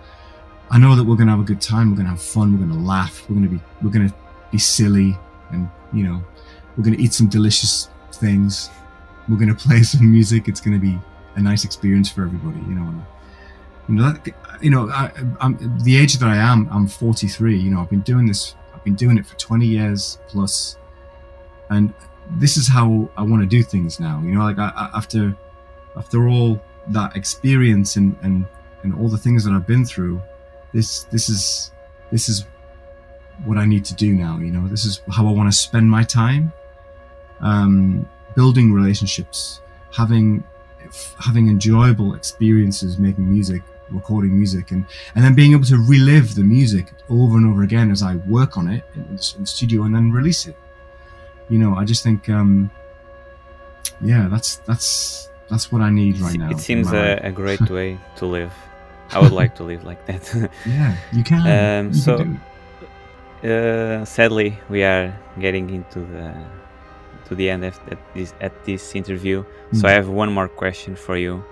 I 0.71 0.79
know 0.79 0.95
that 0.95 1.05
we're 1.05 1.17
gonna 1.17 1.31
have 1.31 1.41
a 1.41 1.45
good 1.45 1.61
time, 1.61 1.91
we're 1.91 1.97
gonna 1.97 2.11
have 2.11 2.23
fun, 2.23 2.53
we're 2.53 2.67
gonna 2.67 2.79
laugh, 2.81 3.25
we're 3.29 3.37
gonna 3.37 3.49
be, 3.49 3.61
we're 3.83 3.91
gonna 3.91 4.15
be 4.51 4.59
silly, 4.59 5.17
and 5.51 5.71
you 5.93 6.05
know, 6.05 6.23
we're 6.77 6.85
gonna 6.85 6.99
eat 6.99 7.15
some 7.15 7.29
delicious 7.29 7.89
things, 8.13 8.71
we're 9.29 9.39
gonna 9.39 9.55
play 9.67 9.83
some 9.83 10.11
music. 10.11 10.49
It's 10.49 10.61
gonna 10.61 10.79
be 10.79 10.99
a 11.37 11.41
nice 11.41 11.65
experience 11.65 12.11
for 12.11 12.25
everybody, 12.25 12.59
you 12.61 12.75
know. 12.75 13.07
You 13.89 13.95
know, 13.97 14.13
that, 14.13 14.35
you 14.61 14.71
know, 14.71 14.89
I, 14.91 15.11
am 15.41 15.81
the 15.83 15.99
age 15.99 16.15
that 16.19 16.29
I 16.29 16.37
am. 16.37 16.69
I'm 16.71 16.87
43. 16.87 17.57
You 17.57 17.71
know, 17.71 17.81
I've 17.81 17.91
been 17.91 18.01
doing 18.01 18.27
this. 18.27 18.55
I've 18.75 18.85
been 18.85 18.95
doing 18.95 19.19
it 19.19 19.27
for 19.27 19.37
20 19.37 19.67
years 19.67 20.19
plus, 20.29 20.77
and 21.71 21.93
this 22.39 22.57
is 22.57 22.69
how 22.69 23.09
I 23.17 23.23
want 23.23 23.43
to 23.43 23.49
do 23.49 23.63
things 23.63 23.99
now. 23.99 24.21
You 24.25 24.35
know, 24.35 24.43
like 24.43 24.59
I, 24.59 24.73
I, 24.75 24.97
after 24.97 25.37
after 25.97 26.29
all 26.29 26.61
that 26.89 27.17
experience 27.17 27.97
and, 27.97 28.17
and, 28.23 28.47
and 28.83 28.95
all 28.95 29.09
the 29.09 29.19
things 29.19 29.45
that 29.45 29.53
I've 29.53 29.67
been 29.67 29.85
through, 29.85 30.21
this 30.73 31.05
this 31.05 31.29
is 31.29 31.73
this 32.11 32.29
is 32.29 32.47
what 33.45 33.59
I 33.59 33.67
need 33.67 33.85
to 33.87 33.95
do 33.95 34.15
now. 34.15 34.39
You 34.39 34.51
know, 34.51 34.69
this 34.69 34.85
is 34.85 35.03
how 35.11 35.27
I 35.27 35.33
want 35.33 35.53
to 35.53 35.57
spend 35.57 35.91
my 35.91 36.03
time, 36.03 36.53
um, 37.41 38.09
building 38.35 38.73
relationships, 38.73 39.61
having 39.93 40.45
having 41.19 41.49
enjoyable 41.49 42.15
experiences 42.15 42.99
making 42.99 43.31
music, 43.31 43.63
recording 43.93 44.37
music, 44.37 44.71
and 44.71 44.85
and 45.15 45.25
then 45.25 45.35
being 45.35 45.53
able 45.53 45.65
to 45.65 45.77
relive 45.77 46.35
the 46.35 46.43
music 46.43 46.93
over 47.09 47.37
and 47.37 47.47
over 47.47 47.63
again 47.63 47.91
as 47.91 48.03
I 48.03 48.17
work 48.29 48.57
on 48.57 48.69
it 48.69 48.85
in, 48.95 49.03
in 49.03 49.17
the 49.17 49.47
studio 49.47 49.83
and 49.85 49.95
then 49.95 50.11
release 50.11 50.47
it. 50.47 50.57
You 51.49 51.59
know, 51.59 51.75
I 51.75 51.85
just 51.85 52.03
think, 52.03 52.29
um, 52.29 52.71
yeah, 54.01 54.29
that's 54.29 54.57
that's 54.69 55.29
that's 55.49 55.71
what 55.71 55.83
I 55.83 55.91
need 55.91 56.19
right 56.19 56.39
now. 56.39 56.51
It 56.51 56.61
seems 56.61 56.93
a, 56.93 57.21
a, 57.23 57.33
great 57.33 57.69
way 57.77 57.99
to 58.17 58.27
live. 58.27 58.53
I 59.11 59.21
would 59.21 59.33
like 59.33 59.55
to 59.57 59.65
live 59.65 59.85
like 59.85 60.07
that. 60.07 60.51
yeah, 60.67 60.97
you 61.13 61.23
can. 61.23 61.41
Um, 61.41 61.89
you 61.89 61.95
so, 61.95 62.17
can 62.17 62.41
uh, 63.45 64.05
sadly, 64.05 64.59
we 64.69 64.85
are 64.85 65.13
getting 65.41 65.71
into 65.71 66.01
the 66.01 66.35
to 67.27 67.35
the 67.35 67.51
end 67.51 67.65
of 67.65 67.79
at 67.91 67.99
this 68.15 68.35
at 68.41 68.53
this 68.65 68.95
interview. 68.95 69.45
Mm. 69.73 69.81
So 69.81 69.89
I 69.89 69.93
have 69.93 70.09
one 70.09 70.33
more 70.33 70.49
question 70.49 70.95
for 70.95 71.17
you. 71.17 71.45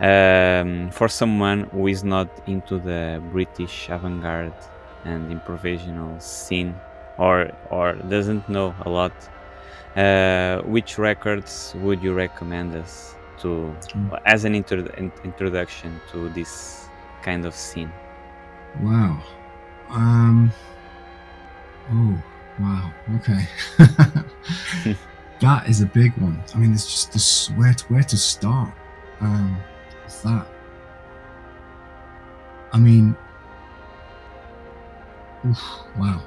Um, 0.00 0.90
for 0.90 1.08
someone 1.08 1.64
who 1.72 1.88
is 1.88 2.04
not 2.04 2.28
into 2.46 2.78
the 2.78 3.20
British 3.32 3.88
avant-garde 3.88 4.54
and 5.04 5.28
improvisational 5.28 6.22
scene, 6.22 6.74
or 7.18 7.50
or 7.70 7.94
doesn't 7.94 8.48
know 8.48 8.74
a 8.82 8.88
lot, 8.88 9.12
uh, 9.96 10.62
which 10.62 10.98
records 10.98 11.74
would 11.82 12.00
you 12.00 12.14
recommend 12.14 12.76
us 12.76 13.16
to 13.40 13.74
mm. 13.88 14.20
as 14.24 14.44
an 14.44 14.54
intro- 14.54 14.86
introduction 15.24 16.00
to 16.12 16.28
this 16.28 16.86
kind 17.22 17.44
of 17.44 17.54
scene? 17.54 17.92
Wow. 18.80 19.20
Um. 19.90 20.52
Oh, 21.90 22.22
wow. 22.60 22.92
Okay. 23.16 23.48
that 25.40 25.68
is 25.68 25.80
a 25.80 25.86
big 25.86 26.16
one. 26.18 26.40
I 26.54 26.58
mean, 26.58 26.72
it's 26.72 26.86
just 26.86 27.12
this 27.12 27.48
where 27.56 27.72
to, 27.72 27.84
where 27.86 28.02
to 28.02 28.16
start 28.16 28.72
um, 29.20 29.56
with 30.08 30.22
that. 30.24 30.46
I 32.72 32.78
mean, 32.78 33.16
oof, 35.46 35.62
wow. 35.98 36.22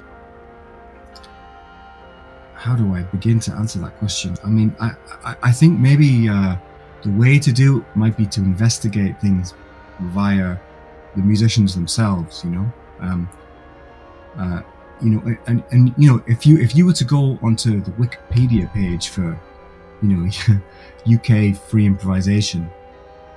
How 2.53 2.75
do 2.75 2.93
I 2.93 3.01
begin 3.03 3.39
to 3.41 3.53
answer 3.53 3.79
that 3.79 3.97
question? 3.97 4.37
I 4.43 4.47
mean, 4.47 4.75
I 4.79 4.91
I, 5.23 5.35
I 5.43 5.51
think 5.51 5.79
maybe. 5.79 6.29
Uh, 6.29 6.55
the 7.03 7.11
way 7.11 7.39
to 7.39 7.51
do 7.51 7.79
it 7.79 7.85
might 7.95 8.15
be 8.17 8.25
to 8.27 8.41
investigate 8.41 9.19
things 9.19 9.53
via 9.99 10.57
the 11.15 11.21
musicians 11.21 11.75
themselves, 11.75 12.43
you 12.43 12.51
know. 12.51 12.73
Um, 12.99 13.29
uh, 14.37 14.61
you 15.01 15.09
know, 15.09 15.35
and, 15.47 15.63
and 15.71 15.93
you 15.97 16.11
know, 16.11 16.23
if 16.27 16.45
you 16.45 16.59
if 16.59 16.75
you 16.75 16.85
were 16.85 16.93
to 16.93 17.03
go 17.03 17.39
onto 17.41 17.81
the 17.81 17.91
Wikipedia 17.91 18.71
page 18.71 19.09
for, 19.09 19.39
you 20.01 20.09
know, 20.09 20.29
UK 21.15 21.55
free 21.55 21.85
improvisation, 21.85 22.69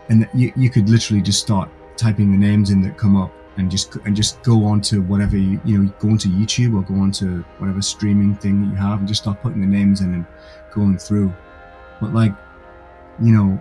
and 0.09 0.29
you, 0.35 0.53
you 0.57 0.71
could 0.71 0.89
literally 0.89 1.23
just 1.23 1.41
start 1.41 1.71
typing 1.97 2.31
the 2.33 2.39
names 2.39 2.71
in 2.71 2.83
that 2.83 2.99
come 2.99 3.17
up 3.17 3.33
and 3.57 3.71
just 3.71 3.97
and 4.05 4.17
just 4.17 4.43
go 4.43 4.65
on 4.65 4.81
to 4.81 5.01
whatever 5.03 5.37
you 5.37 5.61
you 5.65 5.79
know 5.79 5.93
go 6.01 6.09
onto 6.09 6.29
YouTube 6.29 6.77
or 6.77 6.83
go 6.83 7.01
onto 7.01 7.43
whatever 7.59 7.81
streaming 7.81 8.35
thing 8.35 8.63
that 8.63 8.71
you 8.71 8.77
have 8.77 8.99
and 8.99 9.09
just 9.09 9.23
start 9.23 9.41
putting 9.43 9.61
the 9.61 9.67
names 9.67 10.01
in 10.01 10.15
and 10.15 10.27
going 10.73 10.99
through. 10.99 11.33
But 12.01 12.13
like 12.13 12.33
you 13.23 13.33
know, 13.33 13.61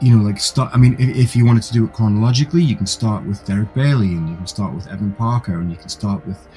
you 0.00 0.16
know, 0.16 0.22
like 0.22 0.38
start. 0.38 0.70
I 0.72 0.76
mean, 0.76 0.94
if, 0.98 1.16
if, 1.16 1.36
you 1.36 1.44
wanted 1.44 1.62
to 1.64 1.72
do 1.72 1.84
it 1.84 1.92
chronologically, 1.92 2.62
you 2.62 2.76
can 2.76 2.86
start 2.86 3.24
with 3.24 3.44
Derek 3.44 3.72
Bailey, 3.74 4.08
and 4.08 4.28
you 4.28 4.36
can 4.36 4.46
start 4.46 4.74
with 4.74 4.86
Evan 4.88 5.12
Parker, 5.12 5.58
and 5.58 5.70
you 5.70 5.76
can 5.76 5.88
start 5.88 6.24
with 6.26 6.48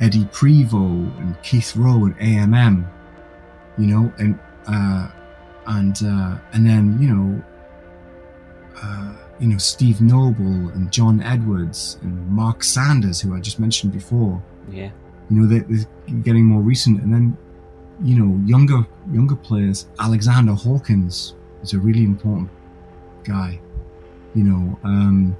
Eddie 0.00 0.24
Prevost 0.26 1.18
and 1.18 1.40
Keith 1.42 1.76
Rowe 1.76 2.06
and 2.06 2.16
AMM. 2.18 2.88
You 3.76 3.86
know, 3.86 4.12
and 4.18 4.38
uh, 4.66 5.08
and 5.66 5.96
uh, 6.04 6.36
and 6.52 6.66
then 6.66 6.98
you 7.00 7.14
know, 7.14 7.44
uh, 8.82 9.14
you 9.38 9.48
know 9.48 9.58
Steve 9.58 10.00
Noble 10.00 10.70
and 10.70 10.92
John 10.92 11.22
Edwards 11.22 11.98
and 12.02 12.28
Mark 12.28 12.62
Sanders, 12.64 13.20
who 13.20 13.34
I 13.34 13.40
just 13.40 13.58
mentioned 13.58 13.92
before. 13.92 14.42
Yeah. 14.70 14.90
You 15.30 15.40
know, 15.40 15.46
they, 15.46 15.58
are 15.58 16.16
getting 16.22 16.44
more 16.44 16.60
recent, 16.60 17.00
and 17.00 17.12
then 17.12 17.36
you 18.02 18.18
know, 18.18 18.44
younger 18.46 18.86
younger 19.12 19.36
players. 19.36 19.86
Alexander 19.98 20.52
Hawkins 20.52 21.34
is 21.62 21.72
a 21.72 21.78
really 21.78 22.04
important 22.04 22.50
guy. 23.24 23.60
You 24.34 24.44
know, 24.44 24.78
um, 24.82 25.36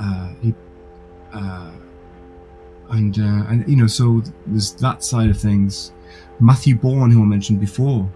uh, 0.00 0.32
he, 0.40 0.54
uh, 1.32 1.72
and 2.90 3.18
uh, 3.18 3.44
and 3.48 3.68
you 3.68 3.76
know, 3.76 3.86
so 3.86 4.22
there's 4.46 4.72
that 4.74 5.02
side 5.02 5.30
of 5.30 5.38
things. 5.38 5.92
Matthew 6.40 6.76
Bourne, 6.76 7.10
who 7.10 7.22
I 7.22 7.26
mentioned 7.26 7.60
before, 7.60 8.08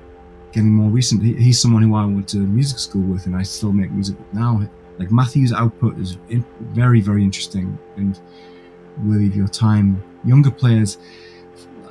getting 0.52 0.70
more 0.70 0.90
recent. 0.90 1.22
He, 1.22 1.34
he's 1.34 1.58
someone 1.58 1.82
who 1.82 1.94
I 1.94 2.04
went 2.04 2.28
to 2.28 2.38
music 2.38 2.78
school 2.78 3.02
with, 3.02 3.26
and 3.26 3.34
I 3.34 3.42
still 3.42 3.72
make 3.72 3.90
music 3.90 4.16
now. 4.32 4.62
Like 4.98 5.10
Matthew's 5.10 5.52
output 5.52 5.98
is 5.98 6.18
in, 6.28 6.44
very, 6.60 7.00
very 7.00 7.24
interesting 7.24 7.78
and 7.96 8.20
worthy 9.04 9.26
of 9.26 9.34
your 9.34 9.48
time. 9.48 10.02
Younger 10.24 10.50
players 10.50 10.98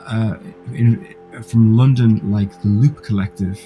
uh, 0.07 0.35
in, 0.73 1.15
from 1.43 1.75
London, 1.75 2.31
like 2.31 2.61
the 2.61 2.67
Loop 2.67 3.03
Collective, 3.03 3.59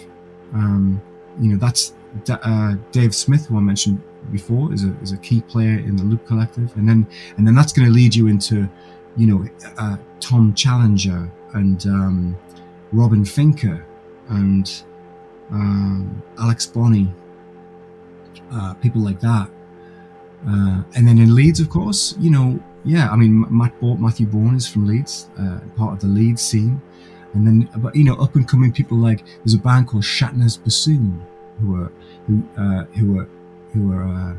um, 0.54 1.02
you 1.39 1.52
know, 1.52 1.58
that's 1.58 1.93
uh, 2.30 2.76
Dave 2.91 3.14
Smith, 3.14 3.48
who 3.48 3.58
I 3.58 3.60
mentioned 3.60 4.02
before, 4.32 4.74
is 4.74 4.86
a 4.86 4.96
is 5.02 5.12
a 5.12 5.18
key 5.18 5.41
player 5.41 5.80
in 5.80 5.96
the 5.96 6.04
Loop 6.04 6.26
Collective, 6.26 6.76
and 6.78 6.88
then 6.88 7.06
and 7.38 7.46
then 7.46 7.56
that's 7.56 7.74
going 7.74 7.88
to 7.88 7.93
lead 7.93 8.16
you 8.16 8.28
into, 8.28 8.70
you 9.18 9.28
know, 9.28 9.50
uh, 9.78 9.98
Tom 10.20 10.54
Challenger 10.54 11.30
and 11.54 11.86
um, 11.88 12.38
Robin 12.93 13.24
Fincker 13.24 13.84
and 14.30 14.84
um, 15.51 16.21
Alex 16.39 16.65
Bonney, 16.65 17.13
uh, 18.51 18.73
people 18.76 19.01
like 19.01 19.19
that. 19.19 19.49
Uh, 20.47 20.84
and 20.95 21.07
then 21.07 21.17
in 21.17 21.34
Leeds, 21.34 21.59
of 21.59 21.69
course, 21.69 22.15
you 22.19 22.30
know, 22.30 22.59
yeah, 22.84 23.09
I 23.09 23.15
mean, 23.15 23.45
Matt 23.49 23.80
Bo- 23.80 23.97
Matthew 23.97 24.28
Bourne 24.28 24.55
is 24.55 24.67
from 24.67 24.88
Leeds, 24.88 25.30
uh, 25.39 25.59
part 25.76 25.93
of 25.93 25.99
the 26.01 26.07
Leeds 26.07 26.41
scene. 26.41 26.82
And 27.34 27.45
then, 27.45 27.69
but 27.78 27.95
you 27.95 28.03
know, 28.03 28.15
up 28.15 28.36
and 28.36 28.47
coming 28.47 28.71
people 28.71 28.97
like 28.97 29.26
there's 29.43 29.55
a 29.55 29.59
band 29.59 29.88
called 29.88 30.03
Shatner's 30.03 30.55
Bassoon, 30.55 31.21
who 31.59 31.76
are 31.82 31.91
who 32.28 32.43
uh, 32.57 32.86
who 32.97 33.19
are 33.19 33.28
who 33.73 33.91
are 33.91 34.03
uh, 34.03 34.36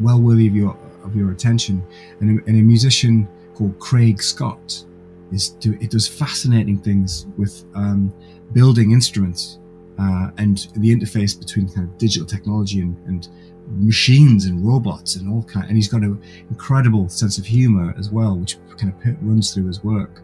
well 0.00 0.20
worthy 0.20 0.46
of 0.46 0.54
your 0.54 0.76
of 1.02 1.16
your 1.16 1.32
attention, 1.32 1.82
and 2.20 2.38
a, 2.38 2.44
and 2.46 2.56
a 2.58 2.62
musician 2.62 3.26
called 3.54 3.78
Craig 3.80 4.22
Scott 4.22 4.84
is 5.32 5.50
do 5.50 5.76
it 5.80 5.90
does 5.90 6.06
fascinating 6.06 6.78
things 6.78 7.26
with 7.36 7.64
um, 7.74 8.12
building 8.52 8.92
instruments 8.92 9.58
uh, 9.98 10.30
and 10.38 10.68
the 10.76 10.94
interface 10.94 11.38
between 11.38 11.68
kind 11.68 11.88
of 11.88 11.98
digital 11.98 12.26
technology 12.26 12.80
and, 12.80 12.96
and 13.06 13.28
machines 13.68 14.44
and 14.46 14.66
robots 14.66 15.16
and 15.16 15.28
all 15.32 15.42
kind. 15.42 15.66
And 15.66 15.76
he's 15.76 15.88
got 15.88 16.02
an 16.02 16.22
incredible 16.50 17.08
sense 17.08 17.38
of 17.38 17.46
humor 17.46 17.94
as 17.98 18.10
well, 18.10 18.36
which 18.36 18.58
kind 18.76 18.92
of 18.92 19.16
runs 19.22 19.52
through 19.52 19.66
his 19.66 19.82
work. 19.82 20.22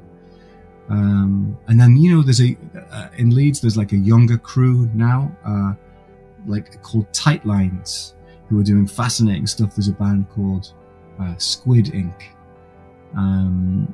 Um, 0.88 1.56
and 1.68 1.80
then 1.80 1.96
you 1.96 2.14
know, 2.14 2.22
there's 2.22 2.42
a 2.42 2.56
uh, 2.90 3.08
in 3.16 3.34
Leeds, 3.34 3.60
there's 3.60 3.76
like 3.76 3.92
a 3.92 3.96
younger 3.96 4.36
crew 4.36 4.90
now, 4.94 5.34
uh, 5.44 5.72
like 6.46 6.82
called 6.82 7.12
Tight 7.12 7.44
Lines, 7.46 8.14
who 8.48 8.60
are 8.60 8.64
doing 8.64 8.86
fascinating 8.86 9.46
stuff. 9.46 9.74
There's 9.74 9.88
a 9.88 9.92
band 9.92 10.28
called 10.28 10.72
uh, 11.20 11.36
Squid 11.38 11.94
Ink. 11.94 12.30
Um, 13.16 13.92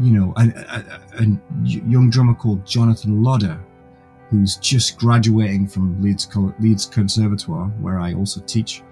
you 0.00 0.12
know, 0.12 0.32
a, 0.36 0.48
a, 0.48 1.22
a, 1.22 1.26
young 1.64 2.10
drummer 2.10 2.34
called 2.34 2.66
Jonathan 2.66 3.22
Lodder, 3.22 3.58
who's 4.30 4.56
just 4.56 4.98
graduating 4.98 5.66
from 5.68 6.00
Leeds, 6.02 6.28
Leeds 6.60 6.86
Conservatoire, 6.86 7.66
where 7.80 7.98
I 7.98 8.14
also 8.14 8.40
teach. 8.42 8.82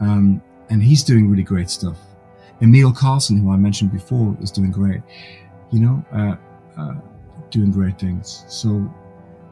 Um, 0.00 0.42
and 0.70 0.82
he's 0.82 1.04
doing 1.04 1.30
really 1.30 1.42
great 1.42 1.70
stuff. 1.70 1.98
Emil 2.60 2.92
Karlsen, 2.92 3.40
who 3.40 3.52
I 3.52 3.56
mentioned 3.56 3.92
before, 3.92 4.36
is 4.40 4.50
doing 4.50 4.70
great, 4.70 5.02
you 5.70 5.80
know, 5.80 6.04
uh, 6.12 6.36
uh, 6.80 6.94
doing 7.50 7.70
great 7.70 7.98
things. 7.98 8.44
So, 8.48 8.92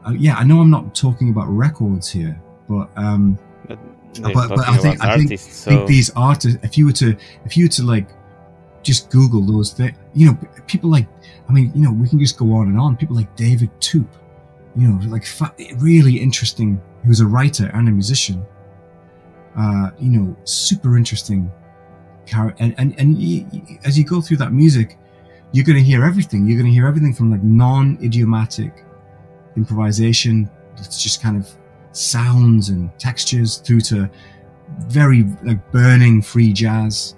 uh, 0.05 0.11
yeah, 0.11 0.35
I 0.35 0.43
know 0.43 0.59
I'm 0.59 0.69
not 0.69 0.95
talking 0.95 1.29
about 1.29 1.47
records 1.47 2.09
here, 2.09 2.39
but, 2.67 2.89
um, 2.95 3.37
but, 3.67 3.79
but, 4.21 4.49
but 4.49 4.67
I 4.67 4.77
think, 4.77 5.03
I 5.03 5.17
think, 5.17 5.39
so... 5.39 5.71
think 5.71 5.87
these 5.87 6.11
artists, 6.15 6.59
if 6.63 6.77
you 6.77 6.85
were 6.85 6.91
to, 6.93 7.15
if 7.45 7.57
you 7.57 7.65
were 7.65 7.69
to 7.69 7.83
like, 7.83 8.07
just 8.83 9.09
Google 9.09 9.41
those 9.41 9.73
things, 9.73 9.97
you 10.13 10.27
know, 10.27 10.37
people 10.67 10.89
like, 10.89 11.07
I 11.49 11.51
mean, 11.51 11.71
you 11.73 11.81
know, 11.81 11.91
we 11.91 12.07
can 12.07 12.19
just 12.19 12.37
go 12.37 12.53
on 12.53 12.67
and 12.67 12.79
on. 12.79 12.95
People 12.97 13.15
like 13.15 13.35
David 13.35 13.71
Toop, 13.79 14.07
you 14.75 14.87
know, 14.87 14.99
like 15.07 15.25
fa- 15.25 15.53
really 15.77 16.19
interesting. 16.19 16.81
He 17.01 17.09
was 17.09 17.19
a 17.19 17.27
writer 17.27 17.69
and 17.73 17.87
a 17.87 17.91
musician. 17.91 18.45
Uh, 19.57 19.91
you 19.99 20.09
know, 20.09 20.35
super 20.45 20.97
interesting 20.97 21.51
character. 22.25 22.63
And, 22.63 22.75
and, 22.77 22.99
and 22.99 23.79
as 23.85 23.97
you 23.97 24.03
go 24.03 24.19
through 24.19 24.37
that 24.37 24.51
music, 24.51 24.97
you're 25.51 25.65
going 25.65 25.77
to 25.77 25.83
hear 25.83 26.03
everything. 26.03 26.47
You're 26.47 26.57
going 26.57 26.71
to 26.71 26.73
hear 26.73 26.87
everything 26.87 27.13
from 27.13 27.29
like 27.29 27.43
non-idiomatic 27.43 28.83
improvisation. 29.55 30.49
It's 30.77 31.01
just 31.01 31.21
kind 31.21 31.37
of 31.37 31.47
sounds 31.91 32.69
and 32.69 32.89
textures 32.97 33.57
through 33.57 33.81
to 33.81 34.09
very 34.87 35.23
like 35.43 35.71
burning 35.71 36.21
free 36.21 36.51
jazz. 36.51 37.15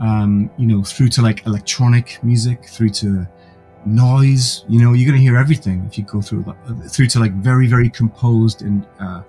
Um, 0.00 0.50
you 0.56 0.66
know, 0.66 0.82
through 0.82 1.10
to 1.10 1.22
like 1.22 1.44
electronic 1.46 2.18
music, 2.22 2.64
through 2.64 2.90
to 2.90 3.28
noise. 3.84 4.64
You 4.68 4.80
know, 4.80 4.92
you're 4.92 5.06
going 5.06 5.18
to 5.18 5.22
hear 5.22 5.36
everything 5.36 5.84
if 5.86 5.98
you 5.98 6.04
go 6.04 6.20
through 6.20 6.44
through 6.88 7.06
to 7.08 7.20
like 7.20 7.32
very, 7.34 7.66
very 7.66 7.90
composed 7.90 8.62
and 8.62 8.86
uh, 8.98 9.22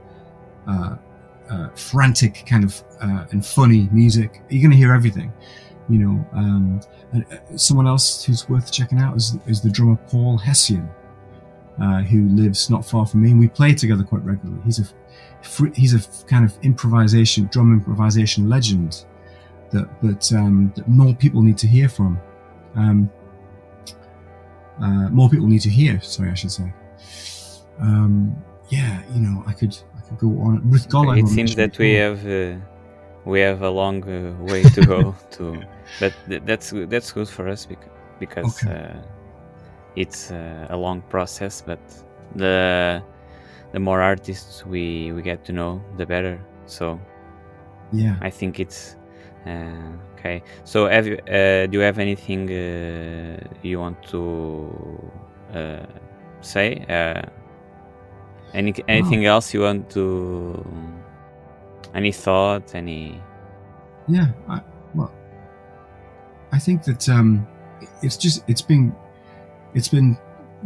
uh, 0.68 0.96
uh, 1.50 1.70
frantic 1.70 2.46
kind 2.46 2.64
of 2.64 2.84
uh, 3.02 3.26
and 3.32 3.46
funny 3.46 3.90
music. 3.92 4.42
You're 4.50 4.62
going 4.62 4.72
to 4.72 4.78
hear 4.78 4.94
everything. 4.94 5.34
You 5.90 6.00
know, 6.00 6.28
um, 6.34 6.82
uh, 7.14 7.58
someone 7.58 7.88
else 7.88 8.24
who's 8.24 8.48
worth 8.48 8.72
checking 8.72 9.00
out 9.00 9.16
is, 9.18 9.38
is 9.48 9.62
the 9.62 9.70
drummer 9.70 9.98
Paul 10.08 10.38
Hession, 10.38 10.90
uh, 11.82 12.02
who 12.04 12.30
lives 12.30 12.70
not 12.70 12.86
far 12.86 13.06
from 13.06 13.24
me, 13.24 13.32
and 13.32 13.40
we 13.40 13.48
play 13.50 13.74
together 13.74 14.04
quite 14.04 14.24
regularly. 14.24 14.62
He's 14.64 14.80
a 14.80 14.86
he's 15.74 15.94
a 15.94 16.26
kind 16.26 16.46
of 16.46 16.54
improvisation, 16.62 17.50
drum 17.52 17.74
improvisation 17.74 18.48
legend 18.48 19.06
that 19.72 20.02
that, 20.02 20.34
um, 20.34 20.72
that 20.76 20.88
more 20.88 21.14
people 21.16 21.42
need 21.42 21.58
to 21.58 21.68
hear 21.68 21.90
from. 21.90 22.20
Um, 22.76 23.10
uh, 24.82 25.10
more 25.10 25.30
people 25.30 25.48
need 25.48 25.62
to 25.62 25.70
hear. 25.70 26.00
Sorry, 26.02 26.30
I 26.32 26.34
should 26.34 26.52
say. 26.52 26.74
Um, 27.80 28.36
yeah, 28.70 29.02
you 29.14 29.22
know, 29.22 29.44
I 29.46 29.54
could 29.54 29.78
I 29.98 30.02
could 30.02 30.18
go 30.18 30.30
on. 30.42 30.62
Ruth 30.70 30.90
Goller. 30.90 31.20
It 31.20 31.28
seems 31.28 31.56
that 31.56 31.78
we 31.78 31.94
have 31.94 32.26
uh, 32.26 32.58
we 33.26 33.40
have 33.42 33.62
a 33.62 33.70
long 33.70 34.04
uh, 34.04 34.34
way 34.44 34.64
to 34.64 34.82
go 34.82 35.16
to, 35.32 35.62
but 36.00 36.14
th- 36.28 36.44
that's 36.46 36.74
that's 36.88 37.12
good 37.12 37.30
for 37.30 37.48
us 37.48 37.66
because 37.66 37.92
because 38.20 38.64
okay. 38.64 38.76
Uh, 38.76 39.02
it's 39.96 40.32
uh, 40.32 40.68
a 40.70 40.78
long 40.78 41.02
process. 41.10 41.62
But 41.62 41.80
the 42.36 43.04
the 43.74 43.80
more 43.80 44.02
artists 44.02 44.66
we 44.66 45.12
we 45.12 45.22
get 45.22 45.44
to 45.46 45.54
know, 45.54 45.82
the 45.98 46.06
better. 46.06 46.40
So 46.66 47.00
yeah, 47.92 48.16
I 48.22 48.30
think 48.30 48.60
it's 48.60 48.96
uh, 49.46 50.18
okay. 50.18 50.44
So, 50.64 50.88
have 50.88 51.08
you, 51.08 51.18
uh, 51.18 51.68
do 51.68 51.78
you 51.78 51.80
have 51.80 52.00
anything 52.00 52.50
uh, 52.50 53.38
you 53.62 53.80
want 53.80 54.02
to 54.10 55.12
uh, 55.54 55.86
say? 56.42 56.86
Uh, 56.88 57.22
any 58.54 58.74
anything 58.88 59.26
oh. 59.26 59.32
else 59.32 59.54
you 59.54 59.62
want 59.62 59.90
to? 59.92 60.66
Any 61.94 62.12
thought? 62.12 62.76
Any? 62.76 63.22
Yeah. 64.08 64.28
I, 64.48 64.62
well, 64.94 65.12
I 66.52 66.60
think 66.60 66.84
that 66.84 67.08
um, 67.10 67.48
it's 68.02 68.18
just 68.18 68.44
it's 68.48 68.62
been 68.62 68.96
it's 69.74 69.88
been 69.88 70.18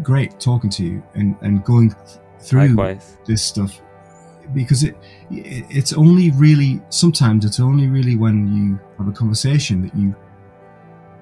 great 0.01 0.39
talking 0.39 0.69
to 0.71 0.83
you 0.83 1.03
and 1.13 1.35
and 1.41 1.63
going 1.63 1.95
through 2.39 2.67
Likewise. 2.69 3.17
this 3.25 3.41
stuff 3.41 3.81
because 4.53 4.83
it 4.83 4.95
it's 5.31 5.93
only 5.93 6.31
really 6.31 6.81
sometimes 6.89 7.45
it's 7.45 7.59
only 7.59 7.87
really 7.87 8.15
when 8.15 8.55
you 8.55 8.79
have 8.97 9.07
a 9.07 9.11
conversation 9.11 9.81
that 9.81 9.95
you 9.95 10.15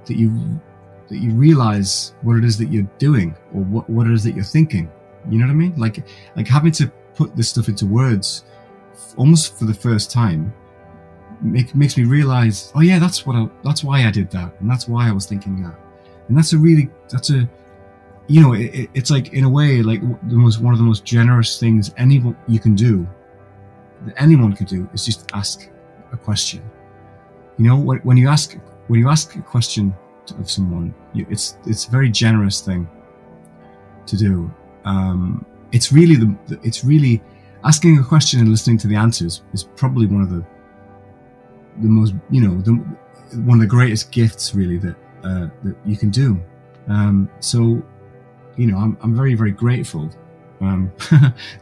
that 0.06 0.18
you 0.18 0.60
that 1.10 1.18
you 1.18 1.32
realize 1.32 2.14
what 2.22 2.38
it 2.38 2.44
is 2.44 2.58
that 2.58 2.72
you're 2.72 2.90
doing 2.98 3.36
or 3.54 3.62
what, 3.64 3.90
what 3.90 4.08
it 4.08 4.14
is 4.14 4.24
that 4.24 4.36
you're 4.36 4.44
thinking. 4.44 4.92
You 5.30 5.38
know 5.40 5.46
what 5.46 5.52
i 5.52 5.56
mean? 5.56 5.76
Like 5.78 6.06
like 6.36 6.48
having 6.48 6.72
to 6.74 6.88
put 7.16 7.36
this 7.36 7.50
stuff 7.50 7.68
into 7.70 7.86
words 7.86 8.46
almost 9.18 9.58
for 9.58 9.66
the 9.66 9.74
first 9.74 10.12
time 10.12 10.54
make, 11.42 11.76
makes 11.76 11.98
me 11.98 12.04
realize 12.04 12.72
oh 12.76 12.82
yeah 12.82 12.98
that's 13.00 13.26
what 13.26 13.36
I, 13.36 13.48
that's 13.64 13.84
why 13.84 14.08
i 14.08 14.12
did 14.12 14.32
that 14.32 14.54
and 14.60 14.70
that's 14.70 14.88
why 14.88 15.08
i 15.08 15.12
was 15.12 15.26
thinking 15.26 15.62
that. 15.64 15.76
And 16.28 16.38
that's 16.38 16.54
a 16.54 16.58
really 16.58 16.90
that's 17.10 17.30
a 17.30 17.50
you 18.28 18.42
know, 18.42 18.54
it, 18.54 18.90
it's 18.94 19.12
like 19.12 19.34
in 19.34 19.44
a 19.44 19.50
way, 19.50 19.82
like 19.82 20.02
the 20.30 20.36
most 20.36 20.62
one 20.62 20.74
of 20.74 20.80
the 20.80 20.86
most 20.86 21.04
generous 21.06 21.60
things 21.60 21.94
anyone 21.98 22.38
you 22.48 22.60
can 22.60 22.76
do, 22.76 23.08
that 24.06 24.22
anyone 24.22 24.54
can 24.54 24.66
do, 24.66 24.90
is 24.94 25.06
just 25.06 25.30
ask 25.34 25.70
a 26.12 26.18
question. 26.18 26.62
You 27.58 27.66
know, 27.66 27.78
when, 27.78 28.00
when 28.00 28.18
you 28.18 28.30
ask 28.30 28.58
when 28.88 29.00
you 29.00 29.10
ask 29.10 29.36
a 29.36 29.42
question 29.42 29.94
of 30.40 30.50
someone, 30.50 30.94
you, 31.14 31.26
it's 31.30 31.58
it's 31.66 31.88
a 31.88 31.92
very 31.92 32.10
generous 32.10 32.62
thing 32.62 32.88
to 34.06 34.18
do. 34.18 34.54
Um, 34.86 35.46
it's 35.72 35.92
really 35.92 36.16
the 36.16 36.36
it's 36.64 36.86
really 36.86 37.22
asking 37.66 37.98
a 38.00 38.04
question 38.04 38.40
and 38.40 38.50
listening 38.50 38.78
to 38.78 38.88
the 38.88 38.96
answers 38.96 39.42
is 39.54 39.64
probably 39.64 40.06
one 40.06 40.22
of 40.22 40.30
the 40.30 40.46
the 41.82 41.88
most 41.88 42.14
you 42.30 42.42
know 42.42 42.62
the 42.62 42.74
one 43.42 43.58
of 43.58 43.62
the 43.62 43.68
greatest 43.68 44.12
gifts 44.12 44.54
really 44.54 44.78
that 44.78 44.96
uh, 45.24 45.48
that 45.64 45.76
you 45.86 45.98
can 45.98 46.10
do. 46.10 46.40
Um, 46.88 47.30
so 47.40 47.82
you 48.56 48.68
know, 48.68 48.78
I'm, 48.78 48.98
I'm 49.02 49.16
very, 49.16 49.36
very 49.36 49.52
grateful 49.52 50.10
um, 50.62 50.92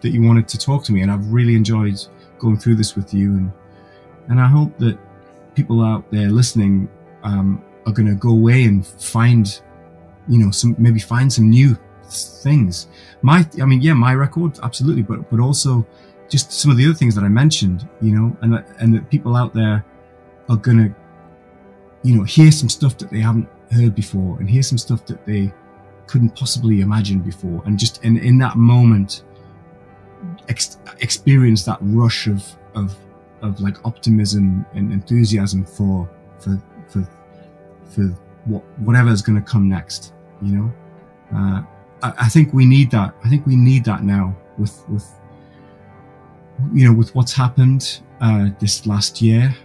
that 0.01 0.09
you 0.09 0.21
wanted 0.21 0.47
to 0.49 0.57
talk 0.57 0.83
to 0.85 0.91
me, 0.91 1.01
and 1.01 1.11
I've 1.11 1.31
really 1.31 1.55
enjoyed 1.55 1.99
going 2.39 2.57
through 2.57 2.75
this 2.75 2.95
with 2.95 3.13
you, 3.13 3.31
and 3.31 3.51
and 4.29 4.39
I 4.39 4.47
hope 4.47 4.77
that 4.77 4.97
people 5.55 5.83
out 5.83 6.09
there 6.11 6.29
listening 6.29 6.89
um, 7.23 7.63
are 7.85 7.93
going 7.93 8.07
to 8.07 8.15
go 8.15 8.29
away 8.29 8.63
and 8.63 8.85
find, 8.85 9.61
you 10.27 10.37
know, 10.37 10.51
some 10.51 10.75
maybe 10.77 10.99
find 10.99 11.31
some 11.31 11.49
new 11.49 11.77
things. 12.03 12.87
My, 13.21 13.47
I 13.61 13.65
mean, 13.65 13.81
yeah, 13.81 13.93
my 13.93 14.13
record, 14.13 14.59
absolutely, 14.63 15.03
but 15.03 15.29
but 15.29 15.39
also 15.39 15.85
just 16.29 16.51
some 16.53 16.71
of 16.71 16.77
the 16.77 16.85
other 16.85 16.93
things 16.93 17.15
that 17.15 17.23
I 17.23 17.29
mentioned, 17.29 17.87
you 18.01 18.15
know, 18.15 18.37
and 18.41 18.53
that, 18.53 18.67
and 18.79 18.93
that 18.95 19.09
people 19.09 19.35
out 19.35 19.53
there 19.53 19.83
are 20.49 20.55
going 20.55 20.77
to, 20.77 20.95
you 22.03 22.15
know, 22.15 22.23
hear 22.23 22.51
some 22.51 22.69
stuff 22.69 22.97
that 22.99 23.09
they 23.09 23.19
haven't 23.19 23.49
heard 23.71 23.95
before, 23.95 24.39
and 24.39 24.49
hear 24.49 24.63
some 24.63 24.77
stuff 24.77 25.05
that 25.07 25.25
they 25.25 25.53
couldn't 26.11 26.35
possibly 26.35 26.81
imagine 26.81 27.19
before, 27.19 27.63
and 27.65 27.79
just 27.79 28.03
in 28.03 28.17
in 28.17 28.37
that 28.39 28.57
moment, 28.57 29.23
ex- 30.49 30.77
experience 30.99 31.63
that 31.63 31.77
rush 31.81 32.27
of 32.27 32.43
of 32.75 32.97
of 33.41 33.61
like 33.61 33.77
optimism 33.85 34.65
and 34.73 34.91
enthusiasm 34.91 35.63
for 35.65 36.09
for 36.39 36.61
for 36.89 37.07
for 37.85 38.03
what 38.43 38.61
whatever's 38.79 39.21
going 39.21 39.41
to 39.41 39.51
come 39.53 39.69
next. 39.69 40.13
You 40.41 40.51
know, 40.57 40.73
uh, 41.33 41.61
I, 42.03 42.25
I 42.25 42.27
think 42.27 42.53
we 42.53 42.65
need 42.65 42.91
that. 42.91 43.15
I 43.23 43.29
think 43.29 43.45
we 43.47 43.55
need 43.55 43.85
that 43.85 44.03
now 44.03 44.35
with 44.57 44.83
with 44.89 45.07
you 46.73 46.85
know 46.85 46.93
with 46.93 47.15
what's 47.15 47.33
happened 47.33 48.01
uh, 48.19 48.49
this 48.59 48.85
last 48.85 49.21
year 49.21 49.55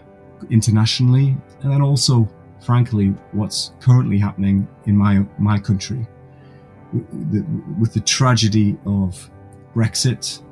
internationally, 0.49 1.36
and 1.62 1.72
then 1.72 1.82
also, 1.82 2.28
frankly, 2.64 3.09
what's 3.32 3.72
currently 3.80 4.16
happening 4.16 4.68
in 4.84 4.97
my 4.97 5.26
my 5.38 5.59
country 5.59 6.07
with 7.80 7.92
the, 7.92 8.01
tragedy 8.01 8.76
of 8.86 9.30
Brexit 9.74 10.42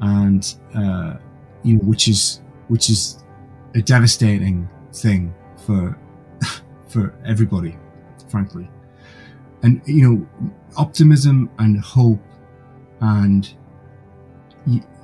and 0.00 0.56
uh, 0.74 1.14
you 1.62 1.74
know 1.74 1.80
which 1.80 2.08
is 2.08 2.42
which 2.68 2.90
is 2.90 3.24
a 3.74 3.82
devastating 3.82 4.68
thing 4.92 5.34
for 5.64 5.98
for 6.88 7.14
everybody, 7.24 7.76
frankly. 8.28 8.68
And 9.62 9.82
you 9.86 10.08
know, 10.08 10.52
optimism 10.76 11.50
and 11.58 11.80
hope 11.80 12.22
and 13.00 13.52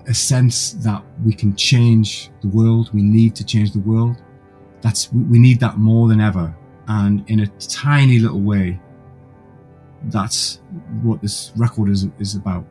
a 0.08 0.14
sense 0.14 0.72
that 0.72 1.02
we 1.24 1.32
can 1.32 1.54
change 1.54 2.30
the 2.40 2.48
world. 2.48 2.92
We 2.92 3.02
need 3.02 3.34
to 3.36 3.44
change 3.44 3.72
the 3.72 3.80
world. 3.80 4.16
That's 4.80 5.12
we 5.12 5.38
need 5.38 5.60
that 5.60 5.78
more 5.78 6.08
than 6.08 6.20
ever. 6.20 6.54
And 6.88 7.28
in 7.30 7.40
a 7.40 7.46
tiny 7.46 8.18
little 8.18 8.40
way, 8.40 8.80
that's 10.04 10.60
what 11.02 11.20
this 11.22 11.52
record 11.56 11.90
is 11.90 12.08
is 12.18 12.34
about. 12.34 12.64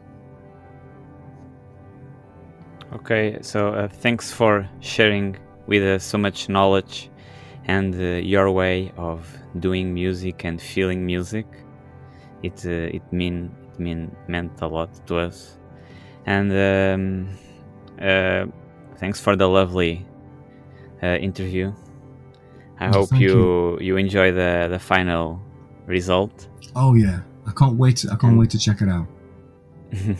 Okay, 2.93 3.37
so 3.41 3.69
uh, 3.69 3.87
thanks 3.87 4.31
for 4.31 4.67
sharing 4.81 5.37
with 5.65 5.81
us 5.83 6.03
so 6.03 6.17
much 6.17 6.49
knowledge 6.49 7.09
and 7.65 7.95
uh, 7.95 8.19
your 8.19 8.51
way 8.51 8.91
of 8.97 9.25
doing 9.59 9.93
music 9.93 10.43
and 10.43 10.61
feeling 10.61 11.05
music. 11.05 11.45
It 12.43 12.65
uh, 12.65 12.97
it 12.97 13.03
mean 13.11 13.51
it 13.71 13.79
mean 13.79 14.15
meant 14.27 14.61
a 14.61 14.67
lot 14.67 14.89
to 15.07 15.17
us, 15.17 15.57
and 16.25 16.51
um, 16.51 17.29
uh, 18.01 18.45
thanks 18.97 19.21
for 19.21 19.35
the 19.35 19.47
lovely 19.47 20.05
uh, 21.01 21.15
interview. 21.15 21.73
I 22.79 22.87
hope 22.87 23.11
you, 23.13 23.19
you. 23.19 23.79
you 23.79 23.97
enjoy 23.97 24.31
the 24.31 24.67
the 24.69 24.79
final 24.79 25.39
result. 25.91 26.47
Oh 26.75 26.95
yeah, 26.95 27.19
I 27.45 27.51
can't 27.51 27.75
wait. 27.77 27.97
To, 27.97 28.07
I 28.07 28.15
can't 28.15 28.33
hmm. 28.33 28.39
wait 28.39 28.49
to 28.51 28.57
check 28.57 28.81
it 28.81 28.89
out. 28.89 29.07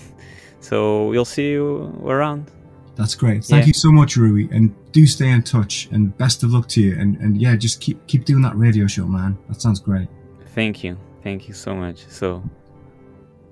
so 0.59 1.07
we'll 1.07 1.26
see 1.26 1.51
you 1.51 1.99
around. 2.03 2.51
That's 2.95 3.15
great. 3.15 3.43
Thank 3.43 3.63
Yeah. 3.63 3.67
you 3.67 3.74
so 3.74 3.91
much, 3.91 4.17
Rui, 4.17 4.47
and 4.51 4.76
do 4.91 5.07
stay 5.07 5.30
in 5.30 5.41
touch. 5.41 5.88
And 5.91 6.15
best 6.17 6.43
of 6.43 6.51
luck 6.51 6.67
to 6.69 6.82
you. 6.82 6.99
And 6.99 7.17
and 7.17 7.41
yeah, 7.41 7.55
just 7.55 7.80
keep 7.82 8.05
keep 8.07 8.26
doing 8.26 8.43
that 8.43 8.55
radio 8.55 8.86
show, 8.88 9.07
man. 9.07 9.38
That 9.47 9.61
sounds 9.61 9.80
great. 9.80 10.07
Thank 10.53 10.84
you, 10.84 10.97
thank 11.24 11.47
you 11.47 11.53
so 11.53 11.74
much. 11.74 12.05
So 12.09 12.43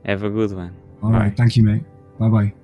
have 0.05 0.24
a 0.24 0.30
good 0.30 0.51
one. 0.51 0.76
All 1.01 1.11
right, 1.11 1.36
thank 1.36 1.55
you, 1.55 1.63
mate. 1.63 1.84
Bye 2.20 2.30
bye. 2.30 2.59